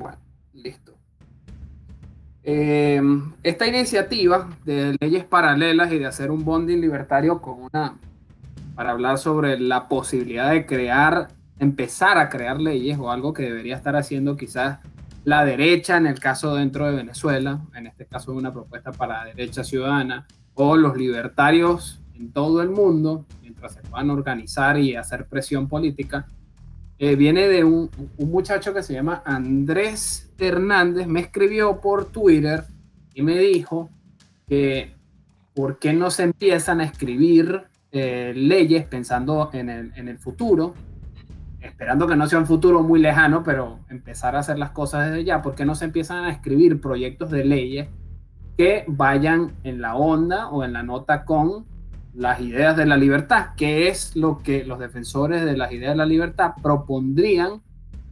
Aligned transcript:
Bueno, 0.00 0.16
listo. 0.54 0.94
Eh, 2.42 3.02
esta 3.42 3.66
iniciativa 3.66 4.48
de 4.64 4.96
leyes 4.98 5.24
paralelas 5.24 5.92
y 5.92 5.98
de 5.98 6.06
hacer 6.06 6.30
un 6.30 6.42
bonding 6.42 6.80
libertario 6.80 7.42
con 7.42 7.64
una 7.64 7.98
para 8.74 8.92
hablar 8.92 9.18
sobre 9.18 9.60
la 9.60 9.88
posibilidad 9.88 10.52
de 10.52 10.64
crear, 10.64 11.28
empezar 11.58 12.16
a 12.16 12.30
crear 12.30 12.58
leyes 12.58 12.98
o 12.98 13.10
algo 13.10 13.34
que 13.34 13.42
debería 13.42 13.76
estar 13.76 13.94
haciendo 13.94 14.38
quizás 14.38 14.78
la 15.24 15.44
derecha 15.44 15.98
en 15.98 16.06
el 16.06 16.18
caso 16.18 16.54
dentro 16.54 16.86
de 16.86 16.96
Venezuela, 16.96 17.60
en 17.74 17.86
este 17.86 18.06
caso 18.06 18.32
una 18.32 18.54
propuesta 18.54 18.92
para 18.92 19.18
la 19.18 19.34
derecha 19.34 19.64
ciudadana, 19.64 20.26
o 20.54 20.78
los 20.78 20.96
libertarios 20.96 22.00
en 22.14 22.32
todo 22.32 22.62
el 22.62 22.70
mundo, 22.70 23.26
mientras 23.42 23.74
se 23.74 23.82
puedan 23.82 24.08
organizar 24.08 24.78
y 24.78 24.96
hacer 24.96 25.26
presión 25.26 25.68
política, 25.68 26.26
eh, 27.02 27.16
viene 27.16 27.48
de 27.48 27.64
un, 27.64 27.90
muchacho 28.18 28.74
que 28.74 28.82
se 28.82 28.92
llama 28.92 29.22
Andrés 29.24 30.30
Hernández, 30.38 31.06
me 31.06 31.20
escribió 31.20 31.80
por 31.80 32.12
Twitter 32.12 32.64
y 33.14 33.22
me 33.22 33.38
dijo 33.38 33.88
que 34.46 34.92
por 35.54 35.78
qué 35.78 35.94
no 35.94 36.10
se 36.10 36.24
empiezan 36.24 36.78
a 36.82 36.84
escribir 36.84 37.62
eh, 37.90 38.34
leyes 38.36 38.84
pensando 38.84 39.48
en 39.54 39.70
el, 39.70 39.92
en 39.96 40.08
el 40.08 40.18
futuro, 40.18 40.74
esperando 41.62 42.06
que 42.06 42.16
no 42.16 42.26
sea 42.28 42.38
un 42.38 42.46
futuro 42.46 42.82
muy 42.82 43.00
lejano, 43.00 43.42
pero 43.42 43.80
empezar 43.88 44.36
a 44.36 44.40
hacer 44.40 44.58
las 44.58 44.72
cosas 44.72 45.08
desde 45.08 45.24
ya, 45.24 45.40
porque 45.40 45.64
no 45.64 45.74
se 45.74 45.86
empiezan 45.86 46.24
a 46.24 46.30
escribir 46.30 46.82
proyectos 46.82 47.30
de 47.30 47.46
leyes 47.46 47.88
que 48.58 48.84
vayan 48.86 49.52
en 49.64 49.80
la 49.80 49.96
onda 49.96 50.50
o 50.50 50.64
en 50.64 50.74
la 50.74 50.82
nota 50.82 51.24
con 51.24 51.64
las 52.20 52.38
ideas 52.40 52.76
de 52.76 52.84
la 52.84 52.98
libertad, 52.98 53.54
que 53.56 53.88
es 53.88 54.14
lo 54.14 54.42
que 54.42 54.62
los 54.62 54.78
defensores 54.78 55.42
de 55.42 55.56
las 55.56 55.72
ideas 55.72 55.92
de 55.92 55.96
la 55.96 56.04
libertad 56.04 56.52
propondrían 56.62 57.62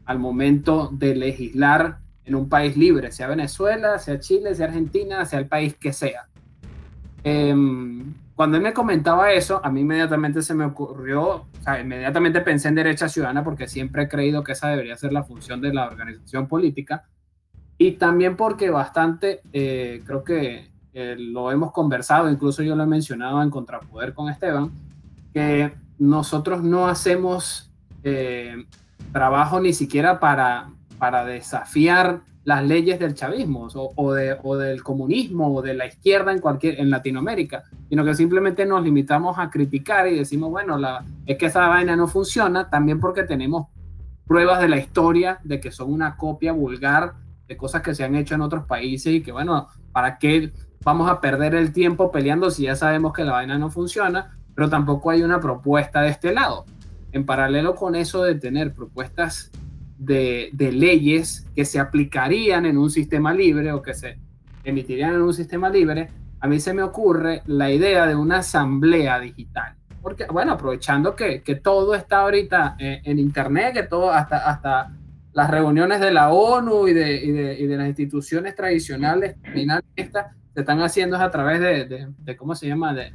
al 0.06 0.18
momento 0.18 0.88
de 0.90 1.14
legislar 1.14 1.98
en 2.24 2.34
un 2.34 2.48
país 2.48 2.74
libre, 2.74 3.12
sea 3.12 3.28
Venezuela, 3.28 3.98
sea 3.98 4.18
Chile, 4.18 4.54
sea 4.54 4.68
Argentina, 4.68 5.26
sea 5.26 5.38
el 5.38 5.46
país 5.46 5.76
que 5.76 5.92
sea. 5.92 6.26
Eh, 7.22 7.54
cuando 8.34 8.56
él 8.56 8.62
me 8.62 8.72
comentaba 8.72 9.30
eso, 9.32 9.60
a 9.62 9.70
mí 9.70 9.82
inmediatamente 9.82 10.40
se 10.40 10.54
me 10.54 10.64
ocurrió, 10.64 11.28
o 11.28 11.46
sea, 11.62 11.78
inmediatamente 11.78 12.40
pensé 12.40 12.68
en 12.68 12.76
derecha 12.76 13.10
ciudadana 13.10 13.44
porque 13.44 13.68
siempre 13.68 14.04
he 14.04 14.08
creído 14.08 14.42
que 14.42 14.52
esa 14.52 14.68
debería 14.68 14.96
ser 14.96 15.12
la 15.12 15.24
función 15.24 15.60
de 15.60 15.74
la 15.74 15.86
organización 15.86 16.48
política 16.48 17.04
y 17.76 17.92
también 17.92 18.36
porque 18.36 18.70
bastante, 18.70 19.42
eh, 19.52 20.02
creo 20.06 20.24
que 20.24 20.70
eh, 21.00 21.14
lo 21.16 21.52
hemos 21.52 21.70
conversado, 21.70 22.28
incluso 22.28 22.60
yo 22.64 22.74
lo 22.74 22.82
he 22.82 22.86
mencionado 22.86 23.40
en 23.40 23.50
Contrapoder 23.50 24.14
con 24.14 24.28
Esteban, 24.28 24.72
que 25.32 25.72
nosotros 25.96 26.64
no 26.64 26.88
hacemos 26.88 27.70
eh, 28.02 28.66
trabajo 29.12 29.60
ni 29.60 29.72
siquiera 29.72 30.18
para, 30.18 30.70
para 30.98 31.24
desafiar 31.24 32.22
las 32.42 32.64
leyes 32.64 32.98
del 32.98 33.14
chavismo 33.14 33.68
o, 33.74 34.12
de, 34.12 34.38
o, 34.42 34.56
del 34.56 34.82
comunismo 34.82 35.54
o 35.54 35.62
de 35.62 35.74
la 35.74 35.86
izquierda 35.86 36.32
en 36.32 36.40
cualquier 36.40 36.80
en 36.80 36.90
Latinoamérica, 36.90 37.62
sino 37.88 38.04
que 38.04 38.16
simplemente 38.16 38.66
nos 38.66 38.82
limitamos 38.82 39.38
a 39.38 39.50
criticar 39.50 40.08
y 40.08 40.16
decimos, 40.16 40.50
bueno, 40.50 40.78
la, 40.78 41.04
es 41.26 41.38
que 41.38 41.46
esa 41.46 41.68
vaina 41.68 41.94
no 41.94 42.08
funciona, 42.08 42.68
también 42.70 42.98
porque 42.98 43.22
tenemos 43.22 43.68
pruebas 44.26 44.60
de 44.60 44.68
la 44.68 44.78
historia 44.78 45.38
de 45.44 45.60
que 45.60 45.70
son 45.70 45.92
una 45.92 46.16
copia 46.16 46.50
vulgar 46.50 47.14
de 47.46 47.56
cosas 47.56 47.82
que 47.82 47.94
se 47.94 48.02
han 48.02 48.16
hecho 48.16 48.34
en 48.34 48.40
otros 48.40 48.64
países 48.66 49.14
y 49.14 49.22
que, 49.22 49.30
bueno, 49.30 49.68
¿para 49.92 50.18
qué 50.18 50.52
vamos 50.82 51.10
a 51.10 51.20
perder 51.20 51.54
el 51.54 51.72
tiempo 51.72 52.10
peleando 52.10 52.50
si 52.50 52.64
ya 52.64 52.76
sabemos 52.76 53.12
que 53.12 53.24
la 53.24 53.32
vaina 53.32 53.58
no 53.58 53.70
funciona? 53.70 54.38
Pero 54.54 54.68
tampoco 54.68 55.10
hay 55.10 55.22
una 55.22 55.40
propuesta 55.40 56.02
de 56.02 56.10
este 56.10 56.32
lado. 56.32 56.64
En 57.12 57.24
paralelo 57.24 57.74
con 57.74 57.94
eso 57.94 58.22
de 58.22 58.34
tener 58.34 58.74
propuestas 58.74 59.50
de, 59.98 60.50
leyes 60.72 61.46
que 61.54 61.64
se 61.64 61.78
aplicarían 61.78 62.66
en 62.66 62.78
un 62.78 62.90
sistema 62.90 63.32
libre 63.34 63.72
o 63.72 63.82
que 63.82 63.94
se 63.94 64.18
emitirían 64.64 65.14
en 65.14 65.22
un 65.22 65.34
sistema 65.34 65.68
libre, 65.68 66.08
a 66.40 66.46
mí 66.46 66.60
se 66.60 66.72
me 66.72 66.82
ocurre 66.82 67.42
la 67.46 67.70
idea 67.70 68.06
de 68.06 68.14
una 68.14 68.38
asamblea 68.38 69.18
digital. 69.20 69.74
Porque, 70.00 70.26
bueno, 70.26 70.52
aprovechando 70.52 71.16
que, 71.16 71.40
todo 71.62 71.94
está 71.94 72.20
ahorita 72.20 72.76
eh, 72.78 73.00
en, 73.04 73.18
Internet, 73.18 73.74
que 73.74 73.82
todo, 73.82 74.12
hasta, 74.12 74.48
hasta 74.48 74.92
las 75.32 75.50
reuniones 75.50 76.00
de 76.00 76.12
la 76.12 76.30
ONU 76.30 76.88
y 76.88 76.92
de, 76.92 77.16
y 77.16 77.66
de, 77.66 77.76
las 77.76 77.88
instituciones 77.88 78.54
tradicionales 78.54 79.36
esta, 79.96 80.34
se 80.54 80.60
están 80.60 80.80
haciendo 80.80 81.16
a 81.16 81.30
través 81.30 81.60
de, 81.60 82.36
¿cómo 82.36 82.54
se 82.54 82.66
llama?, 82.66 82.94
de, 82.94 83.12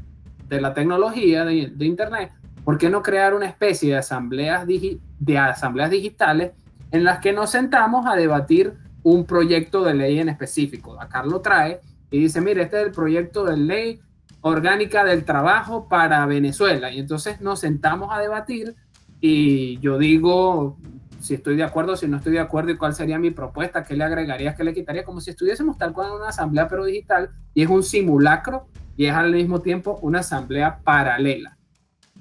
la 0.50 0.74
tecnología 0.74 1.46
de, 1.46 1.74
Internet. 1.80 2.32
¿Por 2.64 2.78
qué 2.78 2.90
no 2.90 3.02
crear 3.02 3.34
una 3.34 3.48
especie 3.48 3.90
de 3.90 3.98
asambleas, 3.98 4.68
de 4.68 5.38
asambleas 5.38 5.90
digitales 5.90 6.52
en 6.92 7.04
las 7.04 7.20
que 7.20 7.34
nos 7.34 7.50
sentamos 7.50 8.06
a 8.06 8.16
debatir 8.16 8.74
un 9.04 9.26
proyecto 9.26 9.84
de 9.84 9.94
ley 9.94 10.20
en 10.20 10.30
específico. 10.30 11.00
Acá 11.00 11.24
lo 11.24 11.42
trae 11.42 11.82
y 12.10 12.20
dice, 12.20 12.42
mire, 12.42 12.64
este 12.64 12.80
es 12.80 12.88
el 12.88 12.92
proyecto 12.92 13.44
de 13.44 13.58
ley 13.58 14.00
orgánica 14.42 15.04
del 15.04 15.26
trabajo 15.26 15.88
para 15.88 16.26
Venezuela. 16.26 16.92
Y 16.92 17.00
entonces 17.00 17.42
nos 17.42 17.60
sentamos 17.60 18.10
a 18.12 18.20
debatir 18.20 18.76
y 19.20 19.80
yo 19.80 19.98
digo 19.98 20.78
si 21.24 21.36
estoy 21.36 21.56
de 21.56 21.64
acuerdo, 21.64 21.96
si 21.96 22.06
no 22.06 22.18
estoy 22.18 22.34
de 22.34 22.42
acuerdo 22.42 22.72
y 22.72 22.76
cuál 22.76 22.94
sería 22.94 23.18
mi 23.18 23.32
propuesta, 23.32 23.86
qué 23.86 23.96
le 23.96 24.04
agregaría, 24.04 24.56
qué 24.56 24.66
le 24.66 24.74
quitaría, 24.74 25.06
como 25.06 25.22
si 25.22 25.30
estuviésemos 25.30 25.78
tal 25.78 25.94
cual 25.94 26.10
en 26.10 26.16
una 26.16 26.28
asamblea 26.28 26.68
pero 26.68 26.84
digital 26.84 27.30
y 27.54 27.64
es 27.64 27.70
un 27.70 27.82
simulacro 27.82 28.68
y 28.98 29.06
es 29.06 29.14
al 29.14 29.32
mismo 29.32 29.62
tiempo 29.62 29.98
una 30.02 30.20
asamblea 30.20 30.80
paralela. 30.84 31.58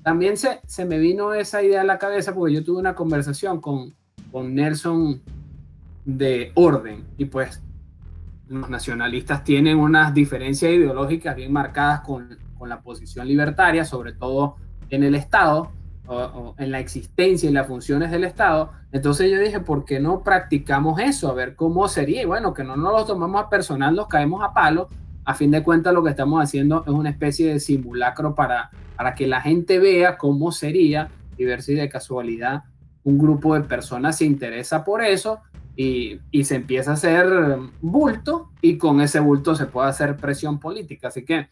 También 0.04 0.36
se, 0.36 0.60
se 0.68 0.84
me 0.84 1.00
vino 1.00 1.34
esa 1.34 1.64
idea 1.64 1.80
a 1.80 1.84
la 1.84 1.98
cabeza 1.98 2.32
porque 2.32 2.54
yo 2.54 2.62
tuve 2.62 2.78
una 2.78 2.94
conversación 2.94 3.60
con, 3.60 3.92
con 4.30 4.54
Nelson 4.54 5.20
de 6.04 6.52
orden. 6.54 7.04
Y 7.18 7.24
pues 7.24 7.60
los 8.46 8.70
nacionalistas 8.70 9.42
tienen 9.42 9.78
unas 9.78 10.14
diferencias 10.14 10.70
ideológicas 10.70 11.34
bien 11.34 11.52
marcadas 11.52 12.02
con, 12.02 12.38
con 12.56 12.68
la 12.68 12.80
posición 12.80 13.26
libertaria, 13.26 13.84
sobre 13.84 14.12
todo 14.12 14.58
en 14.90 15.02
el 15.02 15.16
Estado, 15.16 15.72
o, 16.06 16.54
en 16.58 16.70
la 16.70 16.80
existencia 16.80 17.48
y 17.48 17.52
las 17.52 17.66
funciones 17.66 18.10
del 18.10 18.24
Estado. 18.24 18.72
Entonces 18.92 19.30
yo 19.30 19.38
dije, 19.38 19.60
¿por 19.60 19.84
qué 19.84 20.00
no 20.00 20.22
practicamos 20.22 21.00
eso? 21.00 21.30
A 21.30 21.34
ver 21.34 21.54
cómo 21.56 21.88
sería. 21.88 22.22
Y 22.22 22.24
bueno, 22.26 22.52
que 22.54 22.64
no 22.64 22.76
nos 22.76 22.92
lo 22.92 23.04
tomamos 23.04 23.42
a 23.42 23.48
personal, 23.48 23.94
nos 23.94 24.08
caemos 24.08 24.42
a 24.42 24.52
palo. 24.52 24.88
A 25.24 25.34
fin 25.34 25.50
de 25.50 25.62
cuentas, 25.62 25.94
lo 25.94 26.02
que 26.02 26.10
estamos 26.10 26.42
haciendo 26.42 26.82
es 26.84 26.92
una 26.92 27.10
especie 27.10 27.52
de 27.52 27.60
simulacro 27.60 28.34
para, 28.34 28.70
para 28.96 29.14
que 29.14 29.26
la 29.26 29.40
gente 29.40 29.78
vea 29.78 30.18
cómo 30.18 30.50
sería 30.50 31.08
y 31.36 31.44
ver 31.44 31.62
si 31.62 31.74
de 31.74 31.88
casualidad 31.88 32.64
un 33.04 33.18
grupo 33.18 33.54
de 33.54 33.62
personas 33.62 34.18
se 34.18 34.24
interesa 34.24 34.84
por 34.84 35.02
eso 35.02 35.40
y, 35.76 36.20
se 36.44 36.56
empieza 36.56 36.90
a 36.90 36.94
hacer 36.94 37.26
bulto 37.80 38.50
y 38.60 38.76
con 38.78 39.00
ese 39.00 39.20
bulto 39.20 39.54
se 39.54 39.66
puede 39.66 39.88
hacer 39.88 40.16
presión 40.16 40.58
política. 40.58 41.08
Así 41.08 41.24
que 41.24 41.48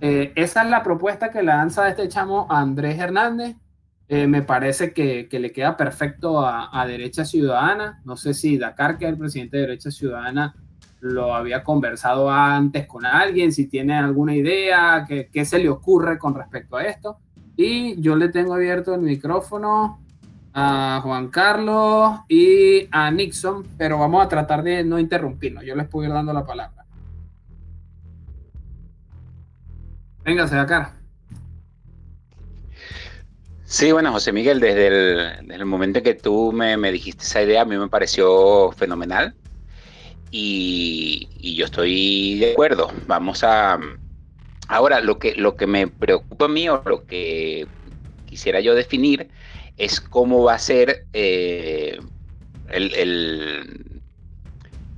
eh, 0.00 0.32
esa 0.34 0.64
es 0.64 0.70
la 0.70 0.82
propuesta 0.82 1.30
que 1.30 1.42
lanza 1.42 1.88
este 1.88 2.08
chamo 2.08 2.46
Andrés 2.50 2.98
Hernández. 2.98 3.56
Eh, 4.08 4.26
me 4.26 4.42
parece 4.42 4.92
que, 4.92 5.28
le 5.30 5.52
queda 5.52 5.76
perfecto 5.76 6.44
a, 6.46 6.86
Derecha 6.86 7.24
Ciudadana. 7.24 8.00
No 8.04 8.16
sé 8.16 8.34
si 8.34 8.58
Dakar, 8.58 8.98
que 8.98 9.06
es 9.06 9.12
el 9.12 9.18
presidente 9.18 9.56
de 9.56 9.62
Derecha 9.62 9.90
Ciudadana, 9.90 10.54
lo 11.00 11.34
había 11.34 11.62
conversado 11.62 12.30
antes 12.30 12.86
con 12.86 13.04
alguien, 13.04 13.52
si 13.52 13.66
tiene 13.66 13.94
alguna 13.94 14.34
idea, 14.34 15.04
qué, 15.06 15.28
qué 15.30 15.44
se 15.44 15.58
le 15.58 15.68
ocurre 15.68 16.18
con 16.18 16.34
respecto 16.34 16.76
a 16.76 16.84
esto. 16.84 17.18
Y 17.56 18.00
yo 18.00 18.16
le 18.16 18.28
tengo 18.30 18.54
abierto 18.54 18.94
el 18.94 19.02
micrófono 19.02 20.00
a 20.54 21.00
Juan 21.02 21.28
Carlos 21.28 22.20
y 22.28 22.88
a 22.90 23.10
Nixon, 23.10 23.66
pero 23.76 23.98
vamos 23.98 24.24
a 24.24 24.28
tratar 24.28 24.62
de 24.62 24.84
no 24.84 24.98
interrumpirnos. 24.98 25.64
Yo 25.64 25.74
les 25.74 25.88
puedo 25.88 26.06
ir 26.06 26.14
dando 26.14 26.32
la 26.32 26.46
palabra. 26.46 26.84
Véngase 30.24 30.56
acá. 30.56 30.94
Sí, 33.74 33.90
bueno, 33.90 34.12
José 34.12 34.30
Miguel, 34.30 34.60
desde 34.60 34.86
el, 35.52 35.64
momento 35.64 36.00
que 36.00 36.14
tú 36.14 36.52
me, 36.52 36.76
dijiste 36.92 37.24
esa 37.24 37.42
idea, 37.42 37.62
a 37.62 37.64
mí 37.64 37.76
me 37.76 37.88
pareció 37.88 38.70
fenomenal 38.70 39.34
y, 40.30 41.28
y, 41.40 41.56
yo 41.56 41.64
estoy 41.64 42.38
de 42.38 42.52
acuerdo. 42.52 42.92
Vamos 43.08 43.42
a... 43.42 43.80
Ahora, 44.68 45.00
lo 45.00 45.18
que, 45.18 45.34
lo 45.34 45.56
que 45.56 45.66
me 45.66 45.88
preocupa 45.88 46.44
a 46.44 46.48
mí 46.48 46.68
o 46.68 46.84
lo 46.86 47.04
que 47.04 47.66
quisiera 48.26 48.60
yo 48.60 48.76
definir 48.76 49.28
es 49.76 50.00
cómo 50.00 50.44
va 50.44 50.54
a 50.54 50.58
ser 50.60 51.06
eh, 51.12 51.98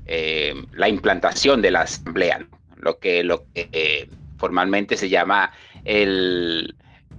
eh, 0.04 0.54
la 0.72 0.88
implantación 0.90 1.62
de 1.62 1.70
la 1.70 1.80
asamblea, 1.80 2.46
lo 2.76 2.98
que, 2.98 3.24
lo 3.24 3.46
que 3.54 3.70
eh, 3.72 4.10
formalmente 4.36 4.98
se 4.98 5.08
llama 5.08 5.50
el, 5.86 6.76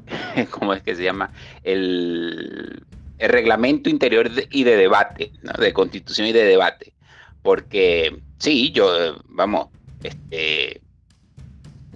¿cómo 0.52 0.74
es 0.74 0.82
que 0.82 0.96
se 0.96 1.04
llama? 1.04 1.32
El, 1.64 2.84
reglamento 3.20 3.90
interior 3.90 4.30
y 4.52 4.64
de 4.64 4.78
debate, 4.78 5.32
de 5.60 5.74
constitución 5.74 6.28
y 6.28 6.34
de 6.34 6.44
debate. 6.44 6.94
Porque 7.42 8.16
sí, 8.38 8.72
yo, 8.72 9.18
vamos, 9.26 9.70
este, 10.04 10.82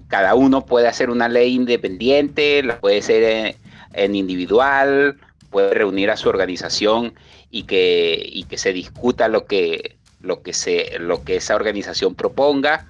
cada 0.07 0.33
uno 0.33 0.65
puede 0.65 0.87
hacer 0.87 1.11
una 1.11 1.29
ley 1.29 1.53
independiente, 1.53 2.63
la 2.63 2.79
puede 2.79 3.03
ser 3.03 3.55
en 3.93 4.15
individual, 4.15 5.17
puede 5.51 5.75
reunir 5.75 6.09
a 6.09 6.17
su 6.17 6.29
organización 6.29 7.13
y 7.51 7.63
que, 7.63 8.43
que 8.49 8.57
se 8.57 8.73
discuta 8.73 9.27
lo 9.27 9.45
que, 9.45 9.97
lo 10.21 10.41
que, 10.41 10.53
se, 10.53 10.97
lo 10.99 11.23
que 11.23 11.35
esa 11.35 11.55
organización 11.55 12.15
proponga, 12.15 12.87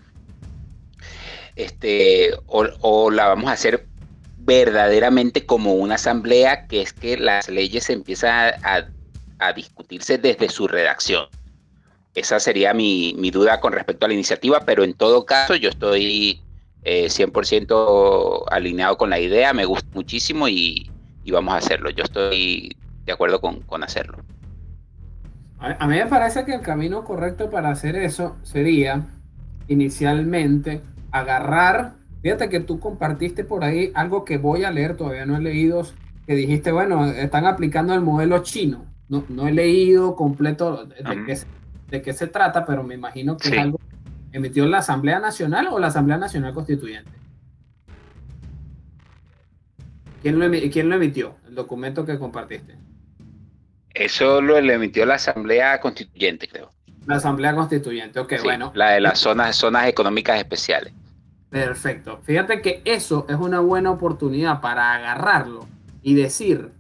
este, 1.55 2.31
o, 2.47 3.11
la 3.11 3.27
vamos 3.27 3.49
a 3.49 3.53
hacer 3.53 3.87
verdaderamente 4.43 5.45
como 5.45 5.73
una 5.73 5.95
asamblea, 5.95 6.67
que 6.67 6.81
es 6.81 6.93
que 6.93 7.17
las 7.17 7.49
leyes 7.49 7.89
empiezan 7.89 8.53
a, 8.63 8.85
discutirse 9.53 10.19
desde 10.19 10.49
su 10.49 10.67
redacción. 10.67 11.25
Esa 12.13 12.39
sería 12.39 12.75
mi, 12.75 13.13
duda 13.31 13.59
con 13.59 13.73
respecto 13.73 14.05
a 14.05 14.07
la 14.07 14.13
iniciativa, 14.13 14.61
pero 14.65 14.83
en 14.83 14.93
todo 14.93 15.25
caso 15.25 15.55
yo 15.55 15.69
estoy 15.69 16.41
100% 16.83 18.41
eh, 18.41 18.45
alineado 18.51 18.97
con 18.97 19.09
la 19.09 19.19
idea, 19.19 19.51
me 19.53 19.65
gusta 19.65 19.89
muchísimo 19.93 20.47
y, 20.47 20.91
vamos 21.31 21.53
a 21.55 21.57
hacerlo. 21.57 21.89
Yo 21.89 22.03
estoy 22.03 22.75
de 23.05 23.13
acuerdo 23.13 23.41
con, 23.41 23.61
con 23.61 23.83
hacerlo. 23.83 24.17
A, 25.61 25.87
mí 25.87 25.95
me 25.95 26.07
parece 26.07 26.43
que 26.43 26.55
el 26.55 26.61
camino 26.61 27.03
correcto 27.03 27.51
para 27.51 27.69
hacer 27.69 27.95
eso 27.95 28.35
sería 28.41 29.05
inicialmente 29.67 30.81
agarrar, 31.11 31.93
fíjate 32.21 32.49
que 32.49 32.59
tú 32.59 32.79
compartiste 32.79 33.43
por 33.43 33.63
ahí 33.63 33.91
algo 33.93 34.25
que 34.25 34.37
voy 34.37 34.63
a 34.63 34.71
leer, 34.71 34.97
todavía 34.97 35.25
no 35.25 35.37
he 35.37 35.41
leído, 35.41 35.85
que 36.25 36.35
dijiste, 36.35 36.71
bueno, 36.71 37.05
están 37.05 37.45
aplicando 37.45 37.93
el 37.93 38.01
modelo 38.01 38.43
chino. 38.43 38.85
No, 39.09 39.25
no 39.27 39.47
he 39.47 39.51
leído 39.51 40.15
completo 40.15 40.85
de, 40.85 42.01
qué, 42.01 42.13
se 42.13 42.27
trata, 42.27 42.65
pero 42.65 42.83
me 42.83 42.95
imagino 42.95 43.35
que 43.35 43.49
es 43.49 43.57
algo 43.57 43.79
emitió 44.31 44.65
la 44.67 44.79
Asamblea 44.79 45.19
Nacional 45.19 45.67
o 45.71 45.79
la 45.79 45.87
Asamblea 45.87 46.17
Nacional 46.17 46.53
Constituyente. 46.53 47.11
¿Quién 50.21 50.39
lo, 50.39 50.49
¿Quién 50.71 50.89
lo 50.89 50.95
emitió? 50.95 51.35
El 51.47 51.55
documento 51.55 52.05
que 52.05 52.17
compartiste. 52.17 52.77
Eso 53.93 54.41
lo 54.41 54.57
emitió 54.57 55.05
la 55.05 55.15
Asamblea 55.15 55.79
Constituyente, 55.81 56.47
creo. 56.47 56.71
La 57.07 57.15
Asamblea 57.15 57.55
Constituyente, 57.55 58.19
ok, 58.19 58.33
bueno. 58.43 58.71
La 58.75 58.91
de 58.91 59.01
las 59.01 59.19
zonas, 59.19 59.55
zonas 59.55 59.87
económicas 59.87 60.37
especiales. 60.37 60.93
Perfecto. 61.51 62.19
Fíjate 62.23 62.61
que 62.61 62.81
eso 62.85 63.25
es 63.27 63.35
una 63.35 63.59
buena 63.59 63.91
oportunidad 63.91 64.61
para 64.61 64.93
agarrarlo 64.93 65.67
y 66.01 66.13
decir, 66.13 66.71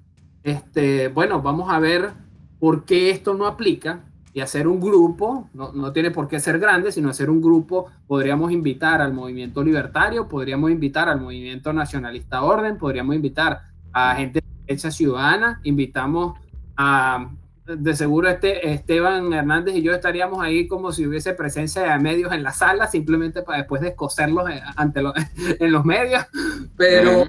este, 0.43 1.09
bueno, 1.09 1.41
vamos 1.41 1.69
a 1.69 1.77
ver 1.79 2.11
por 2.57 2.85
qué 2.85 3.09
esto 3.09 3.33
no 3.33 3.47
aplica 3.47 3.99
y 4.33 4.39
hacer 4.39 4.69
un 4.69 4.79
grupo, 4.79 5.49
no, 5.53 5.73
no 5.73 5.91
tiene 5.91 6.09
por 6.09 6.29
qué 6.29 6.39
ser 6.39 6.57
grande, 6.57 6.93
sino 6.93 7.09
hacer 7.09 7.29
un 7.29 7.41
grupo, 7.41 7.87
podríamos 8.07 8.53
invitar 8.53 9.01
al 9.01 9.13
movimiento 9.13 9.61
libertario, 9.61 10.29
podríamos 10.29 10.71
invitar 10.71 11.09
al 11.09 11.19
movimiento 11.19 11.73
nacionalista 11.73 12.41
orden, 12.41 12.77
podríamos 12.77 13.13
invitar 13.13 13.63
a 13.91 14.15
gente 14.15 14.39
de 14.39 14.65
derecha 14.67 14.89
ciudadana, 14.89 15.59
invitamos 15.63 16.39
de 17.77 17.95
seguro 17.95 18.29
este, 18.29 18.71
Esteban 18.71 19.33
Hernández 19.33 19.75
y 19.75 19.81
yo 19.81 19.93
estaríamos 19.93 20.41
ahí 20.41 20.67
como 20.67 20.91
si 20.91 21.05
hubiese 21.05 21.33
presencia 21.33 21.81
de 21.83 21.99
medios 21.99 22.31
en 22.33 22.43
la 22.43 22.51
sala, 22.51 22.87
simplemente 22.87 23.41
para 23.41 23.59
después 23.59 23.81
descoserlos 23.81 24.49
ante 24.75 25.01
en 25.59 25.71
los 25.71 25.85
medios, 25.85 26.25
pero 26.77 27.27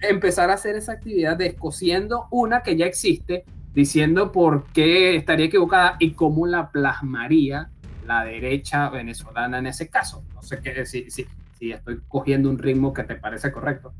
empezar 0.00 0.50
a 0.50 0.54
hacer 0.54 0.76
esa 0.76 0.92
actividad 0.92 1.36
descosiendo 1.36 2.26
una 2.30 2.62
que 2.62 2.76
ya 2.76 2.86
existe, 2.86 3.44
diciendo 3.74 4.32
por 4.32 4.64
qué 4.72 5.16
estaría 5.16 5.46
equivocada 5.46 5.96
y 5.98 6.12
cómo 6.12 6.46
la 6.46 6.70
plasmaría 6.70 7.70
la 8.06 8.24
derecha 8.24 8.90
venezolana 8.90 9.58
en 9.58 9.66
ese 9.66 9.88
caso. 9.88 10.24
No 10.34 10.42
sé 10.42 10.60
qué, 10.60 10.84
si, 10.84 11.10
si, 11.10 11.26
si 11.58 11.72
estoy 11.72 12.00
cogiendo 12.08 12.50
un 12.50 12.58
ritmo 12.58 12.92
que 12.92 13.04
te 13.04 13.14
parece 13.14 13.52
correcto. 13.52 13.94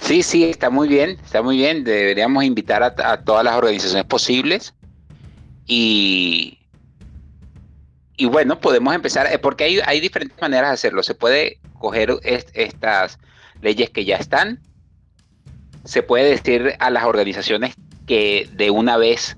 Sí, 0.00 0.22
sí, 0.22 0.44
está 0.44 0.70
muy 0.70 0.88
bien, 0.88 1.18
está 1.24 1.42
muy 1.42 1.56
bien. 1.56 1.84
Deberíamos 1.84 2.44
invitar 2.44 2.82
a, 2.82 3.24
todas 3.24 3.44
las 3.44 3.56
organizaciones 3.56 4.04
posibles 4.04 4.74
y, 5.66 6.58
y 8.16 8.26
bueno, 8.26 8.58
podemos 8.60 8.94
empezar, 8.94 9.26
eh, 9.32 9.38
porque 9.38 9.64
hay, 9.64 9.80
hay 9.84 10.00
diferentes 10.00 10.40
maneras 10.40 10.70
de 10.70 10.74
hacerlo. 10.74 11.02
Se 11.02 11.14
puede 11.14 11.60
coger 11.78 12.16
estas 12.22 13.18
leyes 13.60 13.90
que 13.90 14.04
ya 14.04 14.16
están, 14.16 14.60
se 15.84 16.02
puede 16.02 16.30
decir 16.30 16.74
a 16.78 16.90
las 16.90 17.04
organizaciones 17.04 17.74
que 18.06 18.48
de 18.52 18.70
una 18.70 18.96
vez 18.96 19.36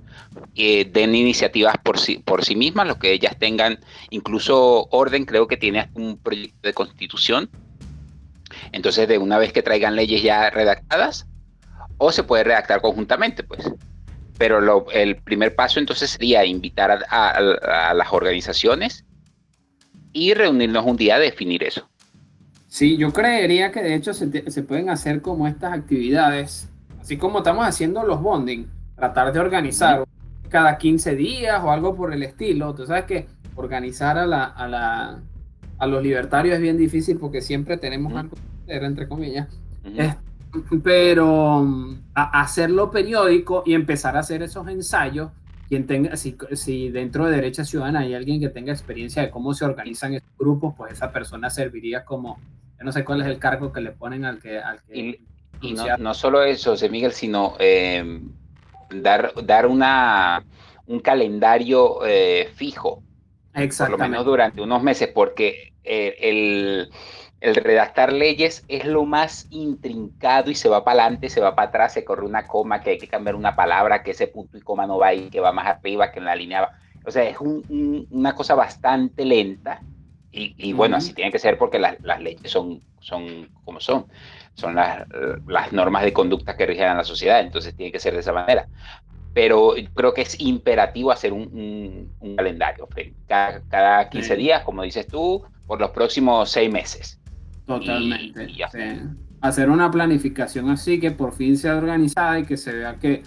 eh, 0.57 0.85
den 0.91 1.15
iniciativas 1.15 1.77
por 1.83 1.99
sí, 1.99 2.19
por 2.19 2.45
sí 2.45 2.57
mismas, 2.57 2.87
los 2.87 2.99
que 2.99 3.13
ellas 3.13 3.37
tengan 3.39 3.81
incluso 4.11 4.89
orden, 4.91 5.25
creo 5.25 5.47
que 5.47 5.57
tiene 5.57 5.91
un 5.95 6.19
proyecto 6.19 6.69
de 6.69 6.75
constitución 6.75 7.51
entonces, 8.73 9.09
de 9.09 9.19
una 9.19 9.39
vez 9.39 9.53
que 9.53 9.63
traigan 9.63 9.97
leyes 9.97 10.23
ya 10.23 10.51
redactadas, 10.51 11.27
o 11.99 12.13
se 12.13 12.23
puede 12.25 12.45
redactar 12.45 12.81
conjuntamente, 12.81 13.43
pues. 13.43 13.71
Pero 14.39 14.91
el 14.91 15.17
primer 15.17 15.55
paso 15.55 15.79
entonces 15.79 16.11
sería 16.11 16.45
invitar 16.45 17.05
a, 17.09 17.95
las 17.95 18.13
organizaciones 18.13 19.05
y 20.13 20.35
reunirnos 20.35 20.85
un 20.85 20.97
día 20.97 21.17
a 21.17 21.19
definir 21.19 21.63
eso. 21.63 21.89
Sí, 22.67 22.97
yo 22.97 23.13
creería 23.13 23.71
que 23.71 23.81
de 23.81 23.95
hecho 23.95 24.13
se, 24.13 24.27
pueden 24.27 24.91
hacer 24.91 25.23
como 25.23 25.47
estas 25.47 25.73
actividades, 25.73 26.69
así 27.01 27.17
como 27.17 27.39
estamos 27.39 27.65
haciendo 27.65 28.03
los 28.03 28.21
bonding, 28.21 28.67
tratar 28.97 29.33
de 29.33 29.39
organizar 29.39 30.05
cada 30.49 30.79
15 30.79 31.15
días 31.15 31.63
o 31.63 31.71
algo 31.71 31.95
por 31.95 32.13
el 32.13 32.25
estilo. 32.25 32.75
Tú 32.75 32.87
sabes 32.87 33.05
que 33.05 33.27
organizar 33.55 34.19
a, 34.19 34.27
la, 34.27 35.23
a, 35.79 35.87
los 35.87 36.03
libertarios 36.03 36.57
es 36.57 36.61
bien 36.61 36.77
difícil 36.77 37.19
porque 37.19 37.41
siempre 37.41 37.77
tenemos 37.77 38.13
algo 38.15 38.37
entre 38.67 39.09
comillas. 39.09 39.49
pero 40.83 41.63
mm, 41.63 41.99
hacerlo 42.15 42.91
periódico 42.91 43.63
y 43.67 43.75
empezar 43.75 44.17
a 44.17 44.21
hacer 44.21 44.43
esos 44.43 44.67
ensayos, 44.69 45.31
quien 45.69 45.87
tenga, 45.87 46.17
si, 46.17 46.37
si, 46.53 46.91
dentro 46.91 47.27
de 47.27 47.37
Derecha 47.37 47.65
Ciudadana 47.65 48.01
hay 48.01 48.15
alguien 48.15 48.41
que 48.41 48.49
tenga 48.49 48.73
experiencia 48.73 49.23
de 49.23 49.31
cómo 49.31 49.55
se 49.55 49.65
organizan 49.65 50.15
estos 50.15 50.37
grupos, 50.39 50.75
pues 50.77 50.93
esa 50.93 51.11
persona 51.11 51.51
serviría 51.51 52.05
como, 52.05 52.39
yo 52.79 52.85
no 52.85 52.93
sé 52.93 53.05
cuál 53.05 53.23
es 53.23 53.27
el 53.27 53.39
cargo 53.39 53.73
que 53.73 53.81
le 53.81 53.93
ponen 53.93 54.25
al 54.25 54.41
que... 54.41 54.59
Al 54.59 54.81
y, 54.93 55.19
no, 55.99 56.13
solo 56.13 56.43
eso, 56.43 56.73
José 56.73 56.91
Miguel, 56.91 57.13
sino 57.13 57.55
em, 57.59 58.29
dar, 58.91 59.33
dar 59.45 59.67
una, 59.67 60.45
un 60.87 61.01
calendario 61.01 62.05
eh, 62.05 62.51
fijo. 62.55 63.03
Por 63.79 63.91
lo 63.91 63.99
menos 63.99 64.25
durante 64.25 64.61
unos 64.61 64.83
meses, 64.83 65.09
porque 65.15 65.73
eh, 65.85 66.17
el 66.21 66.91
el 67.45 67.57
redactar 67.57 68.11
leyes 68.11 68.65
es 68.69 68.87
lo 68.87 69.05
más 69.05 69.47
intrincado 69.51 70.51
y 70.51 70.55
se 70.55 70.71
va 70.71 70.83
para 70.83 71.03
adelante, 71.03 71.29
se 71.29 71.43
va 71.43 71.55
para 71.55 71.69
atrás, 71.69 71.93
se 71.93 72.03
corre 72.03 72.25
una 72.25 72.47
coma, 72.47 72.81
que 72.81 72.91
hay 72.91 72.99
que 72.99 73.07
cambiar 73.07 73.35
una 73.35 73.55
palabra, 73.55 74.03
que 74.03 74.13
ese 74.13 74.29
punto 74.29 74.57
y 74.57 74.63
coma 74.63 74.87
no 74.87 74.97
va 74.97 75.09
ahí, 75.09 75.29
que 75.29 75.41
va 75.41 75.53
más 75.53 75.67
arriba, 75.67 76.11
que 76.11 76.21
en 76.21 76.25
la 76.25 76.37
línea 76.37 76.71
O 77.05 77.11
sea, 77.11 77.25
es 77.25 77.37
una 77.39 78.35
cosa 78.35 78.55
bastante 78.55 79.27
lenta 79.27 79.83
y, 80.33 80.73
bueno, 80.73 80.97
así 80.97 81.13
tiene 81.13 81.31
que 81.31 81.39
ser 81.39 81.59
porque 81.59 81.79
las, 81.79 81.99
leyes 82.19 82.51
son, 82.51 82.81
son 83.01 83.51
como 83.63 83.79
son. 83.79 84.07
Son 84.55 84.75
las, 84.75 85.07
normas 85.71 86.03
de 86.03 86.15
conducta 86.15 86.57
que 86.57 86.65
rigen 86.65 86.87
a 86.87 86.95
la 86.95 87.05
sociedad, 87.05 87.41
entonces 87.41 87.77
tiene 87.77 87.93
que 87.93 88.01
ser 88.01 88.15
de 88.15 88.21
esa 88.21 88.33
manera. 88.33 88.69
Pero 89.35 89.75
creo 89.95 90.15
que 90.15 90.23
es 90.23 90.41
imperativo 90.41 91.13
hacer 91.13 91.35
un, 91.35 92.11
calendario, 92.37 92.89
cada, 93.29 93.61
cada 93.69 94.09
15 94.09 94.35
días, 94.35 94.63
como 94.65 94.83
dices 94.83 95.07
tú, 95.07 95.45
por 95.67 95.79
los 95.79 95.91
próximos 95.91 96.51
seis 96.51 96.73
meses. 96.73 97.21
Totalmente. 97.67 98.49
Hacer 99.41 99.71
una 99.71 99.91
planificación 99.91 100.71
así 100.71 101.01
que 101.01 101.11
por 101.11 101.33
fin 101.33 101.57
sea 101.57 101.77
organizada 101.77 102.39
y 102.39 102.45
que 102.45 102.57
se 102.57 102.73
vea 102.73 102.99
que, 102.99 103.23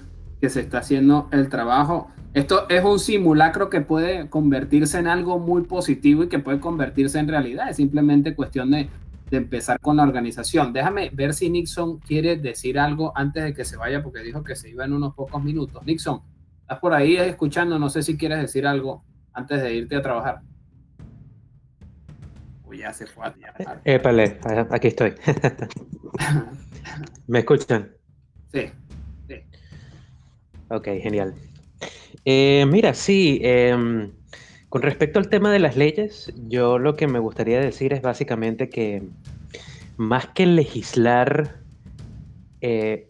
se 0.48 0.62
está 0.62 0.80
haciendo 0.80 1.28
el 1.32 1.50
trabajo. 1.50 2.10
Esto 2.34 2.70
es 2.70 2.84
un 2.84 3.00
simulacro 3.00 3.70
que 3.70 3.82
puede 3.82 4.30
convertirse 4.30 5.00
en 5.00 5.08
algo 5.08 5.40
muy 5.40 5.64
positivo 5.64 6.24
y 6.24 6.30
que 6.30 6.40
puede 6.40 6.60
convertirse 6.60 7.18
en 7.18 7.28
realidad. 7.28 7.70
Es 7.70 7.78
simplemente 7.78 8.36
cuestión 8.36 8.72
de, 8.72 8.90
empezar 9.30 9.80
con 9.82 9.98
la 9.98 10.04
organización. 10.04 10.72
Déjame 10.72 11.10
ver 11.12 11.34
si 11.34 11.50
Nixon 11.50 12.00
quiere 12.00 12.38
decir 12.38 12.80
algo 12.80 13.12
antes 13.14 13.44
de 13.44 13.54
que 13.54 13.66
se 13.66 13.76
vaya, 13.76 14.02
porque 14.02 14.22
dijo 14.22 14.42
que 14.42 14.56
se 14.56 14.70
iba 14.70 14.86
en 14.86 14.94
unos 14.94 15.16
pocos 15.16 15.44
minutos. 15.44 15.86
Nixon, 15.86 16.22
estás 16.62 16.80
por 16.80 16.94
ahí 16.94 17.18
escuchando, 17.18 17.78
no 17.78 17.90
sé 17.90 18.04
si 18.04 18.16
quieres 18.16 18.40
decir 18.40 18.66
algo 18.66 19.04
antes 19.34 19.62
de 19.62 19.76
irte 19.76 19.98
a 19.98 20.02
trabajar 20.02 20.42
ya 22.74 22.94
se 22.94 23.08
fue 23.08 23.26
a 23.26 24.68
aquí 24.72 24.88
estoy. 24.88 25.14
¿Me 27.28 27.40
escuchan? 27.40 27.92
Sí. 28.52 28.70
Ok, 30.70 30.86
genial. 31.02 31.34
Eh, 32.26 32.66
mira, 32.68 32.94
sí, 32.94 33.40
em, 33.42 34.12
con 34.70 34.82
respecto 34.82 35.20
al 35.20 35.30
tema 35.30 35.52
de 35.52 35.60
las 35.60 35.78
leyes, 35.78 36.34
yo 36.48 36.78
lo 36.78 36.96
que 36.96 37.08
me 37.08 37.20
gustaría 37.20 37.60
decir 37.60 37.94
es 37.94 38.02
básicamente 38.02 38.70
que 38.70 39.04
más 39.96 40.28
que 40.28 40.46
legislar 40.46 41.62
eh, 42.62 43.08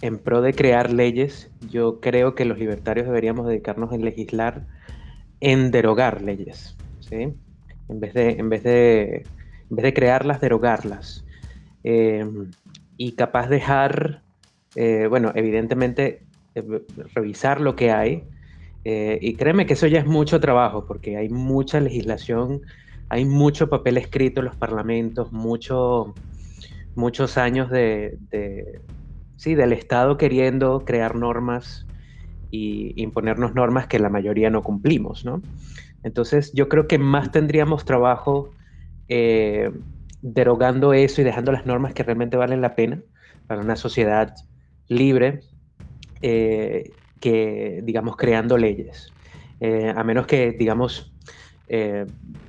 en 0.00 0.18
pro 0.18 0.42
de 0.42 0.52
crear 0.52 0.92
leyes, 0.92 1.50
yo 1.70 2.00
creo 2.00 2.34
que 2.34 2.44
los 2.44 2.58
libertarios 2.58 3.06
deberíamos 3.06 3.46
dedicarnos 3.46 3.92
en 3.92 4.04
legislar 4.04 4.66
en 5.40 5.72
derogar 5.72 6.22
leyes. 6.22 6.76
¿sí? 7.00 7.34
En 7.88 8.00
vez 8.00 8.14
de, 8.14 8.30
en 8.30 8.48
vez 8.48 8.62
de, 8.62 9.26
en 9.70 9.76
vez 9.76 9.82
de 9.84 9.94
crearlas, 9.94 10.40
derogarlas. 10.40 11.24
Eh, 11.84 12.26
y 12.96 13.12
capaz 13.12 13.48
dejar, 13.48 14.22
eh, 14.76 15.06
bueno, 15.08 15.32
evidentemente, 15.34 16.22
eh, 16.54 16.62
revisar 17.14 17.60
lo 17.60 17.74
que 17.74 17.90
hay 17.90 18.24
y 18.84 19.34
créeme 19.34 19.64
que 19.64 19.74
eso 19.74 19.86
ya 19.86 20.00
es 20.00 20.06
mucho 20.06 20.40
trabajo, 20.40 20.86
porque 20.86 21.16
hay 21.16 21.28
mucha 21.28 21.78
legislación, 21.78 22.62
hay 23.10 23.24
mucho 23.24 23.70
papel 23.70 23.96
escrito 23.96 24.40
en 24.40 24.46
los 24.46 24.56
parlamentos, 24.56 25.30
mucho, 25.30 26.14
muchos 26.96 27.38
años 27.38 27.70
de, 27.70 28.18
sí, 29.36 29.54
del 29.54 29.72
Estado 29.72 30.16
queriendo 30.18 30.84
crear 30.84 31.14
normas 31.14 31.86
y 32.50 32.92
imponernos 33.00 33.54
normas 33.54 33.86
que 33.86 34.00
la 34.00 34.08
mayoría 34.08 34.50
no 34.50 34.62
cumplimos, 34.62 35.24
¿no? 35.24 35.40
Entonces 36.02 36.52
yo 36.52 36.68
creo 36.68 36.88
que 36.88 36.98
más 36.98 37.30
tendríamos 37.30 37.84
trabajo 37.84 38.50
eh, 39.08 39.70
derogando 40.20 40.92
eso 40.92 41.20
y 41.20 41.24
dejando 41.24 41.52
las 41.52 41.66
normas 41.66 41.94
que 41.94 42.02
realmente 42.02 42.36
valen 42.36 42.60
la 42.60 42.74
pena 42.74 43.00
para 43.46 43.60
una 43.60 43.76
sociedad 43.76 44.34
libre 44.88 45.40
eh, 46.20 46.90
que, 47.20 47.80
digamos, 47.84 48.16
creando 48.16 48.56
leyes. 48.56 49.12
Eh, 49.60 49.92
a 49.94 50.02
menos 50.04 50.26
que, 50.26 50.52
digamos, 50.52 51.12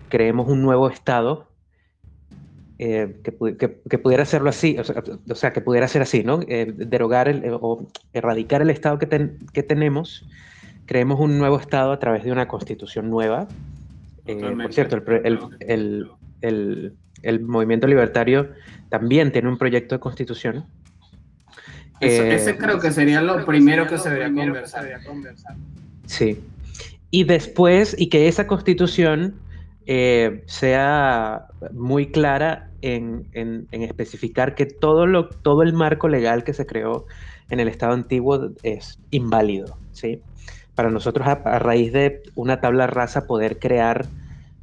creemos 0.10 0.50
un 0.50 0.62
nuevo 0.62 0.90
Estado 0.90 1.48
que, 2.78 3.32
pudiera 4.02 4.24
hacerlo 4.24 4.50
así, 4.50 4.78
o 4.78 5.36
sea, 5.36 5.54
que 5.54 5.62
pudiera 5.62 5.88
ser 5.88 6.02
así, 6.02 6.24
¿no? 6.24 6.40
derogar 6.40 7.34
o 7.62 7.88
erradicar 8.12 8.62
el 8.62 8.70
Estado 8.70 9.00
que, 9.00 9.38
que 9.54 9.64
tenemos 9.64 10.28
creemos 10.86 11.20
un 11.20 11.38
nuevo 11.38 11.60
Estado 11.60 11.92
a 11.92 12.00
través 12.00 12.24
de 12.24 12.32
una 12.32 12.48
constitución 12.48 13.10
nueva. 13.10 13.48
Eh, 14.26 14.56
por 14.62 14.74
cierto, 14.74 15.02
el, 15.62 17.42
movimiento 17.42 17.88
libertario 17.88 18.50
también 18.90 19.32
tiene 19.32 19.50
un 19.50 19.58
proyecto 19.58 19.96
de 19.96 20.00
constitución. 20.00 20.66
ese 22.00 22.52
eh, 22.52 22.58
creo 22.58 22.80
que 22.80 22.92
sería 22.92 23.22
lo 23.22 23.46
primero 23.46 23.88
que 23.88 23.98
se 23.98 24.10
debería 24.10 24.34
conversar. 24.34 25.56
Sí. 26.06 26.40
Y 27.12 27.26
después, 27.26 27.96
y 27.98 28.10
que 28.10 28.28
esa 28.28 28.48
constitución 28.48 29.36
eh, 29.86 30.44
sea 30.46 31.48
muy 31.74 32.08
clara 32.08 32.70
en, 32.82 33.28
especificar 33.72 34.56
que 34.56 34.66
todo, 34.66 35.06
lo, 35.06 35.30
todo 35.30 35.62
el 35.62 35.74
marco 35.74 36.08
legal 36.08 36.44
que 36.44 36.54
se 36.54 36.66
creó 36.66 37.06
en 37.50 37.60
el 37.60 37.68
Estado 37.68 37.94
antiguo 37.94 38.52
es 38.64 39.00
inválido, 39.12 39.78
¿sí? 39.92 40.22
Para 40.76 40.90
nosotros 40.90 41.28
a, 41.28 41.60
raíz 41.60 41.94
de 41.94 42.24
una 42.36 42.60
tabla 42.60 42.88
rasa 42.88 43.28
poder 43.28 43.60
crear, 43.60 44.06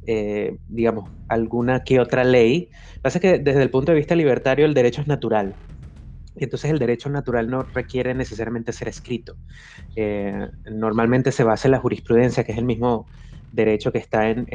eh, 0.05 0.57
digamos, 0.67 1.09
alguna 1.27 1.83
que 1.83 1.99
otra 1.99 2.23
ley. 2.23 2.69
Pasa 3.01 3.19
que 3.19 3.39
desde 3.39 3.63
el 3.63 3.69
punto 3.69 3.91
de 3.91 3.97
vista 3.97 4.15
libertario 4.15 4.65
el 4.65 4.73
derecho 4.73 5.01
es 5.01 5.07
natural. 5.07 5.55
Entonces 6.35 6.71
el 6.71 6.79
derecho 6.79 7.09
natural 7.09 7.49
no 7.49 7.63
requiere 7.63 8.13
necesariamente 8.13 8.73
ser 8.73 8.87
escrito. 8.87 9.35
Eh, 9.95 10.47
normalmente 10.69 11.31
se 11.31 11.43
basa 11.43 11.67
en 11.67 11.73
la 11.73 11.79
jurisprudencia, 11.79 12.43
que 12.43 12.51
es 12.53 12.57
el 12.57 12.65
mismo 12.65 13.05
derecho 13.51 13.91
que 13.91 13.97
está 13.97 14.29
en, 14.29 14.47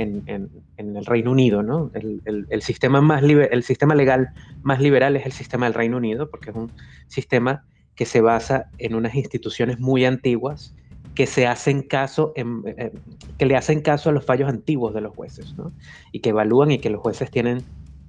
el 0.78 1.06
Reino 1.06 1.30
Unido, 1.30 1.62
¿no? 1.62 1.90
El, 1.92 2.62
sistema 2.62 3.02
más 3.02 3.22
el 3.22 3.62
sistema 3.62 3.94
legal 3.94 4.30
más 4.62 4.80
liberal 4.80 5.16
es 5.16 5.26
el 5.26 5.32
sistema 5.32 5.66
del 5.66 5.74
Reino 5.74 5.98
Unido, 5.98 6.30
porque 6.30 6.50
es 6.50 6.56
un 6.56 6.72
sistema 7.06 7.64
que 7.94 8.06
se 8.06 8.22
basa 8.22 8.70
en 8.78 8.94
unas 8.94 9.14
instituciones 9.14 9.78
muy 9.78 10.06
antiguas 10.06 10.74
que 11.16 11.26
se 11.26 11.46
hacen 11.46 11.82
caso, 11.82 12.32
eh, 12.36 12.92
que 13.38 13.46
le 13.46 13.56
hacen 13.56 13.80
caso 13.80 14.10
a 14.10 14.12
los 14.12 14.24
fallos 14.24 14.48
antiguos 14.48 14.94
de 14.94 15.00
los 15.00 15.16
jueces, 15.16 15.56
¿no? 15.56 15.72
Y 16.12 16.20
que 16.20 16.28
evalúan 16.28 16.70
y 16.70 16.78
que 16.78 16.90
los 16.90 17.00
jueces 17.00 17.30
tienen 17.30 17.62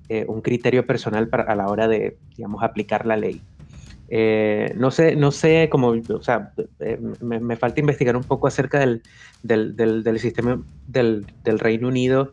eh, 0.10 0.26
un 0.28 0.42
criterio 0.42 0.86
personal 0.86 1.30
para, 1.30 1.44
a 1.44 1.56
la 1.56 1.68
hora 1.68 1.88
de, 1.88 2.18
digamos, 2.36 2.62
aplicar 2.62 3.06
la 3.06 3.16
ley. 3.16 3.42
Eh, 4.10 4.74
no 4.76 4.92
sé, 4.92 5.16
no 5.16 5.32
sé 5.32 5.70
cómo, 5.72 5.88
o 5.88 6.22
sea, 6.22 6.52
me, 7.22 7.56
falta 7.56 7.80
investigar 7.80 8.16
un 8.16 8.24
poco 8.24 8.48
acerca 8.48 8.80
del, 8.80 9.02
del, 9.42 9.76
del, 9.76 10.20
sistema 10.20 10.62
del, 10.88 11.26
del, 11.44 11.60
Reino 11.60 11.88
Unido, 11.88 12.32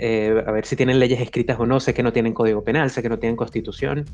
a 0.00 0.52
ver 0.52 0.64
si 0.64 0.76
tienen 0.76 0.98
leyes 0.98 1.20
escritas 1.20 1.58
o 1.58 1.66
no, 1.66 1.80
sé 1.80 1.94
que 1.94 2.02
no 2.02 2.12
tienen 2.12 2.34
código 2.34 2.62
penal, 2.62 2.90
sé 2.90 3.02
que 3.02 3.08
no 3.08 3.18
tienen 3.18 3.36
constitución, 3.36 4.04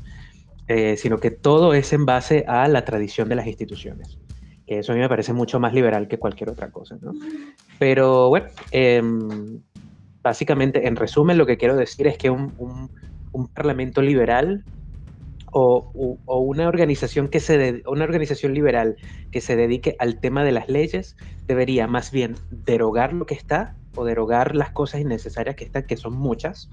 sino 0.97 1.19
que 1.19 1.29
todo 1.29 1.75
es 1.75 1.93
en 1.93 2.07
base 2.07 2.43
a 2.47 2.67
la 2.67 2.85
tradición 2.85 3.29
de 3.29 3.35
las 3.35 3.45
instituciones 3.45 4.17
eso 4.67 4.91
a 4.91 4.95
mí 4.95 5.01
me 5.01 5.09
parece 5.09 5.33
mucho 5.33 5.59
más 5.59 5.73
liberal 5.73 6.07
que 6.07 6.17
cualquier 6.17 6.49
otra 6.49 6.69
cosa, 6.71 6.97
¿no? 7.01 7.13
Pero 7.79 8.29
bueno, 8.29 8.47
em, 8.71 9.61
básicamente, 10.23 10.87
en 10.87 10.95
resumen, 10.95 11.37
lo 11.37 11.45
que 11.45 11.57
quiero 11.57 11.75
decir 11.75 12.07
es 12.07 12.17
que 12.17 12.29
un, 12.29 12.89
parlamento 13.53 14.01
liberal 14.01 14.63
o, 15.51 15.91
una 16.25 16.67
organización 16.67 17.27
que 17.27 17.39
se 17.39 17.83
una 17.85 18.05
organización 18.05 18.53
liberal 18.53 18.95
que 19.31 19.41
se 19.41 19.55
dedique 19.55 19.95
al 19.99 20.19
tema 20.19 20.43
de 20.43 20.51
las 20.51 20.69
leyes 20.69 21.15
debería 21.47 21.85
más 21.87 22.11
bien 22.11 22.35
derogar 22.49 23.13
lo 23.13 23.25
que 23.25 23.35
está 23.35 23.75
o 23.95 24.05
derogar 24.05 24.55
las 24.55 24.71
cosas 24.71 25.01
innecesarias 25.01 25.55
que 25.55 25.65
están, 25.65 25.83
que 25.83 25.97
son 25.97 26.13
muchas, 26.13 26.69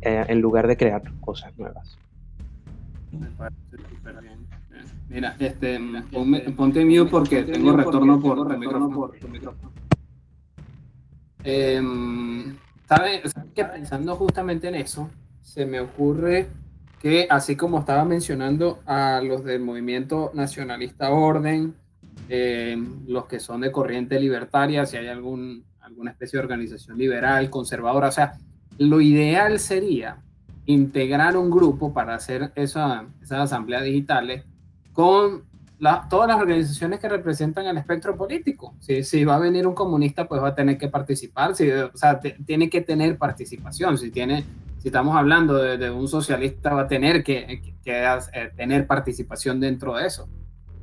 eh, 0.00 0.24
en 0.28 0.40
lugar 0.40 0.66
de 0.66 0.76
crear 0.76 1.02
cosas 1.20 1.56
nuevas. 1.58 1.98
Me 3.12 3.26
parece 3.28 3.76
súper 3.88 4.20
bien. 4.20 4.37
Mira, 5.08 5.36
este, 5.38 5.80
ponte 6.56 6.84
mute 6.84 7.10
porque 7.10 7.42
tengo 7.44 7.72
retorno 7.72 8.20
por 8.20 8.46
tu 9.18 9.28
micrófono. 9.28 9.72
Em, 11.44 12.56
¿Sabes 12.86 13.32
que 13.54 13.64
pensando 13.64 14.16
justamente 14.16 14.68
en 14.68 14.74
eso, 14.74 15.10
se 15.42 15.66
me 15.66 15.80
ocurre 15.80 16.48
que 17.00 17.26
así 17.30 17.56
como 17.56 17.78
estaba 17.80 18.04
mencionando 18.04 18.80
a 18.86 19.20
los 19.22 19.44
del 19.44 19.60
movimiento 19.60 20.30
nacionalista 20.34 21.10
orden, 21.10 21.74
em, 22.28 23.06
los 23.06 23.26
que 23.26 23.40
son 23.40 23.60
de 23.60 23.72
corriente 23.72 24.18
libertaria, 24.18 24.84
si 24.84 24.96
hay 24.96 25.08
algún, 25.08 25.64
alguna 25.80 26.10
especie 26.10 26.38
de 26.38 26.42
organización 26.42 26.98
liberal, 26.98 27.48
conservadora, 27.50 28.08
o 28.08 28.12
sea, 28.12 28.34
lo 28.78 29.00
ideal 29.00 29.58
sería 29.58 30.18
integrar 30.66 31.36
un 31.36 31.50
grupo 31.50 31.94
para 31.94 32.14
hacer 32.14 32.52
esa, 32.56 33.06
esas 33.22 33.40
asambleas 33.40 33.84
digitales 33.84 34.44
con 34.98 35.44
todas 36.10 36.26
las 36.26 36.40
organizaciones 36.40 36.98
que 36.98 37.08
representan 37.08 37.66
el 37.66 37.78
espectro 37.78 38.16
político. 38.16 38.74
Si, 38.80 39.04
si, 39.04 39.24
va 39.24 39.36
a 39.36 39.38
venir 39.38 39.64
un 39.64 39.72
comunista, 39.72 40.26
pues 40.26 40.42
va 40.42 40.48
a 40.48 40.54
tener 40.56 40.76
que 40.76 40.88
participar, 40.88 41.54
si, 41.54 41.70
o 41.70 41.96
sea, 41.96 42.18
tiene 42.18 42.68
que 42.68 42.80
tener 42.80 43.16
participación. 43.16 43.96
Si, 43.96 44.10
tiene, 44.10 44.42
si 44.80 44.88
estamos 44.88 45.14
hablando 45.14 45.54
de, 45.54 45.88
un 45.88 46.08
socialista, 46.08 46.74
va 46.74 46.82
a 46.82 46.88
tener 46.88 47.22
que, 47.22 47.62
que, 47.84 48.04
eh, 48.32 48.50
tener 48.56 48.88
participación 48.88 49.60
dentro 49.60 49.94
de 49.94 50.06
eso. 50.08 50.28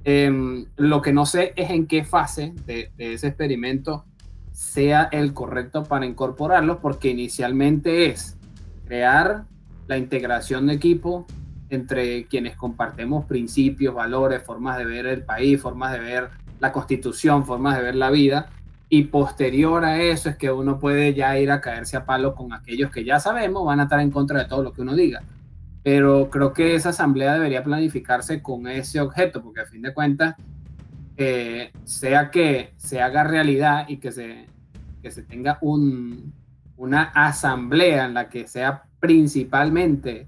Em, 0.05 0.65
lo 0.77 1.01
que 1.01 1.11
no 1.11 1.25
sé 1.25 1.51
es 1.57 1.69
en 1.69 1.85
qué 1.85 2.05
fase 2.05 2.53
de, 2.65 2.93
de 2.95 3.15
ese 3.15 3.27
experimento 3.27 4.05
sea 4.53 5.09
el 5.11 5.33
correcto 5.33 5.83
para 5.83 6.05
incorporarlo, 6.05 6.79
porque 6.79 7.09
inicialmente 7.09 8.05
es 8.11 8.37
crear 8.85 9.43
la 9.87 9.97
integración 9.97 10.67
de 10.67 10.75
equipo, 10.75 11.27
entre 11.69 12.25
quienes 12.25 12.55
compartimos 12.55 13.25
principios, 13.25 13.95
valores, 13.95 14.43
formas 14.43 14.77
de 14.77 14.85
ver 14.85 15.05
el 15.05 15.23
país, 15.23 15.61
formas 15.61 15.93
de 15.93 15.99
ver 15.99 16.29
la 16.59 16.71
constitución, 16.71 17.45
formas 17.45 17.77
de 17.77 17.83
ver 17.83 17.95
la 17.95 18.09
vida. 18.09 18.49
Y 18.87 19.05
posterior 19.05 19.83
a 19.83 20.01
eso 20.01 20.29
es 20.29 20.37
que 20.37 20.51
uno 20.51 20.79
puede 20.79 21.13
ya 21.13 21.37
ir 21.39 21.51
a 21.51 21.61
caerse 21.61 21.97
a 21.97 22.05
palo 22.05 22.35
con 22.35 22.53
aquellos 22.53 22.91
que 22.91 23.03
ya 23.03 23.19
sabemos 23.19 23.65
van 23.65 23.79
a 23.79 23.83
estar 23.83 23.99
en 23.99 24.11
contra 24.11 24.39
de 24.39 24.45
todo 24.45 24.63
lo 24.63 24.73
que 24.73 24.81
uno 24.81 24.95
diga. 24.95 25.23
Pero 25.83 26.29
creo 26.29 26.53
que 26.53 26.75
esa 26.75 26.89
asamblea 26.89 27.33
debería 27.33 27.63
planificarse 27.63 28.41
con 28.41 28.67
ese 28.67 29.01
objeto, 29.01 29.41
porque 29.41 29.61
a 29.61 29.65
fin 29.65 29.81
de 29.81 29.93
cuentas, 29.93 30.35
eh, 31.17 31.71
sea 31.83 32.29
que 32.29 32.73
se 32.77 33.01
haga 33.01 33.23
realidad 33.23 33.85
y 33.87 33.97
que 33.97 34.11
se, 34.11 34.47
que 35.01 35.11
se 35.11 35.23
tenga 35.23 35.57
un, 35.61 36.33
una 36.77 37.03
asamblea 37.03 38.05
en 38.05 38.13
la 38.13 38.29
que 38.29 38.47
sea 38.47 38.83
principalmente 38.99 40.27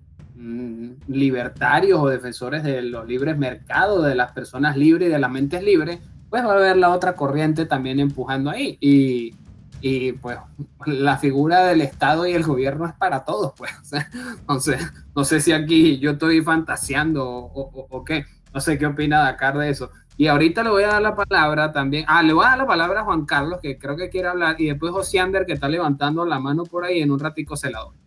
libertarios 1.08 2.00
o 2.00 2.08
defensores 2.08 2.63
de 2.63 2.82
los 2.82 3.08
libres 3.08 3.38
mercados, 3.38 4.06
de 4.06 4.15
las 4.15 4.32
personas 4.32 4.77
libres 4.77 5.10
y 5.10 5.12
de 5.12 5.20
las 5.20 5.32
mentes 5.32 5.63
libres, 5.63 6.00
pues 6.29 6.44
va 6.44 6.53
a 6.53 6.58
haber 6.58 6.77
la 6.77 6.89
otra 6.89 7.15
corriente 7.15 7.65
también 7.65 8.00
empujando 8.00 8.50
ahí. 8.50 8.77
Y, 8.79 9.36
y 9.82 10.13
pues 10.13 10.38
la 10.86 11.17
figura 11.17 11.65
del 11.65 11.82
Estado 11.82 12.27
y 12.27 12.34
el 12.34 12.44
gobierno 12.44 12.86
es 12.86 12.94
para 12.94 13.25
todos, 13.25 13.53
pues. 13.58 13.72
Entonces, 14.39 14.91
no 15.15 15.24
sé 15.24 15.39
si 15.39 15.51
aquí 15.53 15.98
yo 16.00 16.12
estoy 16.12 16.41
fantaseando 16.41 17.25
o, 17.27 17.88
o, 17.89 18.03
qué. 18.03 18.25
No 18.53 18.62
sé 18.62 18.77
qué 18.77 18.86
opina 18.86 19.20
Dakar 19.20 19.58
de 19.58 19.70
eso. 19.70 19.91
Y 20.17 20.27
ahorita 20.27 20.63
le 20.63 20.70
voy 20.70 20.84
a 20.84 20.88
dar 20.88 21.01
la 21.01 21.15
palabra 21.15 21.72
también. 21.72 22.06
Ah, 22.08 22.24
le 22.24 22.34
voy 22.34 22.46
a 22.46 22.50
dar 22.50 22.58
la 22.60 22.67
palabra 22.67 23.01
a 23.01 23.03
Juan 23.03 23.25
Carlos, 23.25 23.60
que 23.62 23.77
creo 23.77 23.96
que 23.96 24.10
quiere 24.10 24.27
hablar, 24.27 24.60
y 24.60 24.67
después 24.67 24.91
Josiander, 24.91 25.46
que 25.46 25.53
está 25.53 25.70
levantando 25.70 26.25
la 26.25 26.39
mano 26.39 26.63
por 26.63 26.86
ahí, 26.86 27.01
en 27.01 27.12
un 27.12 27.20
ratico 27.20 27.56
se 27.56 27.70
la 27.70 27.79
doy 27.79 28.07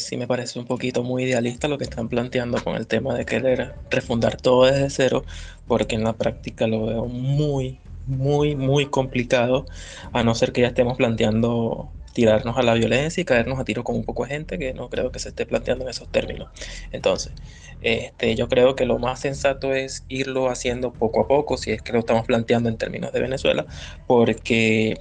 sí 0.00 0.16
me 0.16 0.26
parece 0.26 0.58
un 0.58 0.66
poquito 0.66 1.02
muy 1.02 1.24
idealista 1.24 1.68
lo 1.68 1.78
que 1.78 1.84
están 1.84 2.08
planteando 2.08 2.62
con 2.62 2.74
el 2.76 2.86
tema 2.86 3.14
de 3.14 3.24
querer 3.24 3.74
refundar 3.90 4.36
todo 4.36 4.64
desde 4.64 4.90
cero, 4.90 5.24
porque 5.68 5.94
en 5.94 6.04
la 6.04 6.14
práctica 6.14 6.66
lo 6.66 6.86
veo 6.86 7.04
muy, 7.06 7.78
muy, 8.06 8.56
muy 8.56 8.86
complicado, 8.86 9.66
a 10.12 10.24
no 10.24 10.34
ser 10.34 10.52
que 10.52 10.62
ya 10.62 10.68
estemos 10.68 10.96
planteando 10.96 11.90
tirarnos 12.12 12.58
a 12.58 12.62
la 12.62 12.74
violencia 12.74 13.20
y 13.20 13.24
caernos 13.24 13.58
a 13.58 13.64
tiro 13.64 13.84
con 13.84 13.96
un 13.96 14.04
poco 14.04 14.24
de 14.24 14.30
gente 14.30 14.58
que 14.58 14.74
no 14.74 14.88
creo 14.88 15.12
que 15.12 15.18
se 15.18 15.30
esté 15.30 15.46
planteando 15.46 15.84
en 15.84 15.90
esos 15.90 16.10
términos. 16.10 16.50
Entonces, 16.90 17.32
este, 17.82 18.34
yo 18.34 18.48
creo 18.48 18.76
que 18.76 18.84
lo 18.84 18.98
más 18.98 19.20
sensato 19.20 19.72
es 19.72 20.04
irlo 20.08 20.50
haciendo 20.50 20.92
poco 20.92 21.20
a 21.22 21.28
poco, 21.28 21.56
si 21.56 21.70
es 21.70 21.82
que 21.82 21.92
lo 21.92 22.00
estamos 22.00 22.26
planteando 22.26 22.68
en 22.68 22.76
términos 22.76 23.12
de 23.12 23.20
Venezuela, 23.20 23.66
porque 24.06 24.98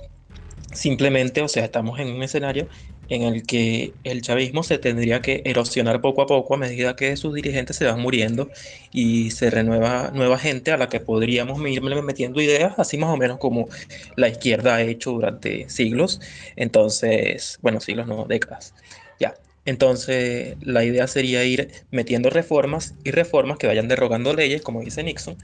simplemente, 0.73 1.41
o 1.41 1.47
sea, 1.47 1.65
estamos 1.65 1.99
en 1.99 2.09
un 2.09 2.23
escenario 2.23 2.67
en 3.11 3.23
el 3.23 3.43
que 3.43 3.93
el 4.05 4.21
chavismo 4.21 4.63
se 4.63 4.77
tendría 4.77 5.21
que 5.21 5.41
erosionar 5.43 5.99
poco 5.99 6.21
a 6.21 6.27
poco 6.27 6.53
a 6.55 6.57
medida 6.57 6.95
que 6.95 7.17
sus 7.17 7.33
dirigentes 7.35 7.75
se 7.75 7.85
van 7.85 7.99
muriendo 7.99 8.49
y 8.93 9.31
se 9.31 9.49
renueva 9.49 10.11
nueva 10.13 10.37
gente 10.37 10.71
a 10.71 10.77
la 10.77 10.87
que 10.87 11.01
podríamos 11.01 11.59
ir 11.67 11.81
metiendo 11.81 12.41
ideas, 12.41 12.73
así 12.77 12.97
más 12.97 13.09
o 13.09 13.17
menos 13.17 13.37
como 13.37 13.67
la 14.15 14.29
izquierda 14.29 14.75
ha 14.75 14.81
hecho 14.81 15.11
durante 15.11 15.69
siglos. 15.69 16.21
Entonces, 16.55 17.59
bueno, 17.61 17.81
siglos 17.81 18.07
no, 18.07 18.25
décadas. 18.25 18.73
Ya. 19.19 19.33
Entonces, 19.65 20.55
la 20.61 20.85
idea 20.85 21.05
sería 21.07 21.43
ir 21.43 21.69
metiendo 21.91 22.29
reformas 22.29 22.95
y 23.03 23.11
reformas 23.11 23.57
que 23.57 23.67
vayan 23.67 23.89
derogando 23.89 24.33
leyes, 24.33 24.61
como 24.61 24.81
dice 24.81 25.03
Nixon, 25.03 25.37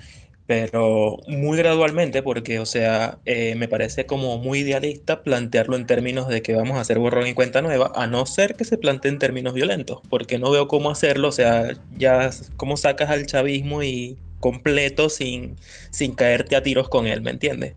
pero 0.47 1.17
muy 1.27 1.57
gradualmente, 1.57 2.23
porque, 2.23 2.59
o 2.59 2.65
sea, 2.65 3.19
eh, 3.25 3.55
me 3.55 3.67
parece 3.67 4.05
como 4.05 4.37
muy 4.37 4.59
idealista 4.59 5.21
plantearlo 5.21 5.75
en 5.75 5.85
términos 5.85 6.29
de 6.29 6.41
que 6.41 6.55
vamos 6.55 6.77
a 6.77 6.81
hacer 6.81 6.99
borrón 6.99 7.27
y 7.27 7.33
cuenta 7.33 7.61
nueva, 7.61 7.91
a 7.95 8.07
no 8.07 8.25
ser 8.25 8.55
que 8.55 8.63
se 8.63 8.77
plantee 8.77 9.11
en 9.11 9.19
términos 9.19 9.53
violentos, 9.53 9.99
porque 10.09 10.39
no 10.39 10.49
veo 10.49 10.69
cómo 10.69 10.89
hacerlo, 10.89 11.27
o 11.27 11.31
sea, 11.33 11.77
ya 11.97 12.29
cómo 12.55 12.77
sacas 12.77 13.09
al 13.09 13.25
chavismo 13.25 13.83
y 13.83 14.17
completo 14.39 15.09
sin, 15.09 15.57
sin 15.91 16.15
caerte 16.15 16.55
a 16.55 16.63
tiros 16.63 16.87
con 16.87 17.07
él, 17.07 17.21
¿me 17.21 17.31
entiendes? 17.31 17.75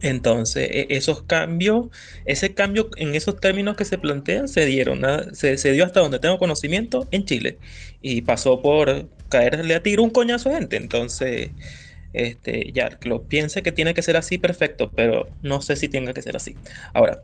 Entonces, 0.00 0.68
e, 0.70 0.86
esos 0.90 1.22
cambios, 1.22 1.88
ese 2.24 2.54
cambio 2.54 2.88
en 2.96 3.16
esos 3.16 3.40
términos 3.40 3.76
que 3.76 3.84
se 3.84 3.98
plantean 3.98 4.46
se 4.48 4.64
dieron, 4.64 5.02
se, 5.34 5.58
se, 5.58 5.72
dio 5.72 5.84
hasta 5.84 6.00
donde 6.00 6.20
tengo 6.20 6.38
conocimiento 6.38 7.08
en 7.10 7.24
Chile 7.24 7.58
y 8.00 8.22
pasó 8.22 8.62
por 8.62 9.08
caerle 9.30 9.74
a 9.74 9.82
tiro 9.82 10.02
un 10.02 10.10
coñazo 10.10 10.50
a 10.50 10.56
gente. 10.56 10.76
Entonces, 10.76 11.50
este, 12.12 12.72
ya, 12.72 12.98
lo 13.02 13.22
piense 13.24 13.62
que 13.62 13.72
tiene 13.72 13.94
que 13.94 14.02
ser 14.02 14.16
así, 14.16 14.38
perfecto, 14.38 14.90
pero 14.94 15.28
no 15.42 15.62
sé 15.62 15.76
si 15.76 15.88
tenga 15.88 16.12
que 16.12 16.22
ser 16.22 16.36
así. 16.36 16.56
Ahora, 16.92 17.22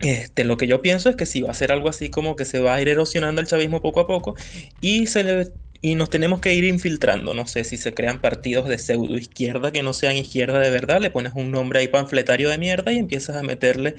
este, 0.00 0.44
lo 0.44 0.56
que 0.56 0.66
yo 0.66 0.82
pienso 0.82 1.10
es 1.10 1.16
que 1.16 1.26
si 1.26 1.42
va 1.42 1.50
a 1.50 1.54
ser 1.54 1.72
algo 1.72 1.88
así 1.88 2.08
como 2.10 2.34
que 2.34 2.44
se 2.44 2.58
va 2.58 2.74
a 2.74 2.82
ir 2.82 2.88
erosionando 2.88 3.40
el 3.40 3.46
chavismo 3.46 3.82
poco 3.82 4.00
a 4.00 4.06
poco 4.06 4.34
y 4.80 5.06
se 5.06 5.24
le 5.24 5.52
y 5.82 5.94
nos 5.94 6.10
tenemos 6.10 6.40
que 6.40 6.54
ir 6.54 6.64
infiltrando. 6.64 7.34
No 7.34 7.46
sé 7.46 7.64
si 7.64 7.76
se 7.76 7.94
crean 7.94 8.20
partidos 8.20 8.68
de 8.68 8.78
pseudo 8.78 9.16
izquierda 9.16 9.72
que 9.72 9.82
no 9.82 9.92
sean 9.92 10.16
izquierda 10.16 10.60
de 10.60 10.70
verdad, 10.70 11.00
le 11.00 11.10
pones 11.10 11.32
un 11.34 11.50
nombre 11.50 11.80
ahí 11.80 11.88
panfletario 11.88 12.50
de 12.50 12.58
mierda 12.58 12.92
y 12.92 12.98
empiezas 12.98 13.36
a 13.36 13.42
meterle 13.42 13.96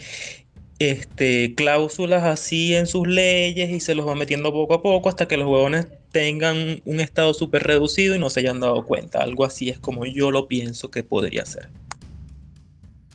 este, 0.90 1.54
cláusulas 1.56 2.24
así 2.24 2.76
en 2.76 2.88
sus 2.88 3.08
leyes 3.08 3.70
y 3.70 3.80
se 3.80 3.96
los 3.96 4.08
va 4.08 4.16
metiendo 4.16 4.52
poco 4.52 4.76
a 4.76 4.82
poco 4.82 5.10
hasta 5.10 5.28
que 5.28 5.38
los 5.38 5.48
huevones 5.48 5.88
tengan 6.12 6.82
un 6.86 7.00
estado 7.00 7.34
súper 7.34 7.64
reducido 7.64 8.16
y 8.16 8.20
no 8.20 8.30
se 8.30 8.42
hayan 8.42 8.60
dado 8.60 8.86
cuenta. 8.86 9.20
Algo 9.20 9.46
así 9.46 9.70
es 9.70 9.80
como 9.80 10.06
yo 10.06 10.32
lo 10.32 10.48
pienso 10.48 10.92
que 10.92 11.04
podría 11.04 11.46
ser. 11.46 11.70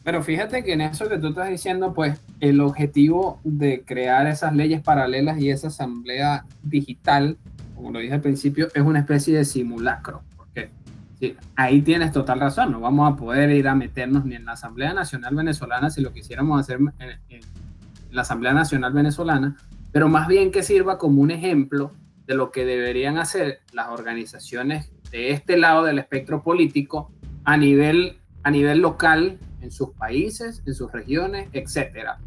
Pero 0.04 0.22
fíjate 0.22 0.62
que 0.62 0.74
en 0.74 0.82
eso 0.82 1.08
que 1.08 1.18
tú 1.18 1.28
estás 1.28 1.48
diciendo, 1.48 1.92
pues 1.92 2.18
el 2.40 2.60
objetivo 2.60 3.40
de 3.42 3.82
crear 3.82 4.26
esas 4.28 4.54
leyes 4.54 4.80
paralelas 4.80 5.40
y 5.40 5.50
esa 5.50 5.66
asamblea 5.66 6.44
digital 6.62 7.36
como 7.76 7.90
lo 7.92 7.98
dije 8.00 8.14
al 8.14 8.22
principio, 8.22 8.68
es 8.74 8.82
una 8.82 9.00
especie 9.00 9.36
de 9.36 9.44
simulacro. 9.44 10.22
Ahí 11.56 11.80
tienes 11.80 12.12
total 12.12 12.40
razón, 12.40 12.72
no 12.72 12.80
vamos 12.80 13.12
a 13.12 13.16
poder 13.16 13.50
ir 13.50 13.68
a 13.68 13.74
meternos 13.74 14.24
ni 14.26 14.34
en 14.34 14.44
la 14.44 14.52
Asamblea 14.52 14.92
Nacional 14.92 15.34
Venezolana 15.34 15.88
si 15.88 16.02
lo 16.02 16.12
quisiéramos 16.12 16.60
hacer 16.60 16.78
en, 16.98 17.40
la 18.10 18.22
Asamblea 18.22 18.52
Nacional 18.52 18.92
Venezolana, 18.92 19.56
pero 19.92 20.08
más 20.08 20.28
bien 20.28 20.50
que 20.50 20.62
sirva 20.62 20.98
como 20.98 21.22
un 21.22 21.30
ejemplo 21.30 21.92
de 22.26 22.34
lo 22.34 22.50
que 22.50 22.64
deberían 22.64 23.18
hacer 23.18 23.60
las 23.72 23.88
organizaciones 23.88 24.90
de 25.10 25.30
este 25.30 25.56
lado 25.56 25.84
del 25.84 25.98
espectro 25.98 26.42
político 26.42 27.10
a 27.44 27.56
nivel, 27.56 28.18
a 28.42 28.50
nivel 28.50 28.80
local, 28.80 29.38
en 29.60 29.70
sus 29.70 29.90
países, 29.90 30.62
en 30.66 30.74
sus 30.74 30.92
regiones, 30.92 31.48
etcétera. 31.52 32.18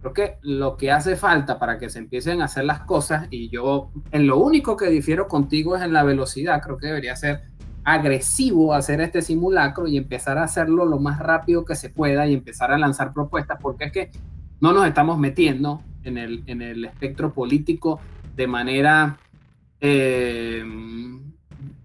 Creo 0.00 0.12
que 0.12 0.38
lo 0.42 0.76
que 0.76 0.92
hace 0.92 1.16
falta 1.16 1.58
para 1.58 1.78
que 1.78 1.88
se 1.88 1.98
empiecen 1.98 2.42
a 2.42 2.44
hacer 2.44 2.64
las 2.64 2.80
cosas, 2.80 3.26
y 3.30 3.48
yo 3.48 3.90
en 4.12 4.26
lo 4.26 4.38
único 4.38 4.76
que 4.76 4.90
difiero 4.90 5.28
contigo 5.28 5.76
es 5.76 5.82
en 5.82 5.94
la 5.94 6.04
velocidad, 6.04 6.60
creo 6.62 6.76
que 6.76 6.88
debería 6.88 7.16
ser 7.16 7.42
agresivo 7.84 8.74
hacer 8.74 9.00
este 9.00 9.22
simulacro 9.22 9.86
y 9.86 9.96
empezar 9.96 10.38
a 10.38 10.44
hacerlo 10.44 10.86
lo 10.86 10.98
más 10.98 11.18
rápido 11.18 11.64
que 11.64 11.76
se 11.76 11.90
pueda 11.90 12.26
y 12.26 12.34
empezar 12.34 12.72
a 12.72 12.78
lanzar 12.78 13.12
propuestas, 13.12 13.58
porque 13.60 13.84
es 13.84 13.92
que 13.92 14.10
no 14.60 14.72
nos 14.72 14.86
estamos 14.86 15.18
metiendo 15.18 15.82
en 16.02 16.18
el, 16.18 16.42
en 16.46 16.62
el 16.62 16.84
espectro 16.84 17.32
político 17.32 18.00
de 18.34 18.46
manera 18.46 19.18
eh, 19.80 20.64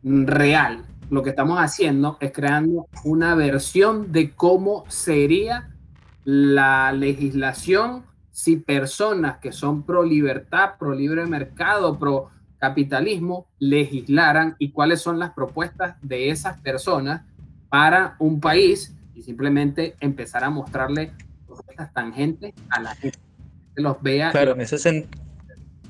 real. 0.03 0.85
Lo 1.09 1.23
que 1.23 1.31
estamos 1.31 1.59
haciendo 1.59 2.17
es 2.19 2.31
creando 2.31 2.87
una 3.03 3.35
versión 3.35 4.11
de 4.11 4.31
cómo 4.31 4.85
sería 4.87 5.69
la 6.23 6.91
legislación 6.91 8.03
si 8.31 8.57
personas 8.57 9.39
que 9.39 9.51
son 9.51 9.83
pro 9.83 10.03
libertad, 10.03 10.75
pro 10.79 10.93
libre 10.93 11.25
mercado, 11.25 11.97
pro 11.97 12.29
capitalismo 12.59 13.47
legislaran 13.57 14.55
y 14.59 14.71
cuáles 14.71 15.01
son 15.01 15.17
las 15.17 15.31
propuestas 15.31 15.95
de 16.01 16.29
esas 16.29 16.59
personas 16.59 17.21
para 17.69 18.15
un 18.19 18.39
país 18.39 18.95
y 19.15 19.21
simplemente 19.21 19.95
empezar 19.99 20.43
a 20.43 20.49
mostrarle 20.49 21.11
propuestas 21.47 21.93
tangentes 21.93 22.53
a 22.69 22.81
la 22.81 22.95
gente. 22.95 23.19
Que 23.75 23.81
los 23.81 24.01
vea. 24.01 24.31
Claro, 24.31 24.53
en 24.53 24.61
ese, 24.61 25.07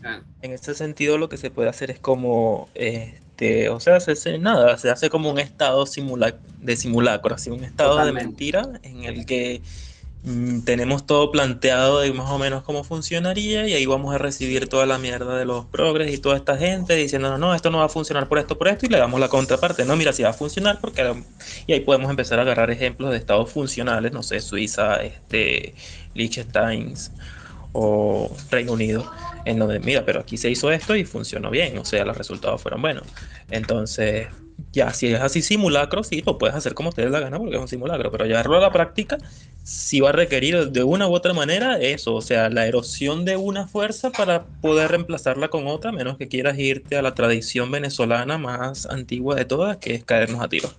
ah. 0.03 0.21
en 0.41 0.51
ese 0.51 0.75
sentido 0.75 1.17
lo 1.17 1.29
que 1.29 1.37
se 1.37 1.49
puede 1.49 1.69
hacer 1.69 1.89
es 1.91 1.99
como, 1.99 2.69
este, 2.75 3.69
o 3.69 3.79
sea, 3.79 3.99
se 3.99 4.37
nada, 4.37 4.77
se 4.77 4.89
hace 4.89 5.09
como 5.09 5.31
un 5.31 5.39
estado 5.39 5.85
de 5.85 6.75
simulacro, 6.75 7.35
así 7.35 7.49
un 7.49 7.63
estado 7.63 8.05
de 8.05 8.11
mentira 8.11 8.63
en 8.83 9.05
el 9.05 9.25
que 9.25 9.61
Mm, 10.23 10.61
tenemos 10.63 11.05
todo 11.05 11.31
planteado 11.31 12.01
de 12.01 12.11
más 12.11 12.29
o 12.29 12.37
menos 12.37 12.63
cómo 12.63 12.83
funcionaría 12.83 13.65
y 13.69 13.73
ahí 13.73 13.85
vamos 13.85 14.13
a 14.13 14.17
recibir 14.17 14.67
toda 14.67 14.85
la 14.85 14.97
mierda 14.97 15.37
de 15.37 15.45
los 15.45 15.65
progres 15.65 16.13
y 16.13 16.17
toda 16.17 16.35
esta 16.35 16.57
gente 16.57 16.93
diciendo, 16.95 17.37
no, 17.37 17.55
esto 17.55 17.71
no 17.71 17.77
va 17.77 17.85
a 17.85 17.89
funcionar 17.89 18.27
por 18.27 18.37
esto, 18.37 18.57
por 18.57 18.67
esto, 18.67 18.85
y 18.85 18.89
le 18.89 18.97
damos 18.97 19.19
la 19.21 19.29
contraparte, 19.29 19.85
no, 19.85 19.95
mira, 19.95 20.11
si 20.11 20.23
va 20.23 20.29
a 20.29 20.33
funcionar, 20.33 20.79
porque... 20.81 21.23
Y 21.67 21.73
ahí 21.73 21.79
podemos 21.79 22.09
empezar 22.09 22.37
a 22.39 22.41
agarrar 22.41 22.69
ejemplos 22.69 23.11
de 23.11 23.17
estados 23.17 23.49
funcionales, 23.49 24.11
no 24.11 24.21
sé, 24.21 24.41
Suiza, 24.41 25.01
este, 25.01 25.73
Liechtenstein 26.15 26.95
o 27.71 28.35
Reino 28.51 28.73
Unido, 28.73 29.09
en 29.45 29.59
donde, 29.59 29.79
mira, 29.79 30.03
pero 30.03 30.19
aquí 30.19 30.35
se 30.37 30.49
hizo 30.49 30.69
esto 30.71 30.97
y 30.97 31.05
funcionó 31.05 31.49
bien, 31.49 31.77
o 31.77 31.85
sea, 31.85 32.03
los 32.03 32.17
resultados 32.17 32.61
fueron 32.61 32.81
buenos. 32.81 33.03
Entonces, 33.49 34.27
ya, 34.73 34.93
si 34.93 35.07
es 35.07 35.21
así 35.21 35.41
simulacro, 35.41 36.03
sí, 36.03 36.21
lo 36.25 36.37
puedes 36.37 36.55
hacer 36.55 36.73
como 36.73 36.89
ustedes 36.89 37.09
la 37.09 37.19
gana 37.19 37.37
porque 37.37 37.55
es 37.55 37.61
un 37.61 37.67
simulacro, 37.67 38.11
pero 38.11 38.25
llevarlo 38.25 38.57
a 38.57 38.61
la 38.61 38.71
práctica 38.71 39.17
sí 39.69 39.99
va 39.99 40.09
a 40.09 40.13
requerir 40.13 40.71
de 40.71 40.83
una 40.83 41.07
u 41.07 41.13
otra 41.13 41.31
manera 41.33 41.77
eso, 41.77 42.15
o 42.15 42.21
sea, 42.21 42.49
la 42.49 42.65
erosión 42.65 43.23
de 43.23 43.37
una 43.37 43.67
fuerza 43.67 44.09
para 44.09 44.45
poder 44.61 44.89
reemplazarla 44.89 45.49
con 45.49 45.67
otra, 45.67 45.91
menos 45.91 46.17
que 46.17 46.27
quieras 46.27 46.57
irte 46.57 46.97
a 46.97 47.03
la 47.03 47.13
tradición 47.13 47.69
venezolana 47.69 48.39
más 48.39 48.87
antigua 48.87 49.35
de 49.35 49.45
todas, 49.45 49.77
que 49.77 49.93
es 49.93 50.03
caernos 50.03 50.41
a 50.41 50.49
tiro. 50.49 50.69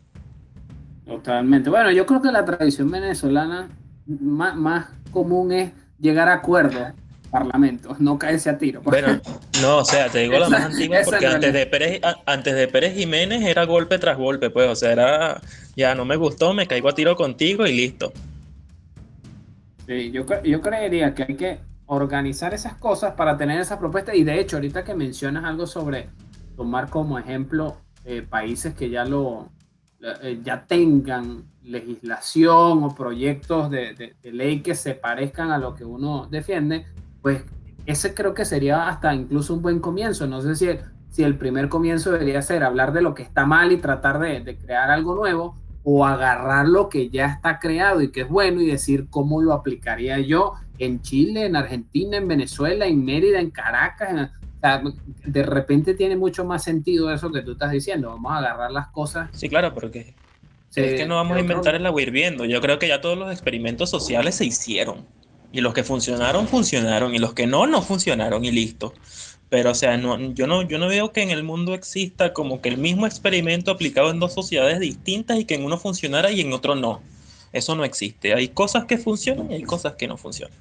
Totalmente. 1.07 1.71
Bueno, 1.71 1.93
yo 1.93 2.05
creo 2.05 2.21
que 2.21 2.33
la 2.33 2.45
tradición 2.45 2.91
venezolana 2.91 3.69
más, 4.07 4.57
más 4.57 4.87
común 5.13 5.53
es 5.53 5.71
llegar 6.01 6.29
a 6.29 6.35
acuerdos 6.35 6.93
parlamentos, 7.31 8.01
no 8.01 8.19
caerse 8.19 8.51
a 8.51 8.59
tiro. 8.59 8.81
Bueno, 8.83 9.21
no, 9.63 9.79
o 9.79 9.85
sea, 9.85 10.09
te 10.09 10.19
digo 10.19 10.37
la 10.37 10.49
más 10.49 10.63
antigua 10.63 10.99
porque 11.05 11.29
antes 11.29 11.53
de, 11.53 11.65
Pérez, 11.67 12.01
antes 12.27 12.57
de 12.57 12.67
Pérez 12.67 12.97
Jiménez 12.97 13.45
era 13.45 13.65
golpe 13.67 13.99
tras 13.99 14.19
golpe, 14.19 14.51
pues, 14.51 14.69
o 14.69 14.75
sea, 14.75 14.91
era, 14.91 15.41
ya 15.77 15.95
no 15.95 16.05
me 16.05 16.17
gustó, 16.17 16.53
me 16.55 16.67
caigo 16.67 16.89
a 16.89 16.95
tiro 16.97 17.15
contigo 17.15 17.65
y 17.67 17.73
listo. 17.73 18.13
Yo, 20.13 20.25
yo 20.43 20.61
creería 20.61 21.15
que 21.15 21.23
hay 21.25 21.37
que 21.37 21.61
organizar 21.87 22.55
esas 22.55 22.75
cosas 22.75 23.15
para 23.15 23.37
tener 23.37 23.61
esa 23.61 23.79
propuesta 23.79 24.15
y 24.15 24.23
de 24.23 24.39
hecho, 24.39 24.57
ahorita 24.57 24.85
que 24.85 24.95
mencionas 24.95 25.45
algo 25.45 25.67
sobre 25.67 26.09
tomar 26.57 26.89
como 26.89 27.19
ejemplo 27.19 27.77
eh, 28.05 28.23
países 28.23 28.75
que 28.75 28.91
ya 28.91 29.05
lo 29.05 29.51
eh, 30.03 30.41
ya 30.43 30.65
tengan 30.67 31.45
legislación 31.63 32.85
o 32.85 32.95
proyectos 32.95 33.71
de, 33.71 34.17
ley 34.23 34.61
que 34.61 34.75
se 34.75 34.95
parezcan 34.95 35.51
a 35.51 35.59
lo 35.59 35.75
que 35.75 35.85
uno 35.85 36.27
defiende, 36.31 36.87
pues 37.21 37.45
ese 37.85 38.15
creo 38.15 38.33
que 38.33 38.47
sería 38.47 38.89
hasta 38.89 39.15
incluso 39.15 39.53
un 39.53 39.61
buen 39.61 39.79
comienzo. 39.79 40.27
No 40.27 40.41
sé 40.41 40.57
si, 40.57 40.69
si 41.11 41.23
el 41.23 41.37
primer 41.37 41.69
comienzo 41.69 42.13
debería 42.13 42.41
ser 42.41 42.65
hablar 42.65 42.93
de 42.93 43.03
lo 43.03 43.15
que 43.15 43.23
está 43.23 43.45
mal 43.45 43.73
y 43.73 43.77
tratar 43.77 44.19
de, 44.19 44.57
crear 44.57 44.91
algo 44.91 45.15
nuevo, 45.15 45.59
o 45.85 46.05
agarrar 46.05 46.69
lo 46.69 46.89
que 46.89 47.09
ya 47.09 47.27
está 47.27 47.59
creado 47.59 48.03
y 48.03 48.11
que 48.11 48.23
es 48.23 48.29
bueno 48.29 48.61
y 48.61 48.67
decir 48.67 49.07
cómo 49.09 49.41
lo 49.41 49.53
aplicaría 49.53 50.19
yo 50.19 50.55
en 50.79 51.01
Chile, 51.03 51.47
en 51.47 51.57
Argentina, 51.57 52.17
en 52.17 52.29
Venezuela, 52.29 52.87
en 52.87 53.05
Mérida, 53.05 53.41
en 53.41 53.51
Caracas. 53.51 54.31
de 55.25 55.43
repente 55.43 55.95
tiene 55.95 56.17
mucho 56.17 56.45
más 56.45 56.65
sentido 56.65 57.13
eso 57.13 57.31
que 57.31 57.43
tú 57.43 57.53
estás 57.53 57.71
diciendo. 57.71 58.11
Vamos 58.11 58.33
a 58.33 58.39
agarrar 58.39 58.71
las 58.71 58.89
cosas. 58.89 59.31
Sí, 59.33 59.49
claro, 59.49 59.73
porque 59.75 60.15
es 60.75 60.95
que 60.95 61.07
no 61.07 61.17
vamos 61.17 61.37
a 61.37 61.41
inventar 61.41 61.75
el 61.75 61.87
agua 61.87 62.03
hirviendo. 62.03 62.45
Yo 62.45 62.61
creo 62.61 62.79
que 62.79 62.89
ya 62.89 63.01
todos 63.01 63.19
los 63.19 63.33
experimentos 63.33 63.91
sociales 63.91 64.37
se 64.37 64.45
hicieron. 64.45 65.07
Y 65.53 65.63
los 65.63 65.75
que 65.75 65.83
funcionaron, 65.83 66.47
funcionaron. 66.47 67.15
Y 67.15 67.19
los 67.19 67.35
que 67.35 67.47
no, 67.47 67.67
no 67.67 67.83
funcionaron 67.83 68.45
y 68.45 68.53
listo. 68.53 68.95
Pero, 69.51 69.73
o 69.73 69.75
sea, 69.75 69.97
no, 69.97 70.19
yo, 70.33 70.47
no, 70.47 70.63
yo 70.63 70.79
no 70.79 70.87
veo 70.89 71.13
que 71.13 71.23
en 71.23 71.31
el 71.31 71.43
mundo 71.43 71.75
exista 71.75 72.33
como 72.33 72.63
que 72.63 72.69
el 72.69 72.79
mismo 72.79 73.05
experimento 73.05 73.73
aplicado 73.73 74.11
en 74.11 74.21
dos 74.21 74.33
sociedades 74.33 74.79
distintas 74.79 75.39
y 75.39 75.45
que 75.45 75.57
en 75.57 75.65
uno 75.65 75.77
funcionara 75.77 76.31
y 76.31 76.41
en 76.41 76.53
otro 76.53 76.77
no. 76.77 77.03
Eso 77.53 77.75
no 77.75 77.85
existe. 77.85 78.33
Hay 78.33 78.49
cosas 78.49 78.85
que 78.85 78.97
funcionan 78.97 79.51
y 79.51 79.55
hay 79.57 79.63
cosas 79.65 79.95
que 79.95 80.07
no 80.07 80.17
funcionan. 80.17 80.57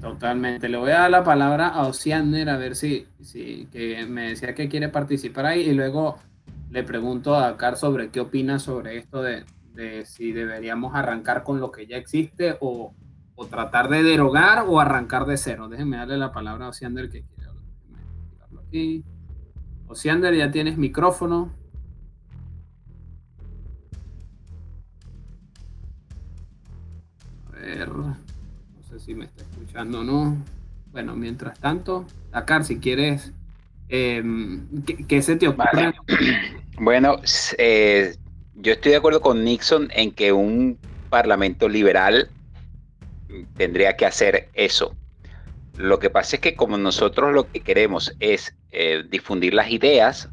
Totalmente. 0.00 0.70
Le 0.70 0.78
voy 0.78 0.92
a 0.92 1.00
dar 1.00 1.10
la 1.10 1.24
palabra 1.24 1.68
a 1.68 1.86
Ociander 1.86 2.48
a 2.48 2.56
ver 2.56 2.74
si, 2.74 3.06
si 3.22 3.68
que 3.70 4.06
me 4.06 4.30
decía 4.30 4.54
que 4.54 4.70
quiere 4.70 4.88
participar 4.88 5.44
ahí 5.44 5.60
y 5.60 5.74
luego 5.74 6.18
le 6.70 6.82
pregunto 6.84 7.36
a 7.36 7.58
Car 7.58 7.76
sobre 7.76 8.08
qué 8.08 8.20
opina 8.20 8.58
sobre 8.58 8.96
esto 8.96 9.22
de, 9.22 9.44
de 9.74 10.06
si 10.06 10.32
deberíamos 10.32 10.94
arrancar 10.94 11.42
con 11.42 11.60
lo 11.60 11.70
que 11.70 11.86
ya 11.86 11.98
existe 11.98 12.56
o, 12.60 12.94
o, 13.34 13.46
tratar 13.46 13.90
de 13.90 14.02
derogar 14.02 14.64
o 14.66 14.80
arrancar 14.80 15.26
de 15.26 15.36
cero. 15.36 15.68
Déjenme 15.68 15.98
darle 15.98 16.16
la 16.16 16.32
palabra 16.32 16.64
a 16.64 16.68
Ociander 16.70 17.10
que 17.10 17.22
quiere 17.22 17.39
Ociander, 19.88 20.34
ya 20.34 20.50
tienes 20.50 20.78
micrófono. 20.78 21.52
A 27.52 27.58
ver 27.58 27.90
si 28.98 29.14
me 29.14 29.24
está 29.24 29.42
escuchando 29.42 30.00
o 30.00 30.04
no. 30.04 30.36
Bueno, 30.92 31.14
mientras 31.14 31.58
tanto, 31.58 32.06
Dakar, 32.30 32.64
si 32.64 32.78
quieres, 32.78 33.32
eh, 33.88 34.22
¿qué, 35.08 35.22
se 35.22 35.36
te? 35.36 35.46
Bueno, 36.82 37.16
eh, 37.58 38.16
yo 38.54 38.72
estoy 38.72 38.92
de 38.92 38.96
acuerdo 38.96 39.20
con 39.20 39.44
Nixon 39.44 39.90
en 39.92 40.12
que 40.12 40.32
un 40.32 40.78
parlamento 41.10 41.68
liberal 41.68 42.30
tendría 43.56 43.96
que 43.96 44.06
hacer 44.06 44.48
eso. 44.54 44.96
Lo 45.80 45.98
que 45.98 46.10
pasa 46.10 46.36
es 46.36 46.42
que 46.42 46.54
como 46.54 46.76
nosotros 46.76 47.32
lo 47.32 47.50
que 47.50 47.60
queremos 47.60 48.14
es 48.20 48.54
eh, 48.70 49.02
difundir 49.08 49.54
las 49.54 49.70
ideas, 49.70 50.28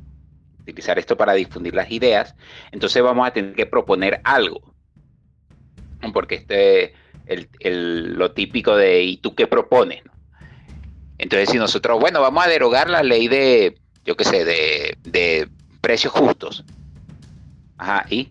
utilizar 0.60 1.00
esto 1.00 1.16
para 1.16 1.34
difundir 1.34 1.74
las 1.74 1.90
ideas, 1.90 2.36
entonces 2.72 3.02
vamos 3.02 3.26
a 3.26 3.32
tener 3.32 3.54
que 3.54 3.66
proponer 3.66 4.20
algo. 4.26 4.62
Porque 6.14 6.36
este 6.36 6.94
el, 7.28 8.14
lo 8.14 8.32
típico 8.32 8.76
de 8.76 9.04
¿y 9.04 9.18
tú 9.18 9.36
qué 9.36 9.48
propones? 9.48 10.04
Entonces, 11.18 11.50
si 11.50 11.58
nosotros, 11.58 12.00
bueno, 12.00 12.22
vamos 12.22 12.46
a 12.46 12.50
derogar 12.50 12.90
la 12.90 13.02
ley 13.02 13.28
de, 13.28 13.78
yo 14.06 14.16
qué 14.16 14.24
sé, 14.24 14.46
de, 14.46 15.50
precios 15.82 16.14
justos. 16.14 16.64
Ajá, 17.78 18.06
y 18.10 18.30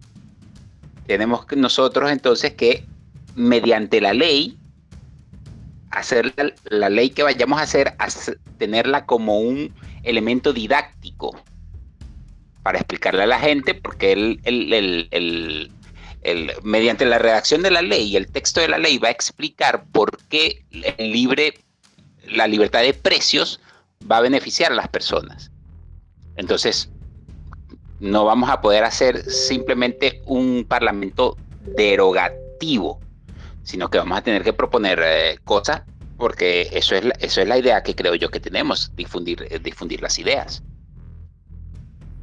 tenemos 1.06 1.46
nosotros 1.56 2.10
entonces 2.10 2.52
que, 2.52 2.84
mediante 3.34 4.00
la 4.00 4.12
ley, 4.12 4.58
hacer 5.96 6.34
la, 6.64 6.90
ley 6.90 7.10
que 7.10 7.22
vayamos 7.22 7.58
a 7.58 7.62
hacer, 7.62 7.96
tenerla 8.58 9.06
como 9.06 9.40
un 9.40 9.74
elemento 10.02 10.52
didáctico 10.52 11.34
para 12.62 12.78
explicarle 12.78 13.22
a 13.22 13.26
la 13.26 13.38
gente, 13.38 13.74
porque 13.74 14.12
el, 14.12 14.40
el, 14.44 15.70
mediante 16.62 17.06
la 17.06 17.18
redacción 17.18 17.62
de 17.62 17.70
la 17.70 17.82
ley 17.82 18.16
el 18.16 18.26
texto 18.26 18.60
de 18.60 18.68
la 18.68 18.78
ley 18.78 18.98
va 18.98 19.08
a 19.08 19.12
explicar 19.12 19.84
por 19.92 20.18
qué 20.24 20.64
el 20.98 21.12
libre, 21.12 21.54
la 22.26 22.46
libertad 22.46 22.82
de 22.82 22.92
precios 22.92 23.60
va 24.10 24.18
a 24.18 24.22
beneficiar 24.22 24.72
a 24.72 24.74
las 24.74 24.88
personas. 24.88 25.50
Entonces, 26.36 26.90
no 28.00 28.24
vamos 28.24 28.50
a 28.50 28.60
poder 28.60 28.84
hacer 28.84 29.22
simplemente 29.30 30.20
un 30.26 30.66
parlamento 30.68 31.36
derogativo, 31.64 33.00
sino 33.66 33.90
que 33.90 33.98
vamos 33.98 34.16
a 34.16 34.22
tener 34.22 34.44
que 34.44 34.52
proponer 34.52 35.00
eh, 35.02 35.38
cosas 35.44 35.82
porque 36.16 36.68
eso 36.72 36.94
es, 36.94 37.04
la, 37.04 37.14
eso 37.18 37.40
es 37.42 37.48
la 37.48 37.58
idea 37.58 37.82
que 37.82 37.94
creo 37.94 38.14
yo 38.14 38.30
que 38.30 38.38
tenemos, 38.38 38.92
difundir, 38.96 39.44
eh, 39.50 39.58
difundir 39.58 40.00
las 40.00 40.18
ideas. 40.20 40.62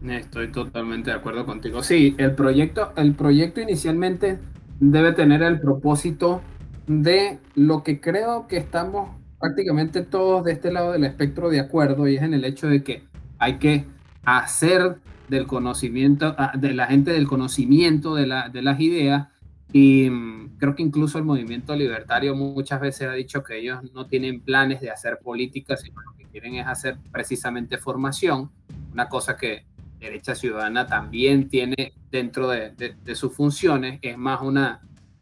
Estoy 0.07 0.51
totalmente 0.51 1.11
de 1.11 1.17
acuerdo 1.17 1.45
contigo. 1.45 1.83
Sí, 1.83 2.15
el 2.17 2.33
proyecto, 2.33 2.93
el 2.95 3.13
proyecto 3.13 3.59
inicialmente 3.59 4.39
debe 4.79 5.11
tener 5.11 5.43
el 5.43 5.59
propósito 5.59 6.41
de 6.87 7.39
lo 7.55 7.83
que 7.83 7.99
creo 7.99 8.47
que 8.47 8.57
estamos 8.57 9.09
prácticamente 9.39 10.01
todos 10.01 10.45
de 10.45 10.53
este 10.53 10.71
lado 10.71 10.93
del 10.93 11.03
espectro 11.03 11.49
de 11.49 11.59
acuerdo 11.59 12.07
y 12.07 12.15
es 12.15 12.23
en 12.23 12.33
el 12.33 12.45
hecho 12.45 12.67
de 12.67 12.83
que 12.83 13.03
hay 13.37 13.57
que 13.59 13.85
hacer 14.23 14.97
del 15.27 15.45
conocimiento, 15.45 16.35
ah, 16.37 16.53
de 16.55 16.73
la 16.73 16.87
gente 16.87 17.11
del 17.11 17.27
conocimiento 17.27 18.15
de, 18.15 18.27
la, 18.27 18.47
de 18.47 18.61
las 18.61 18.79
ideas 18.79 19.27
y 19.73 20.07
mm, 20.07 20.57
creo 20.59 20.75
que 20.75 20.83
incluso 20.83 21.17
el 21.17 21.25
movimiento 21.25 21.75
libertario 21.75 22.35
muchas 22.35 22.79
veces 22.79 23.09
ha 23.09 23.13
dicho 23.13 23.43
que 23.43 23.57
ellos 23.57 23.79
no 23.91 24.05
tienen 24.05 24.39
planes 24.39 24.79
de 24.79 24.91
hacer 24.91 25.17
política, 25.17 25.75
sino 25.75 25.99
lo 26.01 26.15
que 26.15 26.25
quieren 26.25 26.55
es 26.55 26.67
hacer 26.67 26.97
precisamente 27.11 27.79
formación, 27.79 28.51
una 28.93 29.09
cosa 29.09 29.35
que 29.35 29.65
derecha 29.99 30.35
ciudadana 30.35 30.85
también 30.85 31.49
tiene 31.49 31.93
dentro 32.11 32.49
de, 32.49 32.95
sus 33.15 33.33
funciones, 33.33 33.99
es 34.03 34.17
más 34.17 34.41
una, 34.41 34.81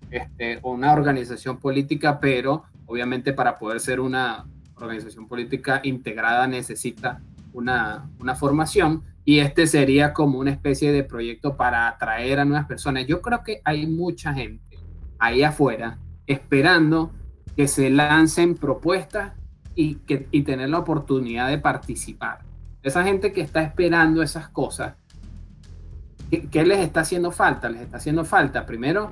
este, 0.10 0.60
una 0.64 0.92
organización 0.92 1.58
política, 1.58 2.20
pero 2.20 2.64
obviamente 2.88 3.32
para 3.32 3.58
poder 3.58 3.80
ser 3.80 4.02
una 4.02 4.46
organización 4.76 5.28
política 5.28 5.80
integrada 5.84 6.46
necesita 6.48 7.22
una, 7.54 8.10
una 8.20 8.36
formación 8.36 9.04
y 9.24 9.40
este 9.40 9.68
sería 9.68 10.14
como 10.14 10.40
una 10.40 10.52
especie 10.52 10.92
de 10.92 11.04
proyecto 11.04 11.56
para 11.56 11.88
atraer 11.88 12.40
a 12.40 12.46
nuevas 12.46 12.66
personas. 12.66 13.06
Yo 13.06 13.22
creo 13.22 13.44
que 13.44 13.62
hay 13.64 13.86
mucha 13.86 14.34
gente 14.34 14.80
ahí 15.20 15.44
afuera 15.44 16.00
esperando 16.26 17.12
que 17.56 17.68
se 17.68 17.90
lancen 17.90 18.56
propuestas 18.56 19.34
y, 19.76 19.96
que, 19.96 20.28
y 20.32 20.42
tener 20.44 20.70
la 20.70 20.80
oportunidad 20.80 21.50
de 21.50 21.58
participar. 21.58 22.40
Esa 22.82 23.04
gente 23.04 23.32
que 23.32 23.42
está 23.42 23.62
esperando 23.62 24.24
esas 24.24 24.50
cosas, 24.50 24.96
¿qué, 26.50 26.66
les 26.66 26.80
está 26.80 27.02
haciendo 27.02 27.32
falta? 27.32 27.70
Les 27.70 27.82
está 27.82 27.98
haciendo 27.98 28.26
falta, 28.26 28.66
primero, 28.66 29.12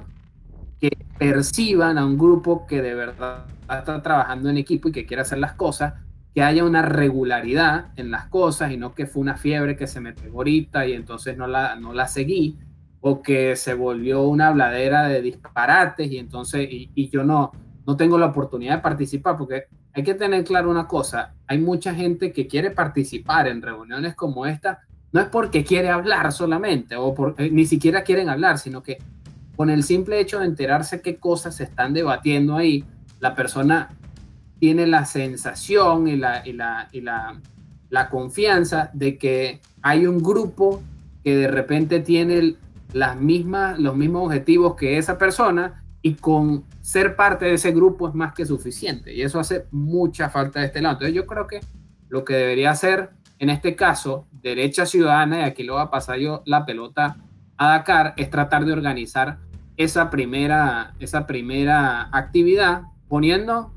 que 0.80 0.90
perciban 1.18 1.98
a 1.98 2.06
un 2.06 2.18
grupo 2.18 2.66
que 2.66 2.82
de 2.82 2.96
verdad 2.96 3.46
está 3.70 4.02
trabajando 4.02 4.50
en 4.50 4.58
equipo 4.58 4.90
y 4.90 4.92
que 4.92 5.06
quiere 5.06 5.22
hacer 5.22 5.38
las 5.38 5.54
cosas, 5.54 5.94
que 6.34 6.44
haya 6.44 6.64
una 6.64 6.82
regularidad 6.82 7.88
en 7.96 8.12
las 8.12 8.28
cosas 8.28 8.72
y 8.72 8.78
no 8.78 8.94
que 8.94 9.08
fue 9.08 9.22
una 9.22 9.38
fiebre 9.38 9.76
que 9.76 9.88
se 9.88 10.00
me 10.00 10.14
pegó 10.14 10.40
ahorita 10.40 10.86
y 10.86 10.94
entonces 10.94 11.38
no 11.38 11.48
la, 11.48 11.76
no 11.76 11.94
la 11.94 12.08
seguí, 12.08 12.58
o 13.02 13.22
que 13.22 13.56
se 13.56 13.74
volvió 13.74 14.24
una 14.24 14.50
habladera 14.50 15.08
de 15.08 15.22
disparates 15.22 16.12
y 16.12 16.18
entonces, 16.18 16.68
y, 16.70 17.10
yo 17.10 17.24
no, 17.24 17.52
no 17.86 17.96
tengo 17.96 18.18
la 18.18 18.28
oportunidad 18.28 18.78
de 18.78 18.82
participar, 18.82 19.38
porque 19.38 19.64
hay 19.94 20.04
que 20.04 20.14
tener 20.14 20.44
claro 20.44 20.70
una 20.70 20.88
cosa, 20.88 21.34
hay 21.48 21.60
mucha 21.60 21.94
gente 21.96 22.32
que 22.32 22.48
quiere 22.48 22.72
participar 22.72 23.48
en 23.48 23.62
reuniones 23.62 24.16
como 24.16 24.46
esta, 24.46 24.80
no 25.12 25.22
es 25.22 25.28
porque 25.28 25.64
quiere 25.64 25.90
hablar 25.90 26.32
solamente, 26.32 26.96
o 26.96 27.36
eh, 27.38 27.50
ni 27.52 27.66
siquiera 27.66 28.04
quieren 28.04 28.30
hablar, 28.30 28.60
sino 28.60 28.84
que 28.84 28.98
con 29.56 29.70
el 29.70 29.84
simple 29.84 30.20
hecho 30.20 30.40
de 30.40 30.46
enterarse 30.46 31.02
qué 31.02 31.18
cosas 31.18 31.56
se 31.56 31.64
están 31.64 31.94
debatiendo 31.94 32.56
ahí, 32.56 32.86
la 33.20 33.36
persona 33.36 33.90
tiene 34.60 34.88
la 34.88 35.06
sensación 35.06 36.08
y 36.08 36.18
la, 36.18 36.46
y 36.46 36.54
la, 36.54 36.90
y 36.92 37.02
la, 37.02 37.40
la 37.90 38.10
confianza 38.10 38.90
de 38.94 39.18
que 39.18 39.62
hay 39.82 40.06
un 40.06 40.22
grupo 40.22 40.82
que 41.24 41.36
de 41.36 41.48
repente 41.48 42.00
tiene 42.00 42.56
las 42.94 43.20
mismas, 43.20 43.80
los 43.80 43.96
mismos 43.96 44.26
objetivos 44.26 44.76
que 44.76 44.98
esa 44.98 45.18
persona 45.18 45.84
y 46.02 46.16
con 46.16 46.64
ser 46.82 47.16
parte 47.16 47.46
de 47.46 47.54
ese 47.54 47.72
grupo 47.72 48.08
es 48.08 48.16
más 48.16 48.34
que 48.34 48.46
suficiente 48.46 49.14
y 49.14 49.22
eso 49.22 49.40
hace 49.40 49.66
mucha 49.72 50.30
falta 50.30 50.60
de 50.60 50.68
este 50.68 50.82
lado. 50.82 50.94
Entonces 50.94 51.16
yo 51.16 51.26
creo 51.26 51.48
que 51.48 51.60
lo 52.10 52.24
que 52.26 52.34
debería 52.34 52.72
hacer 52.72 53.12
en 53.38 53.50
este 53.50 53.76
caso 53.76 54.28
derecha 54.42 54.86
ciudadana, 54.86 55.40
y 55.40 55.44
aquí 55.44 55.64
lo 55.64 55.76
va 55.76 55.84
a 55.84 55.92
pasar 55.92 56.20
yo 56.20 56.42
la 56.46 56.66
pelota 56.66 57.18
a 57.58 57.70
Dakar, 57.70 58.14
es 58.18 58.30
tratar 58.30 58.66
de 58.66 58.74
organizar 58.74 59.38
esa 59.78 60.10
primera, 60.10 60.94
esa 61.00 61.26
primera 61.26 62.10
actividad 62.12 62.84
poniendo 63.08 63.72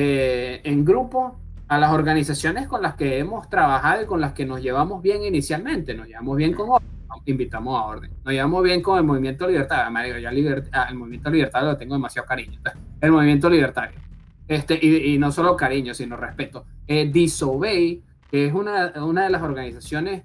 eh, 0.00 0.60
en 0.62 0.84
grupo 0.84 1.40
a 1.66 1.76
las 1.76 1.90
organizaciones 1.90 2.68
con 2.68 2.82
las 2.82 2.94
que 2.94 3.18
hemos 3.18 3.50
trabajado 3.50 4.04
y 4.04 4.06
con 4.06 4.20
las 4.20 4.32
que 4.32 4.46
nos 4.46 4.62
llevamos 4.62 5.02
bien 5.02 5.24
inicialmente. 5.24 5.92
Nos 5.92 6.06
llevamos 6.06 6.36
bien 6.36 6.52
con 6.54 6.80
invitamos 7.24 7.76
a 7.76 7.84
orden. 7.84 8.12
Nos 8.24 8.32
llevamos 8.32 8.62
bien 8.62 8.80
con 8.80 8.96
el 8.96 9.02
movimiento 9.02 9.48
libertario. 9.48 10.18
Ya 10.20 10.30
ah, 10.72 10.86
el 10.88 10.94
movimiento 10.94 11.30
libertario 11.30 11.70
lo 11.70 11.76
tengo 11.76 11.96
demasiado 11.96 12.28
cariño. 12.28 12.60
El 13.00 13.10
movimiento 13.10 13.50
libertario. 13.50 13.98
Este, 14.46 14.78
y, 14.80 15.18
no 15.18 15.32
solo 15.32 15.56
cariño, 15.56 15.92
sino 15.94 16.16
respeto. 16.16 16.64
Eh, 16.86 17.10
Disobey, 17.12 18.04
que 18.30 18.46
es 18.46 18.54
una, 18.54 18.92
una 19.04 19.24
de 19.24 19.30
las 19.30 19.42
organizaciones 19.42 20.22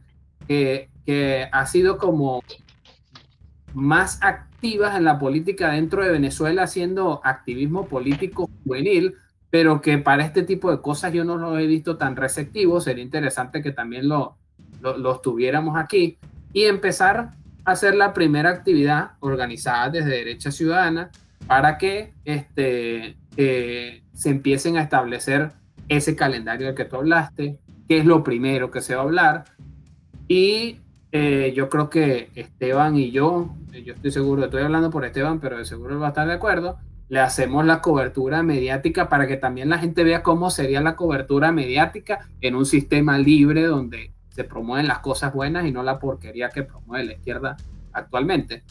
que, 0.47 0.89
que 1.03 1.49
ha 1.51 1.65
sido 1.65 1.97
como 1.97 2.43
más 3.73 4.19
activas 4.21 4.95
en 4.95 5.03
la 5.03 5.17
política 5.17 5.71
dentro 5.71 6.03
de 6.03 6.11
Venezuela, 6.11 6.63
haciendo 6.63 7.21
activismo 7.23 7.87
político 7.87 8.51
juvenil, 8.63 9.15
pero 9.53 9.81
que 9.81 9.99
para 9.99 10.25
este 10.25 10.41
tipo 10.41 10.71
de 10.71 10.81
cosas 10.81 11.13
yo 11.13 11.23
no 11.23 11.37
lo 11.37 11.59
he 11.59 11.67
visto 11.67 11.95
tan 11.95 12.15
receptivo. 12.15 12.81
Sería 12.81 13.03
interesante 13.03 13.61
que 13.61 13.71
también 13.71 14.09
lo, 14.09 14.35
lo, 14.81 14.97
lo 14.97 15.19
tuviéramos 15.19 15.77
aquí 15.77 16.17
y 16.53 16.63
empezar 16.63 17.29
a 17.63 17.71
hacer 17.71 17.93
la 17.93 18.13
primera 18.13 18.49
actividad 18.49 19.11
organizada 19.19 19.91
desde 19.91 20.09
Derecha 20.09 20.49
Ciudadana 20.49 21.11
para 21.45 21.77
que 21.77 22.15
este, 22.25 23.15
eh, 23.37 24.01
se 24.11 24.29
empiecen 24.31 24.77
a 24.77 24.81
establecer 24.81 25.51
ese 25.87 26.15
calendario 26.15 26.65
del 26.65 26.75
que 26.75 26.85
tú 26.85 26.95
hablaste, 26.95 27.59
qué 27.87 27.99
es 27.99 28.05
lo 28.05 28.23
primero 28.23 28.71
que 28.71 28.81
se 28.81 28.95
va 28.95 29.01
a 29.01 29.05
hablar. 29.05 29.43
Y 30.27 30.79
eh, 31.11 31.53
yo 31.55 31.69
creo 31.69 31.91
que 31.91 32.31
Esteban 32.33 32.95
y 32.95 33.11
yo, 33.11 33.53
yo 33.85 33.93
estoy 33.93 34.09
seguro, 34.09 34.45
estoy 34.45 34.63
hablando 34.63 34.89
por 34.89 35.05
Esteban, 35.05 35.39
pero 35.39 35.59
de 35.59 35.65
seguro 35.65 35.99
va 35.99 36.07
a 36.07 36.09
estar 36.09 36.25
de 36.25 36.33
acuerdo, 36.33 36.79
le 37.13 37.19
hacemos 37.19 37.63
la 37.63 37.79
cobertura 37.79 38.41
mediática 38.41 39.07
para 39.07 39.27
que 39.27 39.37
también 39.37 39.69
la 39.69 39.77
gente 39.77 40.03
vea 40.03 40.23
cómo 40.23 40.49
sería 40.49 40.81
la 40.81 40.95
cobertura 40.95 41.51
mediática 41.51 42.27
en 42.41 42.55
un 42.55 42.65
sistema 42.65 43.19
libre 43.19 43.67
donde 43.67 44.11
se 44.29 44.43
promueven 44.43 44.87
las 44.87 44.97
cosas 44.97 45.31
buenas 45.31 45.67
y 45.67 45.71
no 45.71 45.83
la 45.83 45.99
porquería 45.99 46.49
que 46.49 46.63
promueve 46.63 47.05
la 47.05 47.13
izquierda 47.13 47.55
actualmente. 47.91 48.63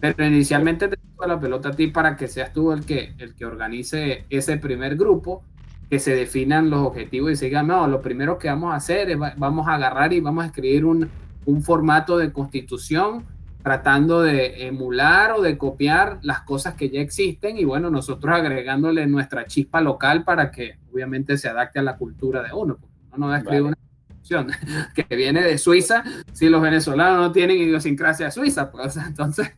Pero 0.00 0.24
inicialmente 0.24 0.88
te 0.88 0.96
pongo 0.96 1.26
la 1.26 1.38
pelota 1.38 1.68
a 1.68 1.72
ti 1.72 1.88
para 1.88 2.16
que 2.16 2.26
seas 2.26 2.54
tú 2.54 2.72
el 2.72 2.86
que, 2.86 3.12
el 3.18 3.34
que 3.34 3.44
organice 3.44 4.24
ese 4.30 4.56
primer 4.56 4.96
grupo, 4.96 5.44
que 5.90 5.98
se 5.98 6.14
definan 6.14 6.70
los 6.70 6.80
objetivos 6.80 7.32
y 7.32 7.36
se 7.36 7.44
digan, 7.46 7.66
no, 7.66 7.86
lo 7.86 8.00
primero 8.00 8.38
que 8.38 8.48
vamos 8.48 8.72
a 8.72 8.76
hacer 8.76 9.10
es 9.10 9.18
vamos 9.36 9.68
a 9.68 9.74
agarrar 9.74 10.14
y 10.14 10.20
vamos 10.20 10.44
a 10.44 10.46
escribir 10.46 10.86
un, 10.86 11.06
un 11.44 11.62
formato 11.62 12.16
de 12.16 12.32
constitución 12.32 13.26
tratando 13.62 14.22
de 14.22 14.66
emular 14.66 15.32
o 15.32 15.42
de 15.42 15.58
copiar 15.58 16.18
las 16.22 16.40
cosas 16.42 16.74
que 16.74 16.88
ya 16.88 17.00
existen 17.00 17.58
y 17.58 17.64
bueno, 17.64 17.90
nosotros 17.90 18.34
agregándole 18.34 19.06
nuestra 19.06 19.44
chispa 19.44 19.80
local 19.80 20.24
para 20.24 20.50
que 20.50 20.78
obviamente 20.92 21.36
se 21.36 21.48
adapte 21.48 21.78
a 21.78 21.82
la 21.82 21.96
cultura 21.96 22.42
de 22.42 22.52
uno. 22.52 22.78
Uno 23.08 23.16
no 23.16 23.28
va 23.28 23.36
a 23.36 23.38
escribir 23.38 23.62
una 23.62 23.76
constitución 23.76 24.48
que 24.94 25.16
viene 25.16 25.42
de 25.42 25.58
Suiza 25.58 26.04
si 26.32 26.48
los 26.48 26.62
venezolanos 26.62 27.18
no 27.18 27.32
tienen 27.32 27.58
idiosincrasia 27.58 28.30
suiza, 28.30 28.70
pues 28.70 28.96
entonces... 29.08 29.52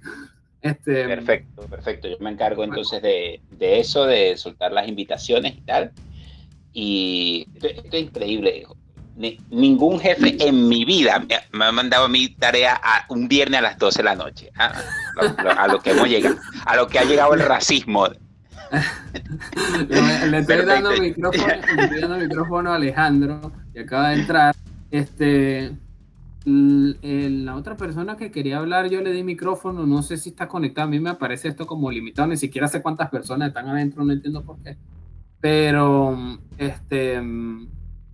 Este, 0.61 1.09
perfecto, 1.09 1.62
perfecto. 1.62 2.09
Yo 2.09 2.19
me 2.21 2.31
encargo 2.31 2.62
entonces 2.62 3.03
de, 3.03 3.41
de 3.51 3.81
eso, 3.81 4.07
de 4.07 4.37
soltar 4.37 4.71
las 4.71 4.87
invitaciones 4.87 5.57
y 5.57 5.61
tal. 5.62 5.91
Y 6.73 7.49
esto, 7.55 7.97
es 7.97 8.03
increíble 8.03 8.65
ningún 9.51 10.01
jefe 10.01 10.37
en 10.46 10.68
mi 10.68 10.85
vida 10.85 11.25
me, 11.53 11.64
ha 11.64 11.72
mandado 11.72 12.09
mi 12.09 12.29
tarea 12.29 12.81
a 12.83 13.05
un 13.09 13.29
viernes 13.29 13.59
a 13.61 13.62
las 13.62 13.79
12 13.79 13.98
de 13.98 14.05
la 14.05 14.14
noche. 14.14 14.51
¿ah? 14.59 14.72
a 15.59 15.68
lo 15.68 15.81
que 15.81 15.90
hemos 15.90 16.09
llegado, 16.09 16.37
a 16.64 16.77
lo 16.77 16.87
que 16.87 16.98
ha 16.98 17.05
llegado 17.05 17.35
el 17.35 17.40
racismo. 17.40 18.09
le, 19.88 20.38
estoy 20.38 20.64
dando 20.64 20.92
micrófono, 20.92 22.18
micrófono 22.18 22.72
a 22.72 22.77
Alejandro, 22.77 23.53
que 23.72 23.81
acaba 23.81 24.11
de 24.11 24.20
entrar. 24.20 24.55
Este, 24.90 25.72
la 26.44 27.57
otra 27.57 27.77
persona 27.77 28.16
que 28.16 28.31
quería 28.31 28.59
hablar, 28.59 28.88
yo 28.88 29.01
le 29.01 29.12
di 29.12 29.22
micrófono, 29.22 29.87
no 29.87 30.03
sé 30.03 30.16
si 30.16 30.31
está 30.31 30.48
conectado, 30.48 30.88
a 30.88 30.90
mí 30.90 31.01
me 31.01 31.11
aparece 31.11 31.48
esto 31.48 31.66
como 31.66 31.90
limitado, 31.90 32.29
ni 32.29 32.37
siquiera 32.37 32.68
sé 32.68 32.83
cuántas 32.83 33.11
personas 33.11 33.48
están 33.48 33.68
adentro, 33.68 34.05
no 34.05 34.12
entiendo 34.12 34.42
por 34.42 34.59
qué. 34.62 34.77
Pero, 35.40 36.38
este, 36.59 37.20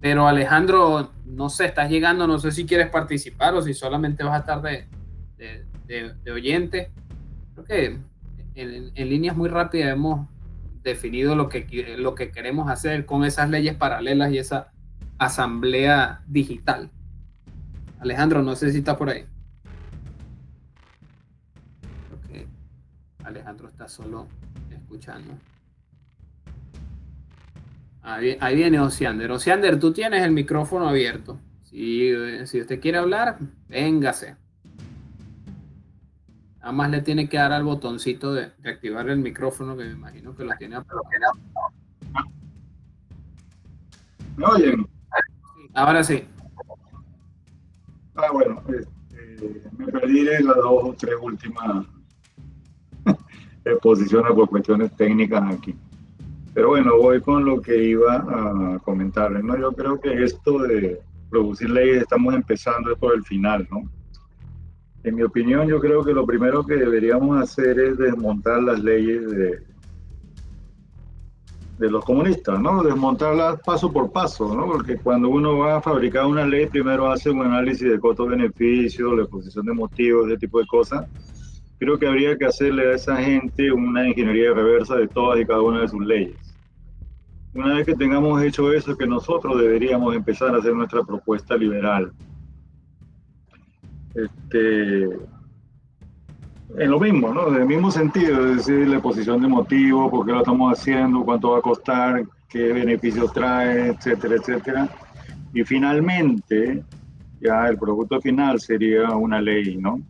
pero 0.00 0.28
Alejandro, 0.28 1.12
no 1.24 1.48
sé, 1.48 1.66
estás 1.66 1.90
llegando, 1.90 2.26
no 2.26 2.38
sé 2.38 2.52
si 2.52 2.66
quieres 2.66 2.88
participar 2.88 3.54
o 3.54 3.62
si 3.62 3.74
solamente 3.74 4.22
vas 4.22 4.34
a 4.34 4.38
estar 4.38 4.62
de, 4.62 6.30
oyente. 6.30 6.90
Creo 7.54 7.64
que 7.64 7.98
en, 8.54 9.08
líneas 9.08 9.36
muy 9.36 9.48
rápidas 9.48 9.92
hemos 9.92 10.28
definido 10.82 11.34
lo 11.34 11.48
que, 11.48 11.96
lo 11.98 12.14
que 12.14 12.30
queremos 12.30 12.70
hacer 12.70 13.06
con 13.06 13.24
esas 13.24 13.50
leyes 13.50 13.74
paralelas 13.74 14.32
y 14.32 14.38
esa 14.38 14.70
asamblea 15.18 16.22
digital. 16.26 16.90
Alejandro, 17.98 18.42
no 18.42 18.54
sé 18.54 18.70
si 18.70 18.78
está 18.78 18.96
por 18.96 19.10
ahí. 19.10 19.26
Alejandro 23.24 23.68
está 23.68 23.88
solo 23.88 24.26
escuchando. 24.70 25.34
Ahí, 28.08 28.56
viene 28.56 28.80
Ociander. 28.80 29.30
Ociander, 29.30 29.78
tú 29.78 29.92
tienes 29.92 30.22
el 30.22 30.30
micrófono 30.30 30.88
abierto. 30.88 31.38
Si, 31.64 32.10
si 32.46 32.62
usted 32.62 32.80
quiere 32.80 32.96
hablar, 32.96 33.38
véngase. 33.68 34.34
Nada 36.60 36.72
más 36.72 36.90
le 36.90 37.02
tiene 37.02 37.28
que 37.28 37.36
dar 37.36 37.52
al 37.52 37.64
botoncito 37.64 38.32
de, 38.32 38.50
activar 38.64 39.10
el 39.10 39.18
micrófono, 39.18 39.76
que 39.76 39.84
me 39.84 39.90
imagino 39.90 40.34
que 40.34 40.44
lo 40.44 40.56
tiene 40.56 40.76
apagado. 40.76 41.32
¿Me 44.38 44.44
oyen? 44.46 44.88
Ahora 45.74 46.02
sí. 46.02 46.24
Ah, 48.14 48.30
bueno, 48.32 48.62
este, 48.68 49.60
me 49.76 49.86
perdí 49.86 50.24
las 50.24 50.56
dos 50.56 50.64
o 50.64 50.94
tres 50.98 51.14
últimas 51.20 51.86
exposiciones 53.66 54.32
por 54.32 54.48
cuestiones 54.48 54.96
técnicas 54.96 55.54
aquí. 55.54 55.76
Pero 56.54 56.68
bueno, 56.68 56.96
voy 56.96 57.20
con 57.20 57.44
lo 57.44 57.60
que 57.60 57.82
iba 57.82 58.16
a 58.16 58.78
comentarles. 58.80 59.44
¿no? 59.44 59.58
Yo 59.58 59.72
creo 59.72 60.00
que 60.00 60.24
esto 60.24 60.58
de 60.58 61.00
producir 61.30 61.70
leyes 61.70 62.02
estamos 62.02 62.34
empezando 62.34 62.96
por 62.96 63.14
el 63.14 63.22
final, 63.24 63.66
¿no? 63.70 63.82
En 65.04 65.14
mi 65.14 65.22
opinión, 65.22 65.68
yo 65.68 65.78
creo 65.78 66.04
que 66.04 66.12
lo 66.12 66.26
primero 66.26 66.64
que 66.64 66.74
deberíamos 66.74 67.40
hacer 67.40 67.78
es 67.78 67.98
desmontar 67.98 68.62
las 68.62 68.82
leyes 68.82 69.30
de, 69.30 69.62
de 71.78 71.90
los 71.90 72.04
comunistas, 72.04 72.60
¿no? 72.60 72.82
Desmontarlas 72.82 73.60
paso 73.60 73.92
por 73.92 74.10
paso, 74.10 74.52
¿no? 74.54 74.66
Porque 74.66 74.96
cuando 74.96 75.28
uno 75.28 75.58
va 75.58 75.76
a 75.76 75.80
fabricar 75.80 76.26
una 76.26 76.44
ley, 76.44 76.66
primero 76.66 77.10
hace 77.10 77.30
un 77.30 77.42
análisis 77.42 77.88
de 77.88 78.00
costo-beneficio, 78.00 79.14
la 79.14 79.22
exposición 79.22 79.66
de 79.66 79.72
motivos, 79.72 80.26
ese 80.26 80.38
tipo 80.38 80.58
de 80.58 80.66
cosas. 80.66 81.06
Creo 81.78 81.98
que 81.98 82.06
habría 82.08 82.36
que 82.36 82.44
hacerle 82.44 82.90
a 82.90 82.94
esa 82.94 83.16
gente 83.16 83.70
una 83.70 84.08
ingeniería 84.08 84.52
reversa 84.52 84.96
de 84.96 85.08
todas 85.08 85.40
y 85.40 85.46
cada 85.46 85.62
una 85.62 85.82
de 85.82 85.88
sus 85.88 86.04
leyes. 86.04 86.36
Una 87.54 87.74
vez 87.74 87.86
que 87.86 87.94
tengamos 87.94 88.42
hecho 88.42 88.72
eso, 88.72 88.96
que 88.96 89.06
nosotros 89.06 89.60
deberíamos 89.60 90.14
empezar 90.14 90.54
a 90.54 90.58
hacer 90.58 90.74
nuestra 90.74 91.02
propuesta 91.02 91.56
liberal. 91.56 92.12
Este, 94.14 95.04
en 96.76 96.90
lo 96.90 97.00
mismo, 97.00 97.32
¿no? 97.32 97.48
En 97.48 97.62
el 97.62 97.66
mismo 97.66 97.90
sentido, 97.90 98.50
es 98.50 98.66
decir, 98.66 98.88
la 98.88 98.96
exposición 98.96 99.40
de 99.40 99.48
motivos, 99.48 100.10
por 100.10 100.26
qué 100.26 100.32
lo 100.32 100.38
estamos 100.38 100.78
haciendo, 100.78 101.24
cuánto 101.24 101.52
va 101.52 101.58
a 101.58 101.62
costar, 101.62 102.24
qué 102.48 102.72
beneficios 102.72 103.32
trae, 103.32 103.88
etcétera, 103.88 104.36
etcétera. 104.36 104.88
Y 105.54 105.64
finalmente, 105.64 106.84
ya 107.40 107.68
el 107.68 107.78
producto 107.78 108.20
final 108.20 108.60
sería 108.60 109.10
una 109.10 109.40
ley, 109.40 109.76
¿no? 109.76 110.00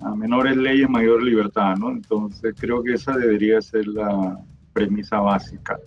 A 0.00 0.14
menores 0.14 0.56
leyes, 0.56 0.88
mayor 0.88 1.22
libertad, 1.22 1.76
¿no? 1.76 1.90
Entonces 1.90 2.54
creo 2.58 2.82
que 2.82 2.94
esa 2.94 3.16
debería 3.16 3.60
ser 3.60 3.86
la 3.88 4.38
premisa 4.72 5.20
básica. 5.20 5.78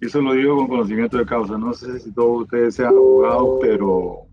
Eso 0.00 0.20
lo 0.20 0.32
digo 0.32 0.56
con 0.56 0.66
conocimiento 0.66 1.16
de 1.16 1.24
causa. 1.24 1.56
No 1.56 1.72
sé 1.72 2.00
si 2.00 2.12
todos 2.12 2.42
ustedes 2.42 2.74
sean 2.74 2.88
abogados, 2.88 3.58
pero 3.60 4.26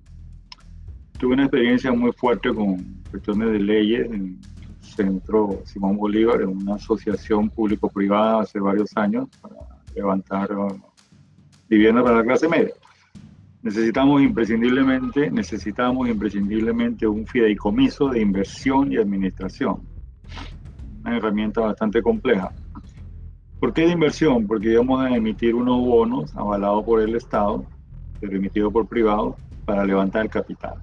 tuve 1.20 1.34
una 1.34 1.44
experiencia 1.44 1.92
muy 1.92 2.12
fuerte 2.12 2.52
con 2.54 2.78
cuestiones 3.12 3.52
de 3.52 3.60
leyes 3.60 4.06
en 4.08 4.14
el 4.14 4.38
Centro 4.82 5.62
Simón 5.66 5.98
Bolívar, 5.98 6.42
en 6.42 6.50
una 6.50 6.76
asociación 6.76 7.50
público-privada 7.50 8.42
hace 8.42 8.60
varios 8.60 8.96
años 8.98 9.28
para 9.42 9.56
levantar 9.96 10.50
vivienda 11.70 12.04
para 12.04 12.18
la 12.18 12.24
clase 12.24 12.48
media. 12.48 12.74
Necesitamos 13.62 14.22
imprescindiblemente, 14.22 15.30
necesitamos 15.30 16.08
imprescindiblemente 16.08 17.06
un 17.08 17.28
fideicomiso 17.28 18.10
de 18.10 18.22
inversión 18.22 18.92
y 18.92 18.98
administración. 18.98 19.82
Una 21.02 21.18
herramienta 21.18 21.62
bastante 21.62 22.02
compleja 22.02 22.54
¿Por 23.60 23.74
qué 23.74 23.82
de 23.82 23.92
inversión? 23.92 24.48
Porque 24.48 24.72
íbamos 24.72 25.02
a 25.02 25.14
emitir 25.14 25.54
unos 25.54 25.82
bonos 25.86 26.34
avalados 26.34 26.86
por 26.86 27.02
el 27.02 27.14
Estado, 27.16 27.66
pero 28.22 28.38
emitidos 28.38 28.72
por 28.72 28.88
privados, 28.88 29.36
para 29.66 29.86
levantar 29.86 30.24
el 30.24 30.30
capital. 30.30 30.76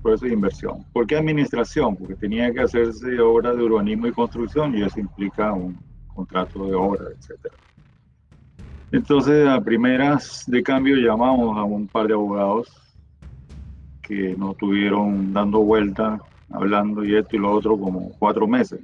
Por 0.00 0.14
eso 0.14 0.26
es 0.26 0.32
inversión. 0.32 0.84
¿Por 0.92 1.08
qué 1.08 1.16
administración? 1.16 1.96
Porque 1.96 2.14
tenía 2.14 2.52
que 2.52 2.60
hacerse 2.60 3.20
obra 3.20 3.52
de 3.52 3.64
urbanismo 3.64 4.06
y 4.06 4.12
construcción 4.12 4.78
y 4.78 4.82
eso 4.82 5.00
implica 5.00 5.52
un 5.52 5.76
contrato 6.06 6.66
de 6.66 6.74
obra, 6.74 7.06
etc. 7.10 7.52
Entonces, 8.92 9.46
a 9.46 9.60
primeras 9.60 10.44
de 10.48 10.62
cambio 10.62 10.96
llamamos 10.96 11.56
a 11.56 11.62
un 11.62 11.86
par 11.86 12.08
de 12.08 12.14
abogados 12.14 12.68
que 14.02 14.34
nos 14.36 14.56
tuvieron 14.56 15.32
dando 15.32 15.60
vueltas, 15.60 16.20
hablando 16.50 17.04
y 17.04 17.14
esto 17.14 17.36
y 17.36 17.38
lo 17.38 17.52
otro 17.52 17.78
como 17.78 18.10
cuatro 18.18 18.48
meses. 18.48 18.80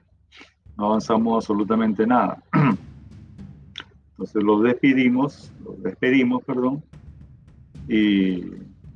No 0.77 0.87
avanzamos 0.87 1.42
absolutamente 1.42 2.07
nada. 2.07 2.40
Entonces 4.11 4.42
los 4.42 4.62
despedimos, 4.62 5.53
los 5.64 5.83
despedimos, 5.83 6.45
perdón, 6.45 6.85
y 7.88 8.45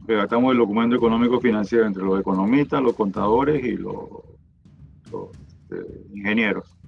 redactamos 0.07 0.53
el 0.53 0.59
documento 0.59 0.95
económico 0.95 1.41
financiero 1.41 1.87
entre 1.87 2.05
los 2.05 2.21
economistas, 2.21 2.83
los 2.83 2.95
contadores 2.95 3.65
y 3.65 3.77
los, 3.77 3.97
este, 5.71 6.05
ingenieros. 6.15 6.80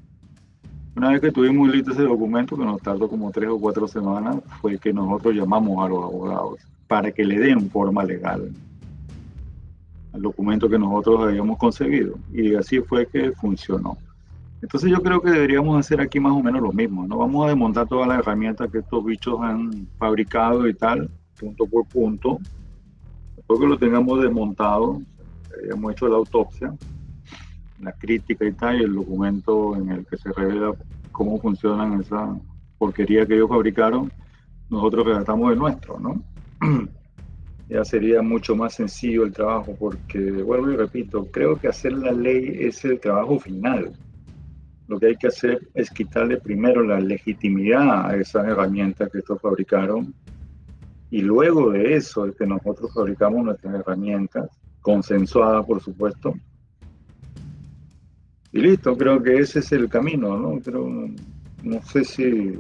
Una 0.94 1.11
vez 1.11 1.20
que 1.20 1.33
tuvimos 1.33 1.70
listo 1.70 1.92
ese 1.92 2.02
documento, 2.02 2.57
que 2.57 2.64
nos 2.64 2.81
tardó 2.83 3.09
como 3.09 3.31
tres 3.31 3.48
o 3.48 3.59
cuatro 3.59 3.88
semanas, 3.88 4.37
fue 4.61 4.78
que 4.78 4.92
nosotros 4.92 5.35
llamamos 5.35 5.85
a 5.85 5.88
los 5.88 6.05
abogados 6.05 6.61
para 6.87 7.11
que 7.11 7.24
le 7.24 7.38
den 7.38 7.70
forma 7.70 8.05
legal 8.05 8.52
al 10.12 10.20
documento 10.20 10.68
que 10.68 10.78
nosotros 10.78 11.20
habíamos 11.20 11.57
concebido. 11.57 12.18
Y 12.33 12.55
así 12.55 12.81
fue 12.81 13.07
que 13.07 13.33
funcionó. 13.33 13.96
Entonces 14.61 14.90
yo 14.90 15.02
creo 15.02 15.20
que 15.20 15.31
deberíamos 15.31 15.78
hacer 15.78 16.00
aquí 16.00 16.20
más 16.20 16.33
o 16.33 16.42
menos 16.42 16.62
lo 16.62 16.72
mismo, 16.72 17.07
¿no? 17.07 17.18
Vamos 17.18 17.44
a 17.44 17.48
desmontar 17.48 17.88
todas 17.88 18.07
las 18.07 18.20
herramientas 18.20 18.70
que 18.70 18.78
estos 18.78 19.05
bichos 19.05 19.40
han 19.40 19.88
fabricado 19.98 20.68
y 20.68 20.74
tal, 20.74 21.11
punto 21.38 21.66
por 21.66 21.87
punto. 21.87 22.38
Después 23.37 23.59
que 23.59 23.66
lo 23.66 23.78
tengamos 23.78 24.22
desmontado, 24.22 25.00
hemos 25.68 25.92
hecho 25.92 26.07
la 26.09 26.16
autopsia, 26.16 26.72
la 27.83 27.92
crítica 27.92 28.45
y 28.45 28.53
tal, 28.53 28.81
y 28.81 28.85
el 28.85 28.95
documento 28.95 29.77
en 29.77 29.90
el 29.90 30.07
que 30.07 30.16
se 30.16 30.33
revela 30.33 30.73
cómo 31.11 31.38
funcionan 31.38 32.01
esa 32.01 32.37
porquería 32.79 33.27
que 33.27 33.35
ellos 33.35 33.49
fabricaron, 33.49 34.11
nosotros 34.71 35.07
redactamos 35.07 35.53
el 35.53 35.59
nuestro, 35.59 36.01
¿no? 36.01 36.23
ya 37.68 37.85
sería 37.85 38.23
mucho 38.23 38.57
más 38.57 38.75
sencillo 38.75 39.25
el 39.25 39.33
trabajo, 39.33 39.77
porque, 39.79 40.18
vuelvo 40.21 40.71
y 40.71 40.77
repito, 40.77 41.27
creo 41.31 41.59
que 41.59 41.68
hacer 41.68 41.92
la 41.92 42.12
ley 42.12 42.57
es 42.61 42.85
el 42.85 43.01
trabajo 43.01 43.38
final. 43.38 43.92
Lo 44.88 44.99
que 44.99 45.07
hay 45.07 45.16
que 45.16 45.29
hacer 45.29 45.68
es 45.75 45.90
quitarle 45.90 46.38
primero 46.38 46.83
la 46.83 47.01
legitimidad 47.01 48.11
a 48.11 48.16
esas 48.16 48.47
herramientas 48.47 49.11
que 49.11 49.18
estos 49.18 49.40
fabricaron 49.40 50.14
y 51.12 51.21
luego 51.21 51.71
de 51.71 51.95
eso 51.95 52.27
es 52.27 52.35
que 52.37 52.47
nosotros 52.47 52.92
fabricamos 52.95 53.45
nuestras 53.45 53.75
herramientas, 53.75 54.49
consensuadas 54.81 55.64
por 55.66 55.83
supuesto. 55.83 56.35
Y 58.53 58.61
listo, 58.61 58.97
creo 58.97 59.23
que 59.23 59.38
ese 59.38 59.61
es 59.61 59.73
el 59.73 59.88
camino, 59.88 60.37
¿no? 60.37 60.61
no 61.62 61.83
sé 61.83 62.05
si 62.05 62.59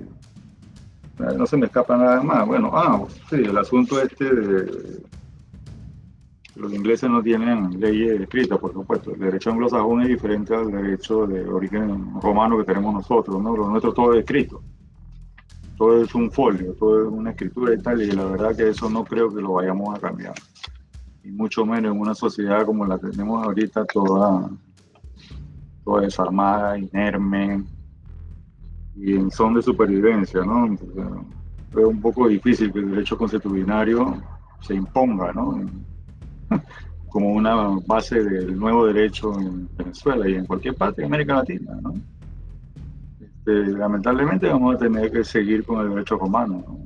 no 1.18 1.46
se 1.46 1.56
me 1.56 1.66
escapa 1.66 1.96
nada 1.96 2.22
más. 2.22 2.46
Bueno, 2.46 2.70
ah, 2.72 3.04
sí, 3.28 3.36
el 3.36 3.56
asunto 3.56 4.00
este 4.00 4.24
de 4.24 5.02
los 6.56 6.72
ingleses 6.72 7.08
no 7.08 7.22
tienen 7.22 7.80
leyes 7.80 8.20
escritas, 8.20 8.58
por 8.58 8.72
supuesto. 8.72 9.12
El 9.12 9.20
derecho 9.20 9.50
anglosajón 9.50 10.02
es 10.02 10.08
diferente 10.08 10.54
al 10.54 10.70
derecho 10.70 11.26
de 11.26 11.46
origen 11.46 12.20
romano 12.20 12.58
que 12.58 12.64
tenemos 12.64 12.94
nosotros, 12.94 13.42
¿no? 13.42 13.56
Lo 13.56 13.68
nuestro 13.68 13.92
todo 13.92 14.14
es 14.14 14.20
escrito. 14.20 14.62
Todo 15.78 16.02
es 16.02 16.14
un 16.14 16.30
folio, 16.30 16.74
todo 16.74 17.02
es 17.02 17.12
una 17.12 17.30
escritura 17.30 17.74
y 17.74 17.78
tal, 17.78 18.02
y 18.02 18.10
la 18.12 18.24
verdad 18.24 18.56
que 18.56 18.68
eso 18.68 18.88
no 18.90 19.04
creo 19.04 19.34
que 19.34 19.40
lo 19.40 19.54
vayamos 19.54 19.96
a 19.96 20.00
cambiar. 20.00 20.34
Y 21.24 21.30
mucho 21.30 21.64
menos 21.64 21.94
en 21.94 22.00
una 22.00 22.14
sociedad 22.14 22.66
como 22.66 22.84
la 22.84 22.98
tenemos 22.98 23.44
ahorita, 23.44 23.84
toda, 23.86 24.50
toda 25.84 26.02
desarmada, 26.02 26.78
inerme, 26.78 27.64
y 28.96 29.14
en 29.14 29.30
son 29.30 29.54
de 29.54 29.62
supervivencia, 29.62 30.42
¿no? 30.44 30.74
es 30.74 31.84
un 31.84 32.00
poco 32.00 32.28
difícil 32.28 32.72
que 32.72 32.80
el 32.80 32.90
derecho 32.90 33.16
constitucionario 33.16 34.22
se 34.60 34.74
imponga, 34.74 35.32
¿no? 35.32 35.64
Como 37.08 37.32
una 37.32 37.78
base 37.86 38.22
del 38.22 38.58
nuevo 38.58 38.86
derecho 38.86 39.38
en 39.38 39.68
Venezuela 39.76 40.28
y 40.28 40.34
en 40.34 40.46
cualquier 40.46 40.74
parte 40.74 41.02
de 41.02 41.06
América 41.06 41.36
Latina, 41.36 41.78
¿no? 41.82 41.94
Este, 43.20 43.52
lamentablemente 43.72 44.48
vamos 44.48 44.76
a 44.76 44.78
tener 44.78 45.10
que 45.10 45.24
seguir 45.24 45.64
con 45.64 45.80
el 45.80 45.90
derecho 45.90 46.16
romano, 46.16 46.62
¿no? 46.66 46.78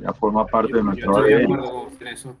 Ya 0.00 0.12
forma 0.12 0.46
parte 0.46 0.76
de 0.76 0.82
nuestro 0.82 1.12
estoy 1.12 1.34
De 1.34 1.44
acuerdo 1.44 1.70
con 1.72 1.86
usted 1.86 2.06
en 2.06 2.12
eso. 2.12 2.36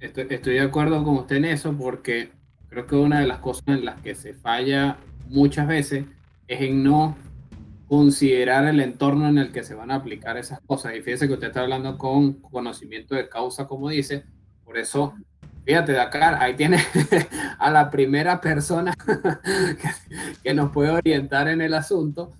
Estoy, 0.00 0.26
estoy 0.30 0.54
de 0.54 0.60
acuerdo 0.60 1.04
con 1.04 1.16
usted 1.16 1.36
en 1.36 1.44
eso 1.46 1.72
porque 1.72 2.30
creo 2.72 2.86
que 2.86 2.96
una 2.96 3.20
de 3.20 3.26
las 3.26 3.38
cosas 3.38 3.64
en 3.66 3.84
las 3.84 4.00
que 4.00 4.14
se 4.14 4.32
falla 4.32 4.96
muchas 5.28 5.66
veces 5.68 6.06
es 6.48 6.60
en 6.62 6.82
no 6.82 7.16
considerar 7.86 8.66
el 8.66 8.80
entorno 8.80 9.28
en 9.28 9.36
el 9.36 9.52
que 9.52 9.62
se 9.62 9.74
van 9.74 9.90
a 9.90 9.96
aplicar 9.96 10.38
esas 10.38 10.58
cosas. 10.60 10.94
Y 10.96 11.02
fíjese 11.02 11.28
que 11.28 11.34
usted 11.34 11.48
está 11.48 11.60
hablando 11.60 11.98
con 11.98 12.32
conocimiento 12.32 13.14
de 13.14 13.28
causa, 13.28 13.66
como 13.66 13.90
dice, 13.90 14.24
por 14.64 14.78
eso, 14.78 15.12
fíjate, 15.66 15.92
Dakar, 15.92 16.42
ahí 16.42 16.54
tiene 16.54 16.78
a 17.58 17.70
la 17.70 17.90
primera 17.90 18.40
persona 18.40 18.94
que, 20.42 20.54
nos 20.54 20.70
puede 20.70 20.90
orientar 20.90 21.48
en 21.48 21.60
el 21.60 21.74
asunto. 21.74 22.30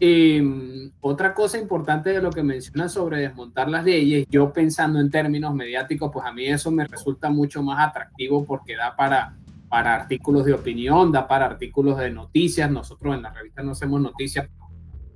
Y 0.00 0.40
mm, 0.40 0.94
otra 1.00 1.32
cosa 1.32 1.58
importante 1.58 2.10
de 2.10 2.20
lo 2.20 2.30
que 2.30 2.42
menciona 2.42 2.88
sobre 2.88 3.20
desmontar 3.20 3.68
las 3.68 3.84
leyes, 3.84 4.26
yo 4.28 4.52
pensando 4.52 4.98
en 4.98 5.12
términos 5.12 5.54
mediáticos, 5.54 6.10
pues 6.12 6.26
a 6.26 6.32
mí 6.32 6.46
eso 6.46 6.72
me 6.72 6.84
resulta 6.84 7.30
mucho 7.30 7.62
más 7.62 7.86
atractivo 7.88 8.44
porque 8.44 8.74
da 8.74 8.96
para 8.96 9.36
para 9.76 9.94
artículos 9.94 10.46
de 10.46 10.54
opinión, 10.54 11.12
da 11.12 11.28
para 11.28 11.44
artículos 11.44 11.98
de 11.98 12.10
noticias. 12.10 12.70
Nosotros 12.70 13.14
en 13.14 13.20
la 13.20 13.30
revista 13.30 13.62
no 13.62 13.72
hacemos 13.72 14.00
noticias, 14.00 14.48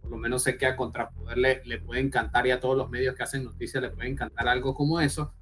por 0.02 0.10
lo 0.10 0.18
menos 0.18 0.42
sé 0.42 0.58
que 0.58 0.66
a 0.66 0.76
Contrapoder 0.76 1.38
le, 1.38 1.62
le 1.64 1.78
puede 1.78 2.02
encantar 2.02 2.46
y 2.46 2.50
a 2.50 2.60
todos 2.60 2.76
los 2.76 2.90
medios 2.90 3.14
que 3.14 3.22
hacen 3.22 3.42
noticias 3.42 3.82
le 3.82 3.88
puede 3.88 4.10
encantar 4.10 4.48
algo 4.48 4.74
como 4.74 5.00
eso. 5.00 5.32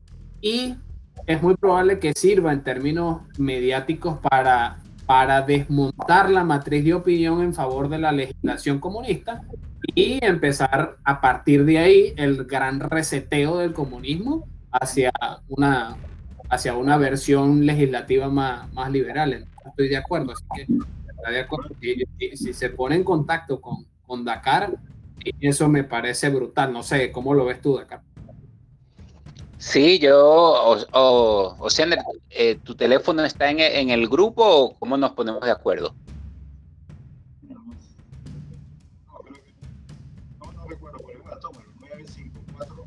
Y 0.40 0.76
es 1.26 1.42
muy 1.42 1.56
probable 1.56 1.98
que 1.98 2.12
sirva 2.12 2.52
en 2.52 2.62
términos 2.62 3.22
mediáticos 3.38 4.18
para, 4.18 4.78
para 5.04 5.42
desmontar 5.42 6.30
la 6.30 6.44
matriz 6.44 6.84
de 6.84 6.94
opinión 6.94 7.42
en 7.42 7.54
favor 7.54 7.88
de 7.88 7.98
la 7.98 8.12
legislación 8.12 8.78
comunista 8.78 9.42
y 9.96 10.24
empezar 10.24 10.98
a 11.02 11.20
partir 11.20 11.64
de 11.64 11.78
ahí 11.78 12.14
el 12.16 12.44
gran 12.44 12.78
reseteo 12.78 13.58
del 13.58 13.72
comunismo 13.72 14.46
hacia 14.70 15.10
una, 15.48 15.96
hacia 16.48 16.74
una 16.74 16.96
versión 16.96 17.66
legislativa 17.66 18.28
más, 18.28 18.72
más 18.72 18.90
liberal. 18.90 19.46
estoy 19.66 19.88
de 19.88 19.96
acuerdo, 19.96 20.32
así 20.32 20.44
que 20.54 20.66
está 21.08 21.30
de 21.30 21.40
acuerdo. 21.40 21.70
Si, 21.80 22.52
se 22.52 22.70
pone 22.70 22.96
en 22.96 23.04
contacto 23.04 23.60
con, 23.60 23.86
con 24.06 24.24
Dakar, 24.24 24.76
eso 25.40 25.68
me 25.68 25.84
parece 25.84 26.30
brutal. 26.30 26.72
No 26.72 26.82
sé, 26.82 27.12
¿cómo 27.12 27.34
lo 27.34 27.44
ves 27.44 27.60
tú, 27.60 27.76
Dakar? 27.76 28.02
Sí, 29.58 29.98
yo, 29.98 30.16
o, 30.16 31.56
o, 31.58 31.70
sea, 31.70 31.86
eh, 32.30 32.60
¿tu 32.62 32.76
teléfono 32.76 33.24
está 33.24 33.50
en, 33.50 33.58
en, 33.58 33.90
el 33.90 34.08
grupo 34.08 34.44
o 34.44 34.78
cómo 34.78 34.96
nos 34.96 35.12
ponemos 35.12 35.40
de 35.40 35.50
acuerdo? 35.50 35.96
No, 37.42 37.56
no 40.52 40.64
recuerdo, 40.68 40.98
pero 41.04 41.24
954 41.24 42.86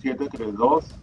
732 0.00 0.94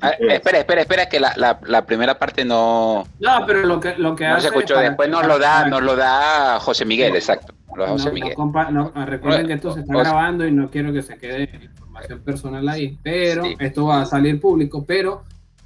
Ah, 0.00 0.10
espera, 0.18 0.58
espera, 0.58 0.80
espera, 0.80 1.06
que 1.06 1.20
la, 1.20 1.34
la, 1.36 1.60
la, 1.66 1.84
primera 1.84 2.18
parte 2.18 2.44
no. 2.46 3.04
No, 3.18 3.46
pero 3.46 3.66
lo 3.66 3.78
que, 3.78 3.94
lo 3.98 4.16
que 4.16 4.26
no 4.26 4.40
se 4.40 4.46
escuchó. 4.46 4.78
Después 4.78 5.08
nos 5.10 5.26
lo 5.26 5.38
da, 5.38 5.66
nos 5.68 5.82
lo 5.82 5.96
da 5.96 6.58
José 6.60 6.86
Miguel, 6.86 7.14
exacto. 7.14 7.52
Lo 7.76 7.84
da 7.84 7.90
José 7.90 8.10
Miguel. 8.10 8.34
recuerden 9.06 9.46
que 9.46 9.52
esto 9.54 9.72
se 9.72 9.80
está 9.80 9.98
grabando 9.98 10.46
y 10.46 10.52
no 10.52 10.70
quiero 10.70 10.92
que 10.92 11.02
se 11.02 11.18
quede 11.18 11.50
información 11.62 12.20
personal 12.20 12.68
ahí, 12.68 12.98
pero 13.02 13.42
esto 13.58 13.86
va 13.86 14.02
a 14.02 14.06
salir 14.06 14.40
público. 14.40 14.84
Pero 14.86 15.24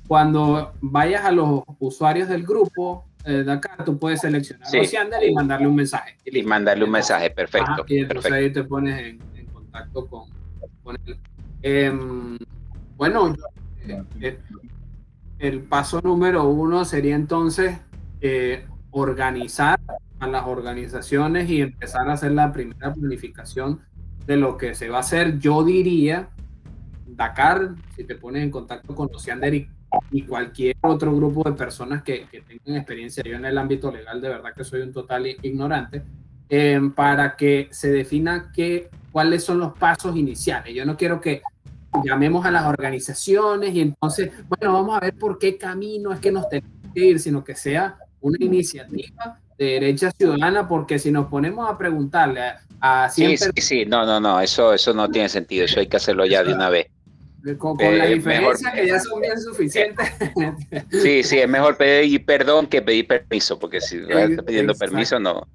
cuando 0.09 0.73
vayas 0.81 1.25
a 1.25 1.31
los 1.31 1.63
usuarios 1.79 2.29
del 2.29 2.45
grupo 2.45 3.05
eh, 3.25 3.45
de 3.45 3.53
acá, 3.53 3.77
tú 3.85 3.97
puedes 3.97 4.21
seleccionar 4.21 4.69
a 4.75 5.25
y 5.25 5.33
mandarle 5.33 5.69
un 5.69 5.77
mensaje. 5.77 6.17
Y, 6.25 6.43
mandarle 6.43 6.85
un 6.85 6.91
mensaje, 6.91 7.31
perfecto. 7.31 7.85
y 7.87 7.99
entonces 7.99 8.33
ahí 8.33 8.53
te 8.53 8.65
pones 8.65 8.99
en, 8.99 9.21
en 9.37 9.47
contacto 9.47 10.05
con, 10.07 10.25
con 10.83 10.97
él. 11.07 11.17
Eh, 11.63 11.93
bueno, 12.97 13.29
eh, 13.29 13.37
el 15.39 15.63
paso 15.63 16.01
número 16.01 16.49
uno 16.49 16.85
sería 16.85 17.15
entonces 17.15 17.79
eh, 18.21 18.67
organizar 18.91 19.81
a 20.21 20.27
las 20.27 20.47
organizaciones 20.47 21.51
y 21.51 21.61
empezar 21.61 22.09
a 22.09 22.15
hacer 22.15 22.33
la 22.33 22.53
primera 22.53 22.93
planificación 22.93 23.81
de 24.27 24.37
lo 24.37 24.57
que 24.57 24.75
se 24.75 24.89
va 24.89 24.99
a 24.99 25.01
hacer. 25.01 25.39
Yo 25.39 25.65
diría, 25.65 26.31
Dakar, 27.07 27.75
si 27.97 28.05
te 28.05 28.15
pones 28.15 28.43
en 28.43 28.51
contacto 28.51 28.95
con 28.95 29.09
Oceander 29.13 29.55
y, 29.55 29.69
y 30.11 30.23
cualquier 30.23 30.77
otro 30.81 31.15
grupo 31.15 31.43
de 31.49 31.57
personas 31.57 32.03
que, 32.03 32.27
que, 32.31 32.41
tengan 32.41 32.77
experiencia, 32.77 33.23
yo 33.25 33.37
en 33.37 33.45
el 33.45 33.59
ámbito 33.59 33.91
legal 33.91 34.21
de 34.21 34.29
verdad 34.29 34.55
que 34.57 34.65
soy 34.65 34.81
un 34.83 34.93
total 34.93 35.27
ignorante, 35.27 36.03
eh, 36.49 36.81
para 36.95 37.37
que 37.37 37.69
se 37.71 37.91
defina 37.91 38.51
que, 38.53 38.89
cuáles 39.13 39.45
son 39.45 39.59
los 39.59 39.77
pasos 39.77 40.17
iniciales. 40.17 40.75
Yo 40.75 40.85
no 40.85 40.97
quiero 40.97 41.21
que 41.21 41.43
llamemos 42.03 42.45
a 42.47 42.51
las 42.51 42.65
organizaciones 42.67 43.75
y 43.75 43.81
entonces, 43.81 44.31
bueno, 44.49 44.73
vamos 44.73 44.97
a 44.97 45.01
ver 45.01 45.15
por 45.15 45.39
qué 45.39 45.57
camino 45.57 46.13
es 46.13 46.21
que 46.21 46.33
nos 46.33 46.49
tenemos 46.49 46.71
que 46.95 47.05
ir, 47.05 47.21
sino 47.21 47.45
que 47.45 47.55
sea 47.55 47.97
una 48.21 48.39
iniciativa 48.41 49.39
de 49.59 49.65
derecha 49.65 50.11
ciudadana, 50.11 50.67
porque 50.67 50.99
si 50.99 51.13
nos 51.13 51.27
ponemos 51.27 51.71
a 51.71 51.79
preguntarle 51.79 52.41
a, 52.81 53.09
Sí, 53.09 53.37
sí, 53.37 53.51
sí, 53.57 53.87
no, 53.87 54.05
no, 54.05 54.21
no, 54.21 54.41
eso, 54.41 54.75
eso 54.75 54.93
no 54.93 55.09
tiene 55.09 55.29
sentido, 55.29 55.65
eso 55.65 55.81
hay 55.81 55.87
que 55.87 55.97
hacerlo 55.97 56.27
ya 56.27 56.43
de 56.43 56.55
una 56.55 56.71
vez. 56.71 56.89
Con, 57.59 57.77
la 57.79 58.07
eh, 58.07 58.15
diferencia 58.15 58.73
que 58.73 58.87
ya 58.87 58.99
son 58.99 59.21
bien 59.21 59.39
suficientes. 59.39 60.09
Sí, 60.91 61.23
sí, 61.23 61.39
es 61.39 61.49
mejor 61.49 61.77
pedir 61.77 62.25
perdón 62.25 62.67
que 62.67 62.81
pedir 62.81 63.07
permiso, 63.07 63.59
porque 63.59 63.83
si 63.83 63.99
estás 64.09 64.45
pidiendo 64.47 64.75
permiso 64.75 65.21
no, 65.21 65.47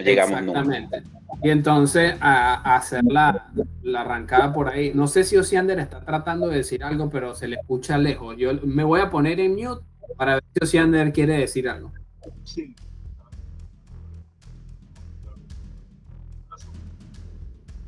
no 0.00 0.06
llegamos 0.06 0.40
Exactamente. 0.40 1.02
Y 1.42 1.50
entonces 1.50 2.14
a, 2.20 2.76
hacer 2.76 3.04
la, 3.04 3.50
arrancada 3.96 4.52
por 4.52 4.68
ahí. 4.68 4.92
No 4.94 5.06
sé 5.06 5.24
si 5.24 5.36
Osiander 5.36 5.78
está 5.78 6.00
tratando 6.00 6.48
de 6.48 6.58
decir 6.58 6.84
algo, 6.84 7.08
pero 7.08 7.34
se 7.34 7.48
le 7.48 7.56
escucha 7.56 7.96
lejos. 7.98 8.36
Yo 8.36 8.52
me 8.64 8.84
voy 8.84 9.00
a 9.00 9.10
poner 9.10 9.40
en 9.40 9.54
mute 9.54 9.84
para 10.16 10.34
ver 10.34 10.44
si 10.54 10.64
Osiander 10.64 11.12
quiere 11.12 11.38
decir 11.38 11.68
algo. 11.68 11.92
Sí. 12.44 12.74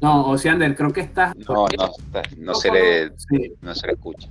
No, 0.01 0.27
Osiander, 0.31 0.75
creo 0.75 0.93
que 0.93 1.03
está. 1.03 1.33
No, 1.49 1.67
no, 1.77 1.91
no, 2.39 2.55
se 2.55 2.73
le, 2.73 3.13
no 3.61 3.75
se 3.75 3.87
le 3.87 3.93
escucha. 3.93 4.29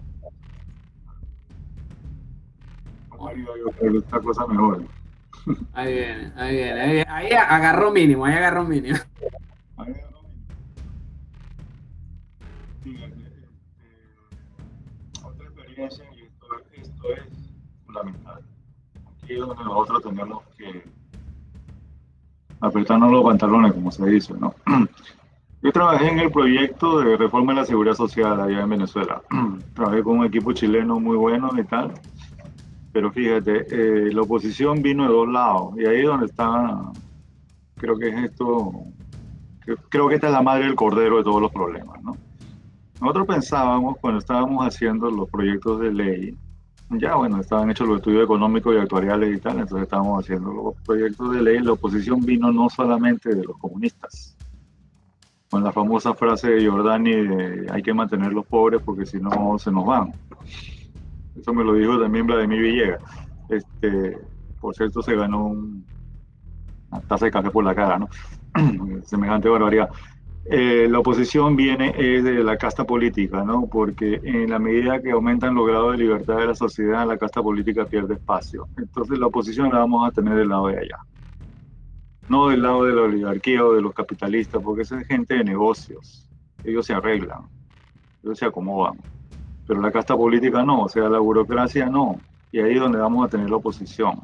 Otra 3.10 4.20
cosa 4.20 4.48
mejor. 4.48 4.86
Ahí 5.74 5.94
viene, 5.94 6.34
ahí 6.36 6.56
viene, 6.56 7.06
ahí, 7.08 7.32
agarró 7.32 7.92
mínimo, 7.92 8.26
ahí 8.26 8.36
agarró 8.36 8.64
mínimo. 8.64 8.98
Ahí 9.78 9.94
agarró 9.94 10.22
mínimo. 12.84 13.06
Este, 13.06 13.48
otra 15.24 15.46
experiencia, 15.46 16.06
y 16.16 16.22
esto, 16.22 16.46
esto 16.74 17.14
es 17.14 17.24
fundamental. 17.86 18.42
Aquí 19.24 19.34
es 19.34 19.40
donde 19.40 19.64
nosotros 19.64 20.04
tenemos 20.04 20.44
que 20.58 20.84
apretarnos 22.62 23.12
los 23.12 23.24
pantalones, 23.24 23.74
como 23.74 23.92
se 23.92 24.06
dice, 24.06 24.34
¿no? 24.40 24.54
Yo 25.64 25.72
trabajé 25.72 26.08
en 26.08 26.20
el 26.20 26.32
proyecto 26.32 27.00
de 27.00 27.18
reforma 27.18 27.54
de 27.54 27.60
la 27.60 27.66
seguridad 27.66 27.94
social 27.94 28.40
allá 28.42 28.62
en 28.62 28.70
Venezuela. 28.70 29.22
trabajé 29.76 30.04
con 30.04 30.20
un 30.20 30.26
equipo 30.26 30.54
chileno 30.54 31.00
muy 31.00 31.18
bueno 31.18 31.52
y 31.58 31.64
tal. 31.64 31.94
Pero 32.94 33.12
fíjate, 33.12 33.66
eh, 33.70 34.12
la 34.12 34.22
oposición 34.22 34.82
vino 34.82 35.04
de 35.04 35.10
dos 35.10 35.28
lados. 35.30 35.74
Y 35.78 35.86
ahí 35.86 36.00
es 36.02 36.08
donde 36.08 36.26
está, 36.26 36.92
creo 37.76 37.98
que 37.98 38.10
es 38.10 38.24
esto, 38.26 38.72
creo 39.90 40.10
que 40.10 40.16
esta 40.16 40.28
es 40.28 40.34
la 40.34 40.42
madre 40.42 40.66
del 40.66 40.76
cordero 40.76 41.18
de 41.18 41.24
todos 41.24 41.42
los 41.42 41.52
problemas, 41.52 42.02
¿no? 42.04 42.18
Nosotros 43.00 43.28
pensábamos 43.28 43.98
cuando 44.00 44.20
estábamos 44.20 44.66
haciendo 44.66 45.10
los 45.10 45.28
proyectos 45.30 45.80
de 45.80 45.92
ley, 45.92 46.38
ya 46.92 47.16
bueno, 47.16 47.40
estaban 47.40 47.72
hechos 47.72 47.88
los 47.88 47.98
estudios 47.98 48.24
económicos 48.24 48.76
y 48.76 48.78
actuariales 48.78 49.38
y 49.38 49.40
tal, 49.40 49.60
entonces 49.60 49.84
estábamos 49.84 50.24
haciendo 50.24 50.52
los 50.52 50.76
proyectos 50.86 51.34
de 51.34 51.42
ley. 51.42 51.60
La 51.60 51.72
oposición 51.72 52.22
vino 52.22 52.52
no 52.52 52.70
solamente 52.70 53.34
de 53.34 53.44
los 53.44 53.58
comunistas, 53.58 54.36
con 55.50 55.64
la 55.64 55.72
famosa 55.72 56.14
frase 56.14 56.52
de 56.52 56.62
Giordani 56.62 57.12
de 57.12 57.68
hay 57.72 57.82
que 57.82 57.94
mantener 57.94 58.34
los 58.34 58.46
pobres 58.46 58.82
porque 58.84 59.06
si 59.06 59.20
no 59.20 59.58
se 59.58 59.72
nos 59.72 59.86
van. 59.86 60.14
Eso 61.40 61.54
me 61.54 61.64
lo 61.64 61.74
dijo 61.74 62.00
también 62.00 62.28
Vladimir 62.28 62.62
Villegas. 62.62 63.02
Este, 63.50 64.18
por 64.60 64.76
cierto, 64.76 65.02
se 65.02 65.16
ganó 65.16 65.48
un, 65.48 65.86
una 66.92 67.02
taza 67.02 67.26
de 67.26 67.32
café 67.32 67.50
por 67.50 67.64
la 67.64 67.76
cara, 67.76 68.00
¿no? 68.00 68.10
Semejante 69.04 69.50
barbaridad. 69.50 69.90
Eh, 70.46 70.88
la 70.90 71.00
oposición 71.00 71.56
viene 71.56 71.94
es 71.98 72.24
de 72.24 72.44
la 72.44 72.58
casta 72.58 72.84
política, 72.84 73.44
¿no? 73.44 73.68
Porque 73.68 74.20
en 74.24 74.50
la 74.50 74.60
medida 74.60 75.02
que 75.02 75.12
aumentan 75.12 75.54
los 75.54 75.68
grados 75.68 75.92
de 75.92 76.00
libertad 76.00 76.38
de 76.38 76.48
la 76.48 76.56
sociedad, 76.56 77.08
la 77.08 77.18
casta 77.18 77.42
política 77.42 77.86
pierde 77.86 78.16
espacio. 78.16 78.68
Entonces 78.78 79.20
la 79.20 79.28
oposición 79.28 79.70
la 79.70 79.80
vamos 79.80 80.08
a 80.08 80.12
tener 80.12 80.36
del 80.36 80.50
lado 80.50 80.68
de 80.68 80.80
allá 80.80 80.98
no 82.32 82.48
del 82.48 82.62
lado 82.62 82.86
de 82.86 82.94
la 82.94 83.02
oligarquía 83.02 83.66
o 83.66 83.74
de 83.74 83.82
los 83.82 83.94
capitalistas, 83.94 84.62
porque 84.64 84.84
esa 84.84 85.02
es 85.02 85.06
gente 85.06 85.36
de 85.36 85.44
negocios. 85.44 86.30
Ellos 86.64 86.86
se 86.86 86.94
arreglan, 86.94 87.42
ellos 88.24 88.40
se 88.40 88.46
acomodan. 88.46 88.98
Pero 89.72 89.84
la 89.84 89.90
casta 89.90 90.18
política 90.18 90.64
no, 90.64 90.82
o 90.82 90.90
sea, 90.90 91.08
la 91.08 91.20
burocracia 91.20 91.86
no. 91.86 92.20
Y 92.52 92.60
ahí 92.60 92.74
es 92.74 92.80
donde 92.82 92.98
vamos 92.98 93.26
a 93.26 93.30
tener 93.30 93.50
la 93.50 93.56
oposición. 93.56 94.20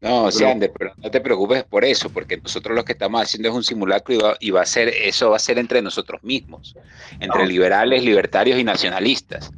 No, 0.00 0.24
o 0.24 0.32
sea, 0.32 0.58
pero 0.58 0.92
no 0.96 1.12
te 1.12 1.20
preocupes 1.20 1.62
por 1.62 1.84
eso, 1.84 2.10
porque 2.10 2.38
nosotros 2.38 2.74
lo 2.74 2.84
que 2.84 2.90
estamos 2.90 3.22
haciendo 3.22 3.50
es 3.50 3.54
un 3.54 3.62
simulacro 3.62 4.34
y 4.40 4.50
va, 4.50 4.62
a 4.62 4.66
ser, 4.66 4.88
eso 4.88 5.30
va 5.30 5.36
a 5.36 5.38
ser 5.38 5.60
entre 5.60 5.80
nosotros 5.80 6.24
mismos, 6.24 6.74
entre 7.20 7.46
liberales, 7.46 8.02
libertarios 8.02 8.58
y 8.58 8.64
nacionalistas. 8.64 9.52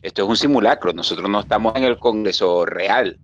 Esto 0.00 0.22
es 0.22 0.28
un 0.30 0.36
simulacro, 0.38 0.94
nosotros 0.94 1.28
no 1.28 1.40
estamos 1.40 1.76
en 1.76 1.84
el 1.84 1.98
Congreso 1.98 2.64
real, 2.64 3.18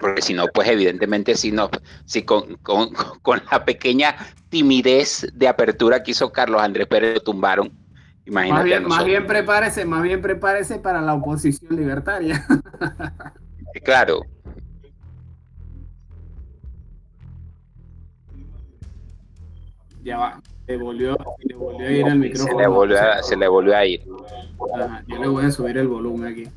porque 0.00 0.22
si 0.22 0.34
no, 0.34 0.48
pues 0.48 0.68
evidentemente 0.70 1.36
si 1.36 1.52
no, 1.52 1.70
si 2.04 2.24
con, 2.24 2.56
con, 2.56 2.92
con, 3.22 3.40
la 3.48 3.64
pequeña 3.64 4.16
timidez 4.48 5.28
de 5.34 5.46
apertura 5.46 6.02
que 6.02 6.10
hizo 6.10 6.32
Carlos 6.32 6.60
Andrés 6.60 6.88
Pérez 6.88 7.14
lo 7.14 7.20
tumbaron. 7.20 7.83
Imagínate 8.26 8.54
más 8.54 8.64
bien, 8.64 8.88
más 8.88 9.04
bien 9.04 9.26
prepárese, 9.26 9.84
más 9.84 10.02
bien 10.02 10.22
prepárese 10.22 10.78
para 10.78 11.02
la 11.02 11.14
oposición 11.14 11.76
libertaria. 11.76 12.46
claro. 13.84 14.22
Ya 20.02 20.18
va, 20.18 20.42
le 20.66 20.76
volvió, 20.76 21.16
le 21.40 21.54
volvió 21.54 21.86
a 21.86 21.90
ir 21.90 22.06
el 22.06 22.18
micrófono. 22.18 22.50
Se 22.50 22.62
le 22.62 22.66
volvió 22.66 23.00
a, 23.00 23.22
se 23.22 23.36
le 23.36 23.48
volvió 23.48 23.76
a 23.76 23.86
ir. 23.86 24.04
yo 25.06 25.18
le 25.18 25.28
voy 25.28 25.44
a 25.44 25.50
subir 25.50 25.78
el 25.78 25.88
volumen 25.88 26.32
aquí. 26.32 26.48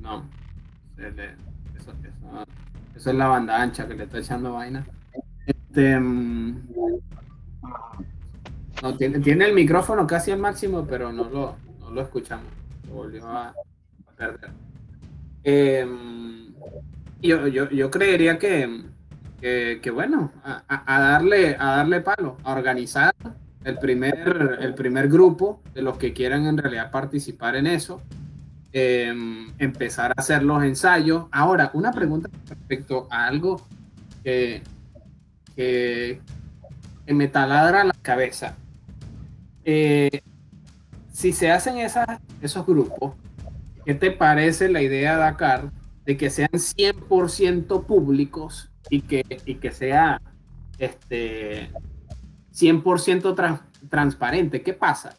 No. 0.00 0.24
eso, 0.96 1.92
es 2.94 3.14
la 3.14 3.26
banda 3.26 3.60
ancha 3.60 3.86
que 3.86 3.94
le 3.94 4.04
está 4.04 4.18
echando 4.18 4.54
vaina. 4.54 4.86
Este, 5.46 5.98
mm, 5.98 6.62
no, 8.82 8.96
tiene, 8.96 9.18
tiene 9.20 9.46
el 9.46 9.54
micrófono 9.54 10.06
casi 10.06 10.30
al 10.30 10.38
máximo, 10.38 10.86
pero 10.86 11.12
no 11.12 11.24
lo, 11.24 11.56
no 11.80 11.90
lo 11.90 12.00
escuchamos. 12.02 12.46
volvió 12.92 13.26
a, 13.26 13.54
perder. 14.16 14.50
Em, 15.44 16.54
yo, 17.20 17.46
yo, 17.48 17.68
yo, 17.70 17.90
creería 17.90 18.38
que, 18.38 18.82
que, 19.40 19.90
bueno, 19.90 20.32
a, 20.42 21.00
darle, 21.00 21.56
a 21.58 21.76
darle 21.76 22.00
palo, 22.00 22.38
a 22.42 22.52
organizar 22.52 23.14
el 23.64 23.78
primer, 23.78 24.58
el 24.60 24.74
primer 24.74 25.08
grupo 25.08 25.60
de 25.74 25.82
los 25.82 25.98
que 25.98 26.12
quieran 26.12 26.46
en 26.46 26.56
realidad 26.56 26.90
participar 26.90 27.56
en 27.56 27.66
eso 27.66 28.00
Em, 28.78 29.54
empezar 29.58 30.10
a 30.10 30.20
hacer 30.20 30.42
los 30.42 30.62
ensayos. 30.62 31.28
Ahora, 31.32 31.70
una 31.72 31.92
pregunta 31.92 32.28
respecto 32.46 33.08
a 33.10 33.24
algo 33.24 33.66
que, 34.22 34.62
me 37.06 37.28
taladra 37.28 37.84
la 37.84 37.94
cabeza. 38.02 38.54
Eh, 39.68 40.22
si 41.10 41.32
se 41.32 41.50
hacen 41.50 41.78
esas, 41.78 42.06
esos 42.40 42.64
grupos, 42.64 43.14
¿qué 43.84 43.94
te 43.94 44.12
parece 44.12 44.68
la 44.68 44.80
idea 44.80 45.14
de 45.14 45.18
Dakar 45.18 45.72
de 46.04 46.16
que 46.16 46.30
sean 46.30 46.50
100% 46.52 47.84
públicos 47.84 48.70
y 48.90 49.00
que, 49.00 49.24
y 49.44 49.56
que 49.56 49.72
sea 49.72 50.22
este, 50.78 51.72
100% 52.54 53.60
transparente? 53.90 54.62
¿Qué 54.62 54.72
pasa? 54.72 55.16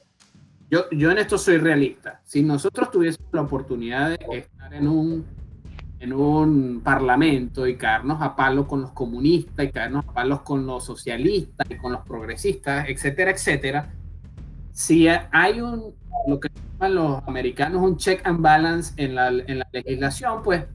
Yo, 0.71 0.89
yo 0.91 1.11
en 1.11 1.17
esto 1.17 1.37
soy 1.37 1.57
realista. 1.57 2.21
Si 2.23 2.41
nosotros 2.41 2.89
tuviésemos 2.89 3.29
la 3.33 3.41
oportunidad 3.41 4.11
de 4.11 4.37
estar 4.37 4.73
en 4.73 4.87
un, 4.87 5.25
en 5.99 6.13
un 6.13 6.79
parlamento 6.85 7.67
y 7.67 7.75
caernos 7.75 8.21
a 8.21 8.33
palos 8.33 8.65
con 8.65 8.79
los 8.79 8.91
comunistas 8.91 9.65
y 9.65 9.71
caernos 9.71 10.05
a 10.07 10.13
palos 10.13 10.41
con 10.43 10.65
los 10.65 10.85
socialistas 10.85 11.69
y 11.69 11.75
con 11.75 11.91
los 11.91 12.05
progresistas, 12.05 12.87
etcétera, 12.87 13.31
etcétera, 13.31 13.93
si 14.77 15.07
hay 15.07 15.59
un, 15.59 15.95
lo 16.27 16.39
que 16.39 16.49
llaman 16.49 16.93
los 16.93 17.27
americanos, 17.27 17.81
un 17.81 17.97
check 17.97 18.21
and 18.27 18.41
balance 18.41 18.93
en 18.97 19.15
la, 19.15 19.29
en 19.29 19.57
la 19.57 19.67
legislación, 19.71 20.43
pues 20.43 20.65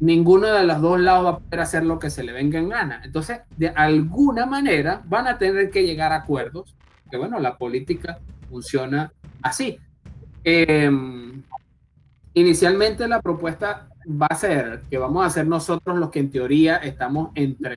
ninguno 0.00 0.48
de 0.48 0.64
los 0.64 0.80
dos 0.80 0.98
lados 0.98 1.24
va 1.24 1.30
a 1.30 1.38
poder 1.38 1.60
hacer 1.60 1.84
lo 1.84 2.00
que 2.00 2.10
se 2.10 2.24
le 2.24 2.32
venga 2.32 2.58
en 2.58 2.68
gana. 2.68 3.00
Entonces, 3.04 3.42
de 3.56 3.68
alguna 3.68 4.44
manera 4.44 5.02
van 5.04 5.28
a 5.28 5.38
tener 5.38 5.70
que 5.70 5.86
llegar 5.86 6.10
a 6.10 6.16
acuerdos, 6.16 6.74
que 7.08 7.16
bueno, 7.16 7.38
la 7.38 7.56
política 7.56 8.18
funciona 8.50 9.12
así. 9.40 9.78
Em, 10.42 11.40
inicialmente 12.32 13.06
la 13.06 13.22
propuesta 13.22 13.86
va 14.04 14.26
a 14.30 14.34
ser 14.34 14.82
que 14.90 14.98
vamos 14.98 15.24
a 15.24 15.30
ser 15.30 15.46
nosotros 15.46 15.96
los 15.96 16.10
que 16.10 16.18
en 16.18 16.32
teoría 16.32 16.78
estamos 16.78 17.30
entre, 17.36 17.74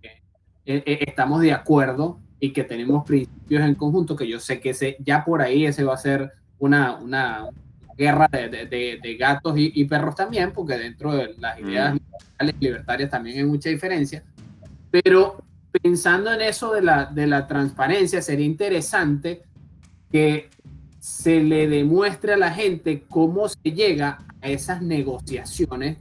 eh, 0.65 0.81
eh, 0.87 0.99
estamos 1.05 1.39
de 1.41 1.53
acuerdo 1.53 2.19
y 2.39 2.51
que 2.51 2.63
tenemos 2.63 3.05
principios 3.05 3.63
en 3.63 3.75
conjunto, 3.75 4.15
que 4.15 4.27
yo 4.27 4.39
sé 4.39 4.59
que 4.59 4.71
ese, 4.71 4.97
ya 4.99 5.25
por 5.25 5.41
ahí 5.41 5.65
ese 5.65 5.83
va 5.83 5.95
a 5.95 5.97
ser 5.97 6.33
una, 6.59 6.95
una 6.95 7.49
guerra 7.97 8.27
de, 8.31 8.99
de, 9.01 9.15
gatos 9.17 9.55
y, 9.57 9.83
perros 9.85 10.15
también, 10.15 10.51
porque 10.53 10.77
dentro 10.77 11.13
de 11.13 11.33
las 11.39 11.59
ideas 11.59 11.95
mm. 11.95 12.49
libertarias 12.59 13.09
también 13.09 13.37
hay 13.37 13.45
mucha 13.45 13.69
diferencia, 13.69 14.23
pero 14.91 15.43
pensando 15.81 16.31
en 16.31 16.41
eso 16.41 16.73
de 16.73 16.81
la, 16.81 17.05
de 17.05 17.25
la 17.25 17.47
transparencia, 17.47 18.21
sería 18.21 18.45
interesante 18.45 19.41
que 20.11 20.49
se 20.99 21.41
le 21.41 21.67
demuestre 21.67 22.33
a 22.33 22.37
la 22.37 22.51
gente 22.51 23.03
cómo 23.09 23.49
se 23.49 23.71
llega 23.71 24.19
a 24.41 24.49
esas 24.49 24.81
negociaciones 24.81 25.97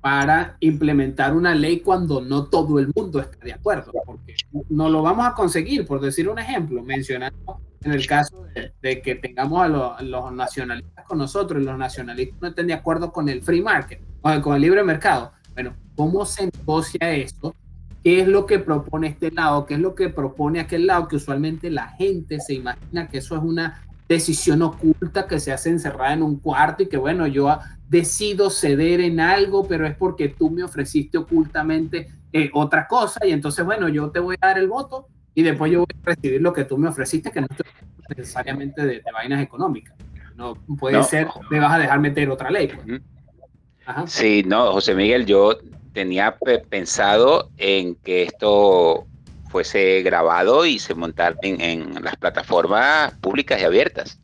para 0.00 0.56
implementar 0.60 1.34
una 1.34 1.54
ley 1.54 1.80
cuando 1.80 2.20
no 2.20 2.44
todo 2.46 2.78
el 2.78 2.90
mundo 2.94 3.20
está 3.20 3.44
de 3.44 3.52
acuerdo, 3.52 3.92
porque 4.06 4.34
no 4.70 4.88
lo 4.88 5.02
vamos 5.02 5.26
a 5.26 5.34
conseguir, 5.34 5.86
por 5.86 6.00
decir 6.00 6.28
un 6.28 6.38
ejemplo, 6.38 6.82
mencionando 6.82 7.60
en 7.82 7.92
el 7.92 8.06
caso 8.06 8.46
de, 8.82 9.02
que 9.02 9.14
tengamos 9.14 9.62
a, 9.62 10.02
los 10.02 10.32
nacionalistas 10.32 11.04
con 11.06 11.18
nosotros 11.18 11.62
y 11.62 11.64
los 11.64 11.78
nacionalistas 11.78 12.40
no 12.40 12.48
estén 12.48 12.66
de 12.66 12.74
acuerdo 12.74 13.12
con 13.12 13.28
el 13.28 13.42
free 13.42 13.62
market, 13.62 14.00
o 14.22 14.40
con 14.40 14.56
el 14.56 14.62
libre 14.62 14.82
mercado. 14.82 15.32
Bueno, 15.54 15.74
¿cómo 15.96 16.24
se 16.24 16.46
negocia 16.46 17.10
esto? 17.10 17.54
¿Qué 18.02 18.20
es 18.20 18.28
lo 18.28 18.46
que 18.46 18.58
propone 18.58 19.08
este 19.08 19.30
lado? 19.30 19.66
¿Qué 19.66 19.74
es 19.74 19.80
lo 19.80 19.94
que 19.94 20.08
propone 20.08 20.60
aquel 20.60 20.86
lado? 20.86 21.08
Que 21.08 21.16
usualmente 21.16 21.70
la 21.70 21.88
gente 21.88 22.40
se 22.40 22.54
imagina 22.54 23.08
que 23.08 23.18
eso 23.18 23.36
es 23.36 23.42
una 23.42 23.82
decisión 24.10 24.60
oculta 24.62 25.28
que 25.28 25.38
se 25.38 25.52
hace 25.52 25.70
encerrada 25.70 26.14
en 26.14 26.24
un 26.24 26.40
cuarto 26.40 26.82
y 26.82 26.88
que 26.88 26.96
bueno, 26.96 27.28
yo 27.28 27.56
decido 27.88 28.50
ceder 28.50 29.00
en 29.00 29.20
algo, 29.20 29.68
pero 29.68 29.86
es 29.86 29.94
porque 29.94 30.28
tú 30.28 30.50
me 30.50 30.64
ofreciste 30.64 31.16
ocultamente 31.16 32.08
eh, 32.32 32.50
otra 32.52 32.88
cosa 32.88 33.24
y 33.24 33.30
entonces 33.30 33.64
bueno, 33.64 33.88
yo 33.88 34.10
te 34.10 34.18
voy 34.18 34.36
a 34.40 34.48
dar 34.48 34.58
el 34.58 34.68
voto 34.68 35.06
y 35.32 35.44
después 35.44 35.70
yo 35.70 35.80
voy 35.80 35.96
a 36.02 36.06
recibir 36.06 36.42
lo 36.42 36.52
que 36.52 36.64
tú 36.64 36.76
me 36.76 36.88
ofreciste, 36.88 37.30
que 37.30 37.40
no 37.40 37.46
es 37.50 38.18
necesariamente 38.18 38.84
de, 38.84 39.00
vainas 39.12 39.40
económicas. 39.42 39.94
No 40.34 40.54
puede 40.78 41.02
ser, 41.04 41.28
me 41.48 41.60
vas 41.60 41.74
a 41.74 41.78
dejar 41.78 42.00
meter 42.00 42.28
otra 42.30 42.50
ley. 42.50 42.68
Pues. 42.68 44.10
Sí, 44.10 44.42
no, 44.44 44.72
José 44.72 44.96
Miguel, 44.96 45.24
yo 45.24 45.56
tenía 45.92 46.36
pensado 46.68 47.50
en 47.58 47.94
que 47.94 48.24
esto 48.24 49.06
fuese 49.50 50.02
grabado 50.02 50.64
y 50.64 50.78
se 50.78 50.94
montara 50.94 51.36
en, 51.42 52.02
las 52.02 52.16
plataformas 52.16 53.12
públicas 53.20 53.60
y 53.60 53.64
abiertas. 53.64 54.18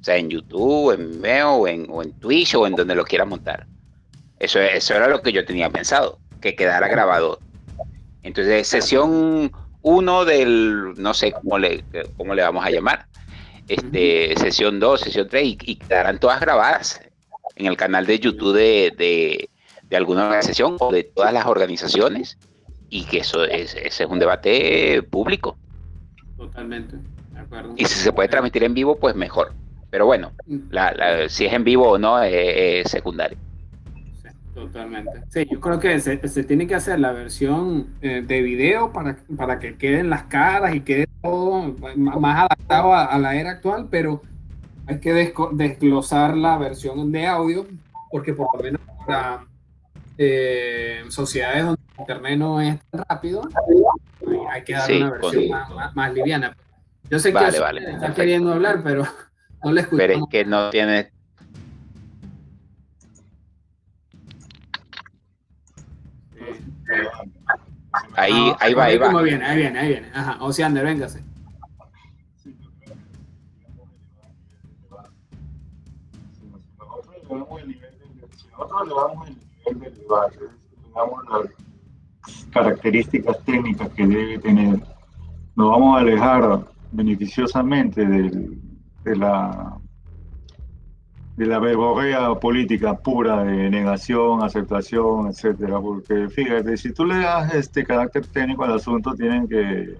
O 0.00 0.04
sea, 0.04 0.16
en 0.16 0.28
YouTube, 0.28 0.92
en 0.92 1.12
Vimeo, 1.12 1.52
o 1.52 1.68
en, 1.68 1.86
o 1.88 2.02
en 2.02 2.12
Twitch, 2.18 2.54
o 2.56 2.66
en 2.66 2.74
donde 2.74 2.94
lo 2.94 3.04
quieras 3.04 3.28
montar. 3.28 3.66
Eso, 4.40 4.58
eso 4.58 4.94
era 4.94 5.06
lo 5.06 5.22
que 5.22 5.32
yo 5.32 5.44
tenía 5.44 5.70
pensado, 5.70 6.18
que 6.40 6.56
quedara 6.56 6.88
grabado. 6.88 7.38
Entonces, 8.24 8.66
sesión 8.66 9.52
1 9.82 10.24
del, 10.24 10.94
no 10.96 11.14
sé 11.14 11.32
cómo 11.32 11.58
le, 11.58 11.84
cómo 12.16 12.34
le 12.34 12.42
vamos 12.42 12.64
a 12.64 12.70
llamar, 12.70 13.06
este, 13.68 14.34
sesión 14.36 14.80
2, 14.80 15.00
sesión 15.00 15.28
3, 15.28 15.56
y, 15.62 15.76
quedarán 15.76 16.18
todas 16.18 16.40
grabadas 16.40 17.00
en 17.54 17.66
el 17.66 17.76
canal 17.76 18.06
de 18.06 18.18
YouTube 18.18 18.54
de, 18.54 18.92
de, 19.88 19.96
alguna 19.96 20.24
organización 20.24 20.76
o 20.80 20.90
de 20.90 21.04
todas 21.04 21.34
las 21.34 21.46
organizaciones, 21.46 22.38
y 22.92 23.04
que 23.06 23.18
eso 23.18 23.44
es, 23.44 23.74
ese 23.74 24.04
es 24.04 24.10
un 24.10 24.18
debate 24.18 25.02
público. 25.02 25.56
Totalmente, 26.36 26.98
de 27.32 27.40
acuerdo. 27.40 27.72
Y 27.78 27.86
si 27.86 27.98
se 27.98 28.12
puede 28.12 28.28
transmitir 28.28 28.64
en 28.64 28.74
vivo, 28.74 28.98
pues 28.98 29.16
mejor. 29.16 29.54
Pero 29.88 30.04
bueno, 30.04 30.32
mm. 30.46 30.58
la, 30.70 31.26
si 31.30 31.46
es 31.46 31.54
en 31.54 31.64
vivo 31.64 31.88
o 31.88 31.98
no 31.98 32.22
es 32.22 32.90
secundario. 32.90 33.38
Totalmente. 34.54 35.22
Sí, 35.30 35.48
yo 35.50 35.58
creo 35.58 35.80
que 35.80 35.98
se, 36.00 36.44
tiene 36.44 36.66
que 36.66 36.74
hacer 36.74 37.00
la 37.00 37.12
versión 37.12 37.86
eh, 38.02 38.22
de 38.26 38.42
video 38.42 38.92
para, 38.92 39.16
para 39.38 39.58
que 39.58 39.78
queden 39.78 40.10
las 40.10 40.24
caras 40.24 40.74
y 40.74 40.80
quede 40.82 41.08
todo 41.22 41.74
más 41.96 42.40
adaptado 42.40 42.92
a, 42.92 43.18
la 43.18 43.34
era 43.36 43.52
actual, 43.52 43.88
pero 43.90 44.20
hay 44.86 45.00
que 45.00 45.32
desglosar 45.52 46.36
la 46.36 46.58
versión 46.58 47.10
de 47.10 47.26
audio 47.26 47.66
porque 48.10 48.34
por 48.34 48.48
lo 48.54 48.62
menos 48.62 48.82
para 49.06 49.46
eh, 50.18 51.04
sociedades 51.08 51.64
donde 51.64 51.80
el 51.94 52.00
internet 52.00 52.38
no 52.38 52.60
es 52.60 52.78
tan 52.90 53.04
rápido, 53.08 53.48
hay, 54.50 54.64
que 54.64 54.72
dar 54.72 54.92
una 54.92 55.10
versión 55.10 55.58
más, 55.94 56.14
liviana. 56.14 56.56
Yo 57.10 57.18
sé 57.18 57.32
que 57.32 57.46
está 57.46 58.14
queriendo 58.14 58.52
hablar, 58.52 58.82
pero 58.82 59.06
no 59.64 59.72
le 59.72 59.82
escucho. 59.82 59.98
Pero 59.98 60.14
es 60.14 60.22
que 60.30 60.44
no 60.44 60.70
tiene 60.70 61.10
Ahí, 68.14 68.52
ahí 68.60 68.74
va, 68.74 68.84
ahí 68.84 68.98
va. 68.98 69.08
Ahí 69.08 69.24
viene, 69.24 69.44
ahí 69.44 69.56
viene, 69.56 69.78
ahí 69.78 69.88
viene. 69.88 70.10
Ajá, 70.14 70.36
Oceander, 70.40 70.84
véngase. 70.84 71.22
Si 72.36 72.56
nosotros 78.48 78.82
elevamos 78.84 79.28
el 79.28 79.41
digamos 79.74 81.24
las 81.30 82.50
características 82.50 83.42
técnicas 83.44 83.88
que 83.90 84.06
debe 84.06 84.38
tener, 84.38 84.80
nos 85.56 85.70
vamos 85.70 85.96
a 85.96 86.00
alejar 86.00 86.66
beneficiosamente 86.92 88.04
de 88.06 89.16
la 89.16 89.78
de 91.36 91.46
la 91.46 91.58
verborrea 91.58 92.34
política 92.34 92.94
pura 92.94 93.42
de 93.44 93.70
negación, 93.70 94.42
aceptación, 94.42 95.28
etcétera, 95.28 95.80
porque 95.80 96.28
fíjate, 96.28 96.76
si 96.76 96.92
tú 96.92 97.06
le 97.06 97.18
das 97.18 97.54
este 97.54 97.84
carácter 97.84 98.26
técnico 98.26 98.64
al 98.64 98.74
asunto, 98.74 99.14
tienen 99.14 99.48
que 99.48 99.96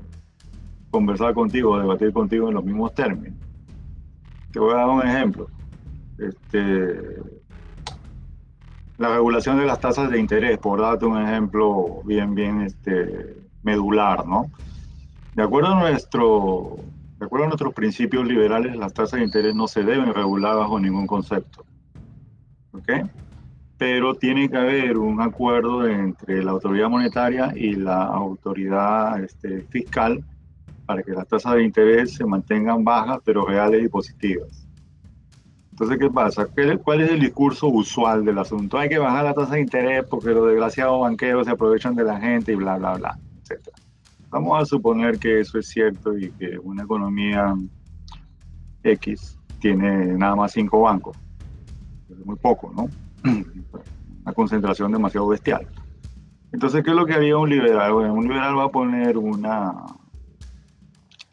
conversar 0.91 1.33
contigo, 1.33 1.79
debatir 1.79 2.13
contigo 2.13 2.49
en 2.49 2.55
los 2.55 2.65
mismos 2.65 2.95
términos. 2.95 3.39
Te 4.53 4.59
voy 4.59 4.75
a 4.75 4.77
dar 4.77 4.89
un 4.89 5.07
ejemplo. 5.07 5.47
Este, 6.19 7.17
la 9.03 9.09
regulación 9.09 9.59
de 9.59 9.67
las 9.67 9.81
tasas 9.81 10.11
de 10.11 10.19
interés, 10.21 10.59
por 10.59 10.81
darte 10.81 11.07
un 11.07 11.21
ejemplo 11.21 12.03
bien, 12.05 12.37
bien 12.37 12.63
este, 12.63 13.37
medular, 13.65 14.25
¿no? 14.25 14.51
De 15.35 15.43
acuerdo 15.43 15.73
a 15.73 15.81
nuestro 15.81 16.77
de 17.19 17.27
acuerdo 17.27 17.47
a 17.47 17.49
nuestros 17.49 17.75
principios 17.75 18.27
liberales, 18.27 18.77
las 18.77 18.95
tasas 18.95 19.19
de 19.19 19.27
interés 19.27 19.55
no 19.55 19.67
se 19.67 19.83
deben 19.83 20.15
regular 20.15 20.57
bajo 20.57 20.79
ningún 20.79 21.07
concepto. 21.07 21.65
¿Ok? 22.73 22.91
Pero 23.77 24.15
tiene 24.15 24.49
que 24.49 24.57
haber 24.57 24.97
un 24.97 25.21
acuerdo 25.21 25.87
entre 25.87 26.43
la 26.45 26.53
autoridad 26.53 26.89
monetaria 26.89 27.53
y 27.57 27.75
la 27.75 28.05
autoridad 28.05 29.23
este, 29.23 29.63
fiscal 29.63 30.25
para 30.87 31.03
que 31.03 31.13
las 31.13 31.27
tasas 31.27 31.55
de 31.55 31.65
interés 31.65 32.15
se 32.15 32.25
mantengan 32.25 32.85
bajas, 32.85 33.19
pero 33.25 33.47
reales 33.47 33.85
y 33.85 33.89
positivas. 33.89 34.69
Entonces, 35.73 35.99
¿qué 35.99 36.11
pasa? 36.11 36.47
¿Cuál 36.85 37.01
es 37.01 37.11
el 37.11 37.21
discurso 37.21 37.67
usual 37.69 38.25
del 38.25 38.39
asunto? 38.39 38.79
Hay 38.79 38.91
que 38.91 38.99
bajar 38.99 39.25
la 39.25 39.35
tasa 39.35 39.55
de 39.55 39.63
interés 39.63 40.05
porque 40.05 40.29
los 40.29 40.47
desgraciados 40.47 41.01
banqueros 41.01 41.47
se 41.47 41.53
aprovechan 41.53 41.95
de 41.95 42.05
la 42.05 42.21
gente 42.21 42.53
y 42.53 42.57
bla, 42.57 42.77
bla, 42.77 42.95
bla, 42.95 43.19
etcétera. 43.41 43.77
Vamos 44.29 44.63
a 44.63 44.67
suponer 44.67 45.19
que 45.19 45.41
eso 45.41 45.59
es 45.59 45.69
cierto 45.69 46.17
y 46.17 46.31
que 46.33 46.59
una 46.59 46.83
economía 46.83 47.55
X 48.83 49.39
tiene 49.61 50.19
nada 50.19 50.37
más 50.37 50.53
cinco 50.53 50.83
bancos. 50.83 51.17
Muy 52.25 52.37
poco, 52.37 52.73
¿no? 52.77 52.89
Una 54.25 54.33
concentración 54.35 54.93
demasiado 54.93 55.27
bestial. 55.29 55.67
Entonces, 56.53 56.85
¿qué 56.85 56.91
es 56.91 56.97
lo 56.97 57.07
que 57.07 57.15
haría 57.15 57.39
un 57.39 57.49
liberal? 57.49 57.93
Bueno, 57.95 58.15
un 58.15 58.29
liberal 58.29 58.59
va 58.59 58.65
a 58.65 58.69
poner 58.69 59.17
una 59.17 59.73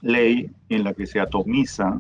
ley 0.02 0.50
en 0.70 0.84
la 0.86 0.94
que 0.94 1.06
se 1.06 1.20
atomiza 1.20 2.00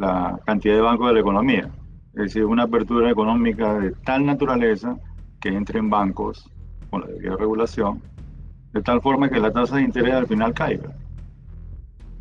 la 0.00 0.40
cantidad 0.46 0.74
de 0.74 0.80
bancos 0.80 1.08
de 1.08 1.14
la 1.14 1.20
economía. 1.20 1.70
Es 2.14 2.22
decir, 2.22 2.46
una 2.46 2.62
apertura 2.62 3.10
económica 3.10 3.78
de 3.78 3.90
tal 4.04 4.24
naturaleza 4.24 4.96
que 5.40 5.50
entre 5.50 5.78
en 5.78 5.90
bancos 5.90 6.50
con 6.88 7.02
la 7.02 7.06
debida 7.08 7.36
regulación 7.36 8.00
de 8.72 8.80
tal 8.82 9.02
forma 9.02 9.28
que 9.28 9.38
la 9.38 9.52
tasa 9.52 9.76
de 9.76 9.82
interés 9.82 10.14
al 10.14 10.26
final 10.26 10.54
caiga. 10.54 10.90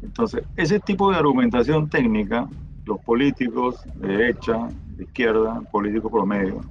Entonces, 0.02 0.44
ese 0.58 0.80
tipo 0.80 1.10
de 1.10 1.18
argumentación 1.18 1.90
técnica, 1.90 2.50
los 2.86 3.00
políticos 3.00 3.82
de 3.96 4.08
derecha, 4.10 4.68
de 4.98 5.04
izquierda, 5.06 5.62
políticos 5.72 6.12
promedio, 6.12 6.62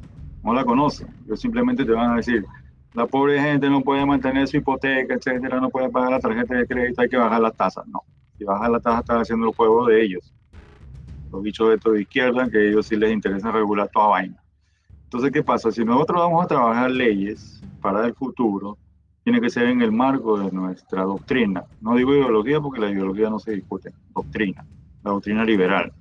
no 0.42 0.52
la 0.52 0.64
conocen. 0.64 1.08
Ellos 1.24 1.40
simplemente 1.40 1.86
te 1.86 1.92
van 1.92 2.12
a 2.12 2.16
decir, 2.16 2.44
la 2.92 3.06
pobre 3.06 3.40
gente 3.40 3.70
no 3.70 3.80
puede 3.80 4.04
mantener 4.04 4.46
su 4.46 4.58
hipoteca, 4.58 5.14
etcétera, 5.14 5.58
no 5.58 5.70
puede 5.70 5.88
pagar 5.88 6.10
la 6.10 6.20
tarjeta 6.20 6.54
de 6.54 6.66
crédito, 6.66 7.00
hay 7.00 7.08
que 7.08 7.16
bajar 7.16 7.40
las 7.40 7.56
tasas. 7.56 7.86
No, 7.86 8.02
si 8.36 8.44
bajan 8.44 8.72
la 8.72 8.80
tasa 8.80 9.00
están 9.00 9.20
haciendo 9.20 9.48
el 9.48 9.54
juego 9.54 9.86
de 9.86 10.02
ellos. 10.02 10.34
Los 11.32 11.42
bichos 11.42 11.70
de 11.70 11.78
toda 11.78 12.00
izquierda, 12.00 12.48
que 12.48 12.58
a 12.58 12.62
ellos 12.62 12.86
sí 12.86 12.96
les 12.96 13.12
interesa 13.12 13.50
regular 13.50 13.88
toda 13.92 14.08
vaina. 14.08 14.42
Entonces, 15.04 15.30
¿qué 15.30 15.42
pasa? 15.42 15.72
Si 15.72 15.84
nosotros 15.84 16.20
vamos 16.20 16.44
a 16.44 16.48
trabajar 16.48 16.90
leyes 16.90 17.62
para 17.80 18.06
el 18.06 18.14
futuro, 18.14 18.76
tiene 19.24 19.40
que 19.40 19.50
ser 19.50 19.64
en 19.68 19.82
el 19.82 19.92
marco 19.92 20.38
de 20.38 20.50
nuestra 20.52 21.02
doctrina. 21.02 21.64
No 21.80 21.94
digo 21.96 22.14
ideología 22.14 22.60
porque 22.60 22.80
la 22.80 22.90
ideología 22.90 23.28
no 23.28 23.38
se 23.38 23.52
discute, 23.52 23.92
doctrina, 24.14 24.64
la 25.04 25.10
doctrina 25.10 25.44
liberal. 25.44 25.92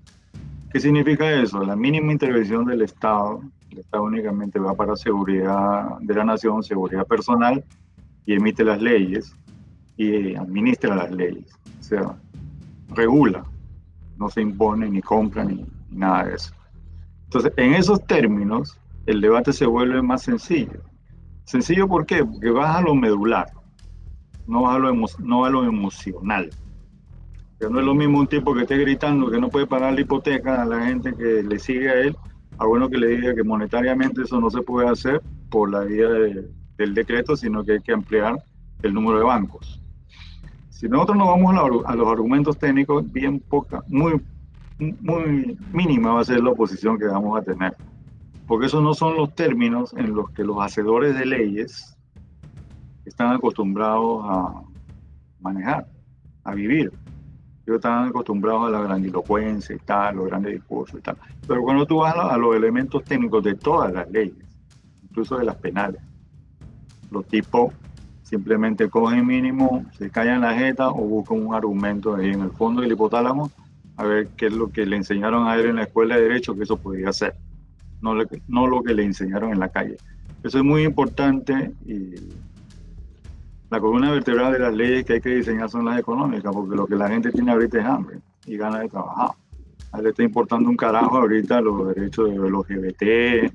¿Qué 0.71 0.79
significa 0.79 1.29
eso? 1.31 1.63
La 1.63 1.75
mínima 1.75 2.11
intervención 2.11 2.65
del 2.65 2.81
Estado, 2.81 3.41
el 3.69 3.79
Estado 3.79 4.03
únicamente 4.03 4.59
va 4.59 4.73
para 4.75 4.95
seguridad 4.95 5.97
de 5.99 6.13
la 6.13 6.23
nación, 6.23 6.63
seguridad 6.63 7.05
personal, 7.05 7.63
y 8.25 8.33
emite 8.33 8.63
las 8.63 8.81
leyes 8.81 9.35
y 9.95 10.35
administra 10.35 10.95
las 10.95 11.11
leyes. 11.11 11.49
O 11.79 11.83
sea, 11.83 12.17
regula, 12.89 13.45
no 14.17 14.29
se 14.29 14.41
impone 14.41 14.89
ni 14.89 15.01
compra 15.01 15.43
ni, 15.43 15.65
nada 15.89 16.25
de 16.25 16.35
eso. 16.35 16.53
Entonces, 17.25 17.53
en 17.57 17.73
esos 17.73 18.05
términos, 18.05 18.79
el 19.05 19.21
debate 19.21 19.53
se 19.53 19.65
vuelve 19.65 20.01
más 20.01 20.23
sencillo 20.23 20.81
Sencillo, 21.47 21.87
¿por 21.87 22.05
qué? 22.05 22.25
Porque 22.25 22.49
vas 22.49 22.75
a 22.75 22.81
lo 22.81 22.93
medular, 22.93 23.47
no 24.47 24.63
vas 24.63 24.75
a 24.75 24.79
lo, 24.79 24.93
no 25.19 25.45
a 25.45 25.49
lo 25.49 25.63
emocional. 25.63 26.49
Que 27.57 27.69
no 27.69 27.79
es 27.79 27.85
lo 27.85 27.95
mismo 27.95 28.19
un 28.19 28.27
tipo 28.27 28.53
que 28.53 28.63
esté 28.63 28.77
gritando 28.77 29.31
que 29.31 29.39
no 29.39 29.47
puede 29.47 29.65
pagar 29.65 29.93
la 29.93 30.01
hipoteca 30.01 30.61
a 30.61 30.65
la 30.65 30.85
gente 30.85 31.15
que 31.15 31.43
le 31.43 31.57
sigue 31.57 31.89
a 31.89 32.01
él, 32.01 32.17
a 32.57 32.65
bueno 32.65 32.89
que 32.89 32.97
le 32.97 33.07
diga 33.07 33.33
que 33.33 33.45
monetariamente 33.45 34.23
eso 34.23 34.41
no 34.41 34.49
se 34.49 34.61
puede 34.61 34.89
hacer 34.89 35.21
por 35.49 35.71
la 35.71 35.85
vía 35.85 36.09
del 36.09 36.93
decreto, 36.93 37.37
sino 37.37 37.63
que 37.63 37.71
hay 37.71 37.81
que 37.81 37.93
ampliar 37.93 38.35
el 38.81 38.93
número 38.93 39.19
de 39.19 39.23
bancos. 39.23 39.81
Si 40.77 40.87
nosotros 40.87 41.17
nos 41.17 41.27
vamos 41.27 41.55
a, 41.55 41.91
a 41.91 41.95
los 41.95 42.07
argumentos 42.07 42.57
técnicos, 42.57 43.11
bien 43.11 43.39
poca, 43.39 43.83
muy, 43.87 44.21
muy 44.79 45.57
mínima 45.73 46.13
va 46.13 46.21
a 46.21 46.25
ser 46.25 46.43
la 46.43 46.51
oposición 46.51 46.97
que 46.97 47.05
vamos 47.05 47.39
a 47.39 47.41
tener 47.43 47.75
porque 48.47 48.67
esos 48.67 48.81
no 48.81 48.93
son 48.93 49.17
los 49.17 49.35
términos 49.35 49.93
en 49.97 50.15
los 50.15 50.31
que 50.31 50.43
los 50.43 50.57
hacedores 50.63 51.15
de 51.15 51.25
leyes 51.25 51.97
están 53.05 53.33
acostumbrados 53.33 54.23
a 54.25 54.61
manejar, 55.41 55.85
a 56.45 56.55
vivir. 56.55 56.91
Ellos 57.65 57.75
están 57.75 58.07
acostumbrados 58.07 58.67
a 58.67 58.71
la 58.71 58.81
grandilocuencia 58.81 59.75
y 59.75 59.79
tal, 59.79 60.15
los 60.15 60.27
grandes 60.27 60.53
discursos 60.53 60.99
y 60.99 61.03
tal. 61.03 61.17
Pero 61.45 61.61
cuando 61.61 61.85
tú 61.85 61.97
vas 61.97 62.15
a, 62.15 62.37
los 62.37 62.55
elementos 62.55 63.03
técnicos 63.03 63.43
de 63.43 63.55
todas 63.55 63.93
las 63.93 64.09
leyes, 64.09 64.45
incluso 65.03 65.37
de 65.37 65.43
las 65.43 65.57
penales, 65.57 66.01
los 67.11 67.25
tipos 67.27 67.73
simplemente 68.27 68.89
cogen 68.89 69.25
mínimo, 69.25 69.85
se 69.97 70.09
callan 70.09 70.41
la 70.41 70.53
jeta 70.53 70.89
o 70.89 71.01
buscan 71.01 71.45
un 71.45 71.55
argumento 71.55 72.15
ahí 72.15 72.31
en 72.31 72.41
el 72.41 72.51
fondo 72.51 72.81
del 72.81 72.91
hipotálamo 72.91 73.49
a 73.95 74.03
ver 74.03 74.27
qué 74.35 74.47
es 74.47 74.53
lo 74.53 74.69
que 74.69 74.85
le 74.85 74.97
enseñaron 74.97 75.47
a 75.47 75.55
él 75.55 75.67
en 75.67 75.77
la 75.77 75.83
escuela 75.83 76.15
de 76.15 76.23
derecho 76.23 76.55
que 76.55 76.63
eso 76.63 76.77
podía 76.77 77.09
hacer 77.09 77.35
no, 78.01 78.13
no 78.47 78.67
lo 78.67 78.83
que 78.83 78.93
le 78.93 79.03
enseñaron 79.03 79.51
en 79.51 79.59
la 79.59 79.69
calle. 79.69 79.97
Eso 80.43 80.59
es 80.59 80.63
muy 80.63 80.83
importante 80.83 81.71
y 81.85 82.15
la 83.69 83.79
columna 83.79 84.11
vertebral 84.11 84.53
de 84.53 84.59
las 84.59 84.73
leyes 84.73 85.05
que 85.05 85.13
hay 85.13 85.21
que 85.21 85.35
diseñar 85.35 85.69
son 85.69 85.85
las 85.85 85.99
económicas, 85.99 86.53
porque 86.53 86.75
lo 86.75 86.87
que 86.87 86.95
la 86.95 87.09
gente 87.09 87.31
tiene 87.31 87.51
ahorita 87.51 87.79
es 87.79 87.85
hambre 87.85 88.19
y 88.45 88.55
ganas 88.55 88.81
de 88.81 88.89
trabajar. 88.89 89.31
A 89.91 89.97
él 89.97 90.03
le 90.03 90.09
está 90.11 90.23
importando 90.23 90.69
un 90.69 90.77
carajo 90.77 91.17
ahorita 91.17 91.61
los 91.61 91.93
derechos 91.95 92.29
de 92.29 92.49
los 92.49 92.69
LGBT, 92.69 93.51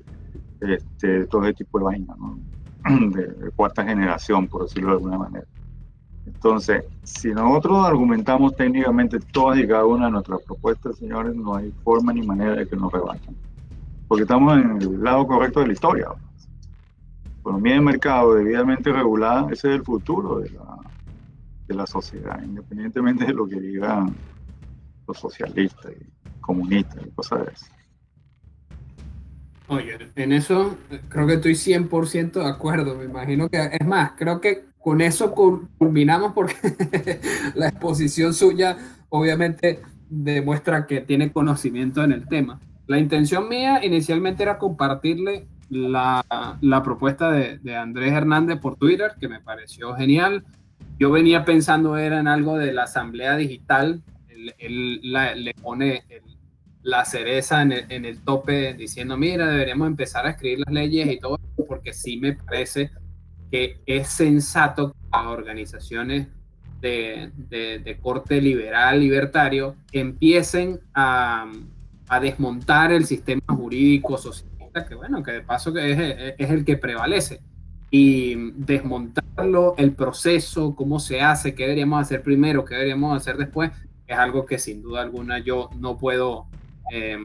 este, 0.61 1.25
todo 1.25 1.45
ese 1.45 1.53
tipo 1.53 1.79
de 1.79 1.85
vainas, 1.85 2.17
¿no? 2.17 2.37
De, 2.85 3.51
cuarta 3.55 3.83
generación, 3.83 4.47
por 4.47 4.63
decirlo 4.63 4.89
de 4.89 4.95
alguna 4.95 5.17
manera. 5.17 5.45
Entonces, 6.25 6.85
si 7.03 7.29
nosotros 7.29 7.85
argumentamos 7.85 8.55
técnicamente 8.55 9.19
todas 9.19 9.59
y 9.59 9.67
cada 9.67 9.85
una 9.85 10.05
de 10.05 10.11
nuestras 10.11 10.41
propuestas, 10.41 10.97
señores, 10.97 11.35
no 11.35 11.55
hay 11.55 11.71
forma 11.83 12.13
ni 12.13 12.25
manera 12.25 12.55
de 12.55 12.67
que 12.67 12.75
nos 12.75 12.91
rebaten. 12.91 13.35
Porque 14.07 14.23
estamos 14.23 14.57
en 14.57 14.81
el 14.81 15.03
lado 15.03 15.27
correcto 15.27 15.59
de 15.59 15.67
la 15.67 15.73
historia. 15.73 16.07
Economía 17.39 17.73
de 17.73 17.81
mercado 17.81 18.35
debidamente 18.35 18.91
regulada, 18.91 19.47
ese 19.51 19.69
es 19.69 19.75
el 19.75 19.83
futuro 19.83 20.39
de 20.39 20.49
la, 20.51 20.77
de 21.67 21.75
la 21.75 21.85
sociedad, 21.85 22.41
independientemente 22.41 23.25
de 23.25 23.33
lo 23.33 23.45
que 23.45 23.59
digan 23.59 24.15
los 25.07 25.17
socialistas 25.17 25.91
y 25.91 26.39
comunistas 26.39 27.05
y 27.05 27.09
cosas 27.11 27.45
de 27.45 27.51
eso. 27.51 27.65
Oye, 29.67 29.97
en 30.15 30.33
eso 30.33 30.77
creo 31.09 31.27
que 31.27 31.33
estoy 31.35 31.53
100% 31.53 32.33
de 32.33 32.47
acuerdo. 32.47 32.95
Me 32.95 33.05
imagino 33.05 33.49
que, 33.49 33.69
es 33.79 33.85
más, 33.85 34.11
creo 34.17 34.41
que 34.41 34.65
con 34.79 35.01
eso 35.01 35.33
culminamos 35.33 36.33
porque 36.33 36.55
la 37.55 37.69
exposición 37.69 38.33
suya 38.33 38.77
obviamente 39.09 39.81
demuestra 40.09 40.85
que 40.85 41.01
tiene 41.01 41.31
conocimiento 41.31 42.03
en 42.03 42.11
el 42.11 42.27
tema. 42.27 42.59
La 42.87 42.99
intención 42.99 43.47
mía 43.47 43.83
inicialmente 43.83 44.43
era 44.43 44.57
compartirle 44.57 45.47
la, 45.69 46.23
la 46.61 46.83
propuesta 46.83 47.31
de, 47.31 47.57
de, 47.59 47.75
Andrés 47.75 48.11
Hernández 48.11 48.59
por 48.59 48.75
Twitter, 48.75 49.13
que 49.19 49.29
me 49.29 49.39
pareció 49.39 49.95
genial. 49.95 50.43
Yo 50.99 51.09
venía 51.09 51.45
pensando 51.45 51.97
era 51.97 52.19
en 52.19 52.27
algo 52.27 52.57
de 52.57 52.73
la 52.73 52.83
asamblea 52.83 53.37
digital. 53.37 54.01
Él, 54.27 54.53
él 54.59 54.99
la, 55.03 55.33
le 55.33 55.53
pone 55.53 56.03
el, 56.09 56.21
la 56.83 57.05
cereza 57.05 57.61
en 57.61 57.71
el, 57.71 57.85
en 57.89 58.05
el, 58.05 58.19
tope 58.19 58.73
diciendo, 58.73 59.17
mira, 59.17 59.47
deberíamos 59.47 59.87
empezar 59.87 60.25
a 60.25 60.31
escribir 60.31 60.59
las 60.59 60.73
leyes 60.73 61.09
y 61.11 61.19
todo, 61.19 61.39
porque 61.67 61.93
sí 61.93 62.17
me 62.17 62.33
parece 62.33 62.91
que 63.49 63.79
es 63.85 64.09
sensato 64.09 64.91
que 64.91 64.97
las 65.11 65.27
organizaciones 65.27 66.27
de, 66.81 67.31
de, 67.49 67.79
de 67.79 67.97
corte 67.97 68.41
liberal, 68.41 68.99
libertario, 68.99 69.75
empiecen 69.93 70.81
a, 70.93 71.49
a, 72.09 72.19
desmontar 72.19 72.91
el 72.91 73.05
sistema 73.05 73.41
jurídico 73.47 74.17
socialista, 74.17 74.85
que 74.85 74.95
bueno, 74.95 75.23
que 75.23 75.31
de 75.31 75.41
paso 75.41 75.73
que 75.73 75.91
es, 75.91 76.33
es 76.37 76.49
el 76.51 76.65
que 76.65 76.75
prevalece, 76.75 77.39
y 77.89 78.51
desmontarlo, 78.53 79.75
el 79.77 79.93
proceso, 79.93 80.75
cómo 80.75 80.99
se 80.99 81.21
hace, 81.21 81.55
qué 81.55 81.63
deberíamos 81.63 82.01
hacer 82.01 82.23
primero, 82.23 82.65
qué 82.65 82.73
deberíamos 82.73 83.15
hacer 83.15 83.37
después, 83.37 83.71
es 84.07 84.17
algo 84.17 84.45
que 84.45 84.57
sin 84.57 84.81
duda 84.81 85.03
alguna 85.03 85.39
yo 85.39 85.69
no 85.79 85.97
puedo 85.97 86.47
eh, 86.91 87.23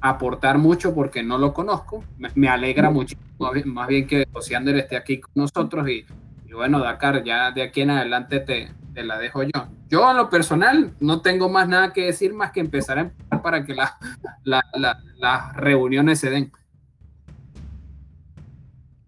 aportar 0.00 0.58
mucho 0.58 0.94
porque 0.94 1.22
no 1.22 1.38
lo 1.38 1.52
conozco. 1.52 2.04
Me, 2.18 2.30
me 2.34 2.48
alegra 2.48 2.90
mucho, 2.90 3.16
más 3.64 3.88
bien 3.88 4.06
que 4.06 4.26
Ociander 4.32 4.76
esté 4.76 4.96
aquí 4.96 5.20
con 5.20 5.32
nosotros 5.34 5.88
y, 5.88 6.04
y, 6.46 6.52
bueno, 6.52 6.78
Dakar, 6.80 7.24
ya 7.24 7.50
de 7.50 7.62
aquí 7.62 7.82
en 7.82 7.90
adelante 7.90 8.40
te, 8.40 8.70
te, 8.92 9.02
la 9.02 9.18
dejo 9.18 9.42
yo. 9.42 9.50
Yo 9.88 10.10
en 10.10 10.16
lo 10.16 10.28
personal 10.28 10.94
no 11.00 11.20
tengo 11.20 11.48
más 11.48 11.68
nada 11.68 11.92
que 11.92 12.06
decir 12.06 12.34
más 12.34 12.52
que 12.52 12.60
empezar 12.60 12.98
a 12.98 13.02
empezar 13.02 13.42
para 13.42 13.64
que 13.64 13.74
la, 13.74 13.96
la, 14.44 14.64
la, 14.74 15.00
las 15.16 15.56
reuniones 15.56 16.20
se 16.20 16.30
den. 16.30 16.52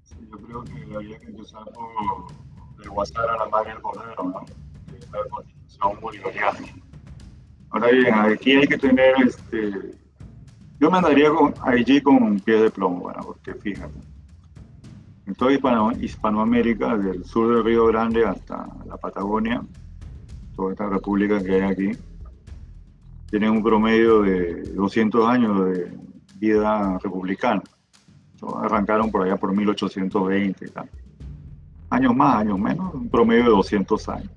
Sí, 0.02 0.16
yo 0.30 0.38
creo 0.38 0.64
que 0.64 0.94
había 0.94 1.18
que 1.18 1.26
empezar 1.26 1.64
por 1.72 2.32
el 2.82 2.90
WhatsApp 2.90 3.28
a 3.28 3.36
la 3.44 3.48
madre 3.50 3.72
del 3.72 3.82
cordero, 3.82 4.22
¿no? 4.22 4.44
la 5.12 5.28
constitución 5.30 6.00
bolivariana. 6.00 6.58
Ahora 7.70 7.88
bien, 7.88 8.14
aquí 8.14 8.52
hay 8.52 8.66
que 8.66 8.78
tener 8.78 9.14
este, 9.24 9.96
yo 10.78 10.90
me 10.90 10.98
andaría 10.98 11.30
con, 11.30 11.54
allí 11.62 12.02
con 12.02 12.22
un 12.22 12.38
pie 12.38 12.60
de 12.60 12.70
plomo, 12.70 13.00
bueno, 13.00 13.20
porque 13.24 13.54
fíjate, 13.54 13.98
en 15.26 15.34
toda 15.34 15.52
Hispano, 15.52 15.92
Hispanoamérica, 15.92 16.98
del 16.98 17.24
sur 17.24 17.54
del 17.54 17.64
Río 17.64 17.86
Grande 17.86 18.26
hasta 18.26 18.68
la 18.84 18.96
Patagonia, 18.98 19.62
toda 20.54 20.72
esta 20.72 20.88
república 20.88 21.42
que 21.42 21.54
hay 21.54 21.62
aquí, 21.62 21.90
tienen 23.30 23.50
un 23.50 23.62
promedio 23.62 24.22
de 24.22 24.62
200 24.74 25.28
años 25.28 25.64
de 25.66 25.98
vida 26.38 26.98
republicana. 27.02 27.62
Arrancaron 28.62 29.10
por 29.10 29.24
allá 29.24 29.36
por 29.36 29.56
1820 29.56 30.64
y 30.64 30.68
tal. 30.68 30.88
Años 31.88 32.14
más, 32.14 32.36
años 32.36 32.58
menos, 32.58 32.94
un 32.94 33.08
promedio 33.08 33.44
de 33.44 33.50
200 33.50 34.08
años. 34.10 34.30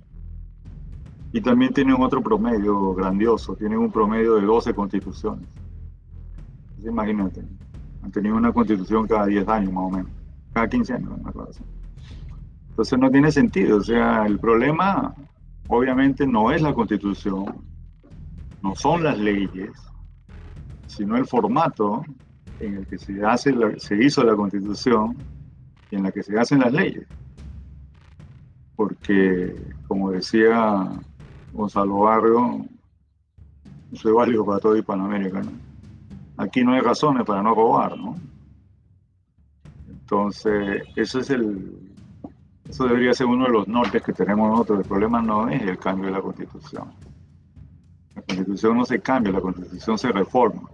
Y 1.31 1.41
también 1.41 1.73
tienen 1.73 2.01
otro 2.01 2.21
promedio 2.21 2.93
grandioso, 2.93 3.55
tienen 3.55 3.77
un 3.77 3.91
promedio 3.91 4.35
de 4.35 4.41
12 4.41 4.73
constituciones. 4.73 5.47
Imagínate, 6.83 7.43
han 8.01 8.11
tenido 8.11 8.35
una 8.35 8.51
constitución 8.51 9.07
cada 9.07 9.25
10 9.27 9.47
años 9.47 9.73
más 9.73 9.83
o 9.83 9.89
menos, 9.89 10.11
cada 10.53 10.67
15 10.67 10.93
años. 10.93 11.11
Entonces 12.69 12.99
no 12.99 13.11
tiene 13.11 13.31
sentido, 13.31 13.77
o 13.77 13.83
sea, 13.83 14.25
el 14.25 14.39
problema 14.39 15.13
obviamente 15.67 16.25
no 16.25 16.51
es 16.51 16.61
la 16.61 16.73
constitución, 16.73 17.45
no 18.63 18.75
son 18.75 19.03
las 19.03 19.17
leyes, 19.19 19.71
sino 20.87 21.15
el 21.15 21.25
formato 21.25 22.03
en 22.59 22.77
el 22.77 22.87
que 22.87 22.97
se, 22.97 23.23
hace 23.23 23.53
se 23.77 24.03
hizo 24.03 24.23
la 24.23 24.35
constitución 24.35 25.15
y 25.91 25.95
en 25.95 26.03
la 26.03 26.11
que 26.11 26.23
se 26.23 26.37
hacen 26.39 26.59
las 26.59 26.73
leyes. 26.73 27.05
Porque, 28.75 29.55
como 29.87 30.11
decía 30.11 30.89
Gonzalo 31.53 31.99
Barrio, 31.99 32.65
soy 33.93 34.13
válido 34.13 34.45
para 34.45 34.59
todo 34.59 34.77
Hispanoamérica, 34.77 35.41
¿no? 35.41 35.51
aquí 36.37 36.63
no 36.63 36.73
hay 36.73 36.81
razones 36.81 37.25
para 37.25 37.43
no 37.43 37.53
robar, 37.53 37.97
¿no? 37.97 38.15
Entonces, 39.89 40.83
eso 40.95 41.19
es 41.19 41.29
el, 41.29 41.89
eso 42.67 42.85
debería 42.85 43.13
ser 43.13 43.27
uno 43.27 43.45
de 43.45 43.51
los 43.51 43.67
nortes 43.67 44.01
que 44.01 44.13
tenemos 44.13 44.49
nosotros. 44.49 44.79
El 44.79 44.85
problema 44.85 45.21
no 45.21 45.49
es 45.49 45.61
el 45.61 45.77
cambio 45.77 46.05
de 46.05 46.11
la 46.11 46.21
constitución. 46.21 46.93
La 48.15 48.21
constitución 48.21 48.77
no 48.77 48.85
se 48.85 48.99
cambia, 49.01 49.33
la 49.33 49.41
constitución 49.41 49.97
se 49.97 50.11
reforma. 50.11 50.69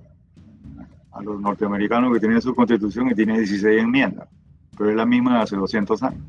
A 1.12 1.22
los 1.22 1.40
norteamericanos 1.40 2.14
que 2.14 2.20
tienen 2.20 2.42
su 2.42 2.54
constitución 2.54 3.10
y 3.10 3.16
tiene 3.16 3.38
16 3.40 3.82
enmiendas, 3.82 4.28
pero 4.78 4.90
es 4.90 4.96
la 4.96 5.06
misma 5.06 5.36
de 5.38 5.44
hace 5.44 5.56
200 5.56 6.04
años. 6.04 6.22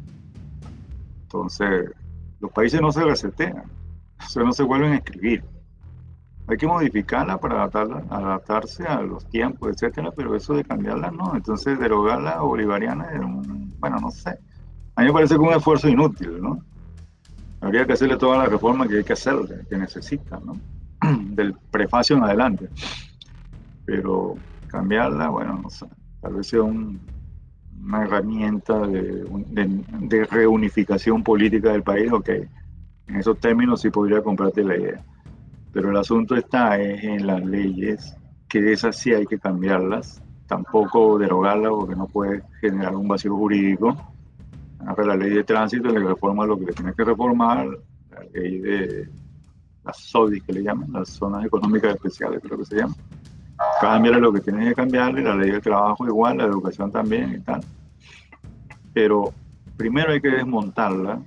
Entonces, 1.22 1.90
los 2.38 2.52
países 2.52 2.80
no 2.80 2.92
se 2.92 3.04
resetean, 3.04 3.64
sea, 4.28 4.42
no 4.42 4.52
se 4.52 4.62
vuelven 4.62 4.92
a 4.92 4.96
escribir 4.96 5.44
hay 6.48 6.56
que 6.56 6.66
modificarla 6.66 7.38
para 7.38 7.56
adaptarla, 7.56 8.04
adaptarse 8.08 8.84
a 8.84 9.00
los 9.00 9.28
tiempos, 9.28 9.70
etcétera, 9.70 10.12
pero 10.14 10.34
eso 10.36 10.54
de 10.54 10.64
cambiarla 10.64 11.10
no. 11.10 11.34
Entonces, 11.34 11.78
derogarla 11.78 12.40
bolivariana, 12.40 13.08
bueno, 13.78 13.96
no 14.00 14.10
sé. 14.10 14.38
A 14.94 15.00
mí 15.00 15.08
me 15.08 15.12
parece 15.12 15.36
que 15.36 15.42
es 15.42 15.48
un 15.48 15.54
esfuerzo 15.54 15.88
inútil, 15.88 16.40
¿no? 16.40 16.64
Habría 17.60 17.84
que 17.84 17.94
hacerle 17.94 18.16
toda 18.16 18.38
la 18.38 18.46
reforma 18.46 18.86
que 18.86 18.98
hay 18.98 19.04
que 19.04 19.14
hacerle, 19.14 19.66
que 19.68 19.76
necesita, 19.76 20.38
¿no? 20.38 20.60
Del 21.34 21.54
prefacio 21.70 22.16
en 22.16 22.22
adelante. 22.22 22.68
Pero 23.84 24.36
cambiarla, 24.68 25.28
bueno, 25.30 25.58
no 25.62 25.68
sé. 25.68 25.86
Tal 26.20 26.34
vez 26.34 26.46
sea 26.46 26.62
un, 26.62 27.00
una 27.82 28.04
herramienta 28.04 28.86
de, 28.86 29.24
de, 29.48 29.84
de 30.00 30.24
reunificación 30.26 31.24
política 31.24 31.72
del 31.72 31.82
país, 31.82 32.12
ok. 32.12 32.30
En 33.08 33.16
esos 33.16 33.38
términos 33.38 33.80
sí 33.80 33.90
podría 33.90 34.22
comprarte 34.22 34.64
la 34.64 34.76
idea 34.76 35.04
pero 35.76 35.90
el 35.90 35.96
asunto 35.98 36.34
está 36.34 36.80
en 36.80 37.26
las 37.26 37.44
leyes, 37.44 38.16
que 38.48 38.72
esas 38.72 38.96
sí 38.96 39.12
hay 39.12 39.26
que 39.26 39.38
cambiarlas, 39.38 40.22
tampoco 40.46 41.18
derogarlas 41.18 41.70
porque 41.70 41.94
no 41.94 42.06
puede 42.06 42.42
generar 42.62 42.96
un 42.96 43.06
vacío 43.06 43.36
jurídico. 43.36 43.94
La 44.96 45.14
ley 45.14 45.28
de 45.28 45.44
tránsito 45.44 45.90
le 45.90 46.00
reforma 46.00 46.46
lo 46.46 46.58
que 46.58 46.64
le 46.64 46.72
tiene 46.72 46.94
que 46.94 47.04
reformar, 47.04 47.68
la 48.10 48.24
ley 48.32 48.58
de 48.60 49.10
las 49.84 49.98
SODI 49.98 50.40
que 50.40 50.54
le 50.54 50.62
llaman, 50.62 50.90
las 50.94 51.10
zonas 51.10 51.44
económicas 51.44 51.94
especiales 51.94 52.40
creo 52.42 52.56
que 52.56 52.64
se 52.64 52.76
llama. 52.76 52.94
Cámbiale 53.78 54.18
lo 54.18 54.32
que 54.32 54.40
tiene 54.40 54.68
que 54.68 54.74
cambiarle, 54.74 55.20
la 55.20 55.36
ley 55.36 55.50
del 55.50 55.60
trabajo 55.60 56.06
igual, 56.06 56.38
la 56.38 56.44
educación 56.44 56.90
también 56.90 57.34
y 57.34 57.40
tal. 57.40 57.60
Pero 58.94 59.30
primero 59.76 60.10
hay 60.10 60.22
que 60.22 60.30
desmontarla 60.30 61.20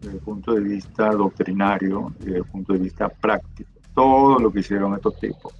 desde 0.00 0.16
el 0.16 0.22
punto 0.22 0.54
de 0.54 0.60
vista 0.60 1.10
doctrinario 1.10 2.12
desde 2.18 2.38
el 2.38 2.44
punto 2.44 2.72
de 2.72 2.78
vista 2.80 3.08
práctico. 3.08 3.70
Todo 3.94 4.38
lo 4.38 4.50
que 4.50 4.60
hicieron 4.60 4.94
estos 4.94 5.18
tipos. 5.18 5.54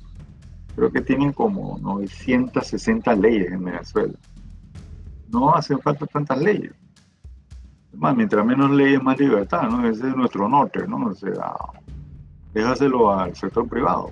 Creo 0.75 0.91
que 0.91 1.01
tienen 1.03 1.33
como 1.33 1.79
960 1.79 3.15
leyes 3.17 3.53
en 3.53 3.65
Venezuela. 3.65 4.15
No 5.31 5.55
hacen 5.55 5.79
falta 5.81 6.07
tantas 6.07 6.39
leyes. 6.39 6.73
Más, 7.93 8.17
mientras 8.17 8.47
menos 8.47 8.71
leyes, 8.71 9.03
más 9.03 9.19
libertad, 9.19 9.69
¿no? 9.69 9.87
Ese 9.87 10.09
es 10.09 10.17
nuestro 10.17 10.49
norte, 10.49 10.87
¿no? 10.87 11.07
O 11.07 11.15
sea, 11.15 11.55
déjaselo 12.55 13.13
al 13.13 13.35
sector 13.35 13.69
privado. 13.69 14.11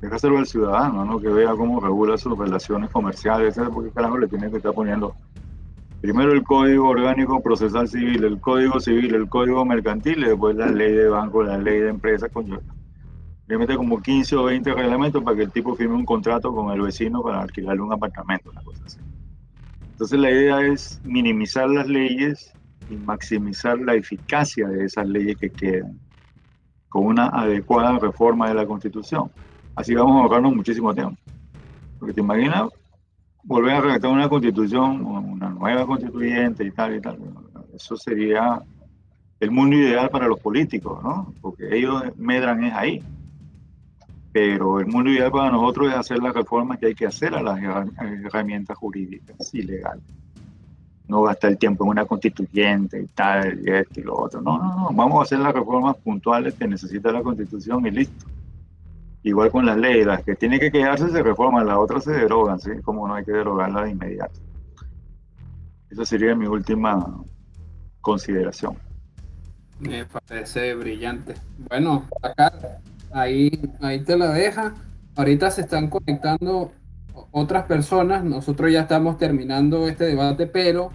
déjaselo 0.00 0.38
al 0.38 0.46
ciudadano, 0.46 1.04
¿no? 1.04 1.20
Que 1.20 1.28
vea 1.28 1.54
cómo 1.54 1.78
regula 1.78 2.16
sus 2.16 2.36
relaciones 2.36 2.90
comerciales, 2.90 3.60
porque 3.72 3.90
carajo 3.90 4.18
le 4.18 4.26
tiene 4.26 4.50
que 4.50 4.56
estar 4.56 4.72
poniendo 4.72 5.14
primero 6.00 6.32
el 6.32 6.42
Código 6.42 6.88
Orgánico 6.88 7.42
Procesal 7.42 7.88
Civil, 7.88 8.24
el 8.24 8.40
Código 8.40 8.80
Civil, 8.80 9.14
el 9.14 9.28
Código 9.28 9.64
Mercantil 9.64 10.18
y 10.18 10.28
después 10.28 10.56
la 10.56 10.66
ley 10.66 10.92
de 10.92 11.08
banco, 11.08 11.42
la 11.42 11.58
ley 11.58 11.80
de 11.80 11.90
empresas, 11.90 12.30
coño. 12.32 12.58
Le 13.46 13.58
mete 13.58 13.76
como 13.76 14.00
15 14.00 14.36
o 14.36 14.44
20 14.44 14.72
reglamentos 14.74 15.22
para 15.22 15.36
que 15.36 15.42
el 15.42 15.50
tipo 15.50 15.74
firme 15.74 15.96
un 15.96 16.04
contrato 16.04 16.54
con 16.54 16.72
el 16.72 16.80
vecino 16.80 17.22
para 17.22 17.42
alquilarle 17.42 17.82
un 17.82 17.92
apartamento, 17.92 18.50
una 18.50 18.62
cosa 18.62 18.82
así. 18.86 18.98
Entonces 19.90 20.18
la 20.18 20.30
idea 20.30 20.60
es 20.62 21.00
minimizar 21.04 21.68
las 21.68 21.86
leyes 21.86 22.52
y 22.88 22.96
maximizar 22.96 23.78
la 23.78 23.94
eficacia 23.94 24.68
de 24.68 24.84
esas 24.84 25.06
leyes 25.06 25.36
que 25.36 25.50
quedan 25.50 25.98
con 26.88 27.06
una 27.06 27.26
adecuada 27.28 27.98
reforma 27.98 28.48
de 28.48 28.54
la 28.54 28.66
Constitución. 28.66 29.30
Así 29.76 29.94
vamos 29.94 30.16
a 30.16 30.22
ahorrarnos 30.22 30.54
muchísimo 30.54 30.94
tiempo. 30.94 31.16
Porque 31.98 32.14
te 32.14 32.20
imaginas 32.20 32.68
volver 33.42 33.74
a 33.74 33.80
redactar 33.80 34.10
una 34.10 34.28
constitución, 34.28 35.04
una 35.04 35.50
nueva 35.50 35.86
constituyente 35.86 36.64
y 36.64 36.70
tal 36.70 36.96
y 36.96 37.00
tal. 37.00 37.18
Eso 37.74 37.96
sería 37.96 38.62
el 39.40 39.50
mundo 39.50 39.76
ideal 39.76 40.10
para 40.10 40.28
los 40.28 40.38
políticos, 40.38 41.02
¿no? 41.02 41.32
Porque 41.40 41.76
ellos 41.76 42.02
medran 42.16 42.64
es 42.64 42.74
ahí. 42.74 43.02
Pero 44.32 44.78
el 44.78 44.86
mundo 44.86 45.10
ideal 45.10 45.32
para 45.32 45.50
nosotros 45.50 45.90
es 45.90 45.96
hacer 45.96 46.18
las 46.18 46.34
reformas 46.34 46.78
que 46.78 46.86
hay 46.86 46.94
que 46.94 47.06
hacer 47.06 47.34
a 47.34 47.42
las 47.42 47.58
herramientas 48.24 48.76
jurídicas 48.76 49.52
y 49.54 49.62
legales. 49.62 50.04
No 51.08 51.22
gastar 51.22 51.50
el 51.50 51.58
tiempo 51.58 51.84
en 51.84 51.90
una 51.90 52.04
constituyente 52.04 53.02
y 53.02 53.06
tal, 53.06 53.60
y 53.66 53.72
esto 53.72 53.98
y 53.98 54.04
lo 54.04 54.16
otro. 54.16 54.40
No, 54.40 54.58
no, 54.58 54.76
no. 54.76 54.88
Vamos 54.92 55.18
a 55.18 55.22
hacer 55.22 55.40
las 55.40 55.52
reformas 55.52 55.96
puntuales 55.96 56.54
que 56.54 56.68
necesita 56.68 57.10
la 57.10 57.22
constitución 57.22 57.84
y 57.86 57.90
listo. 57.90 58.26
Igual 59.22 59.50
con 59.50 59.66
las 59.66 59.76
leyes, 59.76 60.06
las 60.06 60.24
que 60.24 60.34
tienen 60.34 60.60
que 60.60 60.72
quedarse 60.72 61.08
se 61.10 61.22
reforman, 61.22 61.66
las 61.66 61.76
otras 61.76 62.04
se 62.04 62.12
derogan, 62.12 62.58
¿sí? 62.58 62.70
Como 62.82 63.06
no 63.06 63.14
hay 63.14 63.24
que 63.24 63.32
derogarlas 63.32 63.84
de 63.84 63.90
inmediato. 63.90 64.40
Esa 65.90 66.06
sería 66.06 66.34
mi 66.34 66.46
última 66.46 67.22
consideración. 68.00 68.76
Me 69.78 70.06
parece 70.06 70.74
brillante. 70.74 71.34
Bueno, 71.68 72.04
acá, 72.22 72.52
ahí, 73.12 73.50
ahí 73.80 74.00
te 74.04 74.16
la 74.16 74.30
deja. 74.32 74.74
Ahorita 75.16 75.50
se 75.50 75.62
están 75.62 75.88
conectando 75.88 76.72
otras 77.30 77.64
personas. 77.64 78.24
Nosotros 78.24 78.72
ya 78.72 78.82
estamos 78.82 79.18
terminando 79.18 79.86
este 79.86 80.04
debate, 80.04 80.46
pero 80.46 80.92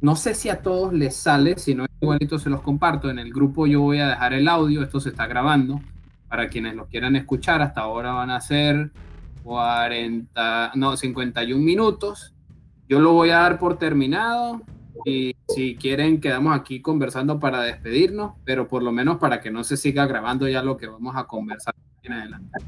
no 0.00 0.16
sé 0.16 0.34
si 0.34 0.48
a 0.48 0.62
todos 0.62 0.92
les 0.92 1.14
sale. 1.14 1.56
Si 1.58 1.74
no, 1.74 1.86
igualito 2.00 2.38
se 2.38 2.50
los 2.50 2.62
comparto. 2.62 3.10
En 3.10 3.20
el 3.20 3.32
grupo 3.32 3.66
yo 3.66 3.80
voy 3.80 4.00
a 4.00 4.08
dejar 4.08 4.32
el 4.32 4.48
audio. 4.48 4.82
Esto 4.82 4.98
se 4.98 5.10
está 5.10 5.26
grabando 5.26 5.80
para 6.30 6.48
quienes 6.48 6.76
lo 6.76 6.86
quieran 6.86 7.16
escuchar, 7.16 7.60
hasta 7.60 7.80
ahora 7.80 8.12
van 8.12 8.30
a 8.30 8.40
ser 8.40 8.92
40, 9.42 10.72
no, 10.76 10.96
51 10.96 11.60
minutos. 11.60 12.32
Yo 12.88 13.00
lo 13.00 13.12
voy 13.12 13.30
a 13.30 13.38
dar 13.38 13.58
por 13.58 13.78
terminado 13.78 14.62
y 15.04 15.34
si 15.48 15.74
quieren 15.74 16.20
quedamos 16.20 16.56
aquí 16.56 16.80
conversando 16.80 17.40
para 17.40 17.62
despedirnos, 17.62 18.34
pero 18.44 18.68
por 18.68 18.84
lo 18.84 18.92
menos 18.92 19.18
para 19.18 19.40
que 19.40 19.50
no 19.50 19.64
se 19.64 19.76
siga 19.76 20.06
grabando 20.06 20.46
ya 20.46 20.62
lo 20.62 20.76
que 20.76 20.86
vamos 20.86 21.16
a 21.16 21.24
conversar 21.24 21.74
en 22.04 22.12
adelante. 22.12 22.58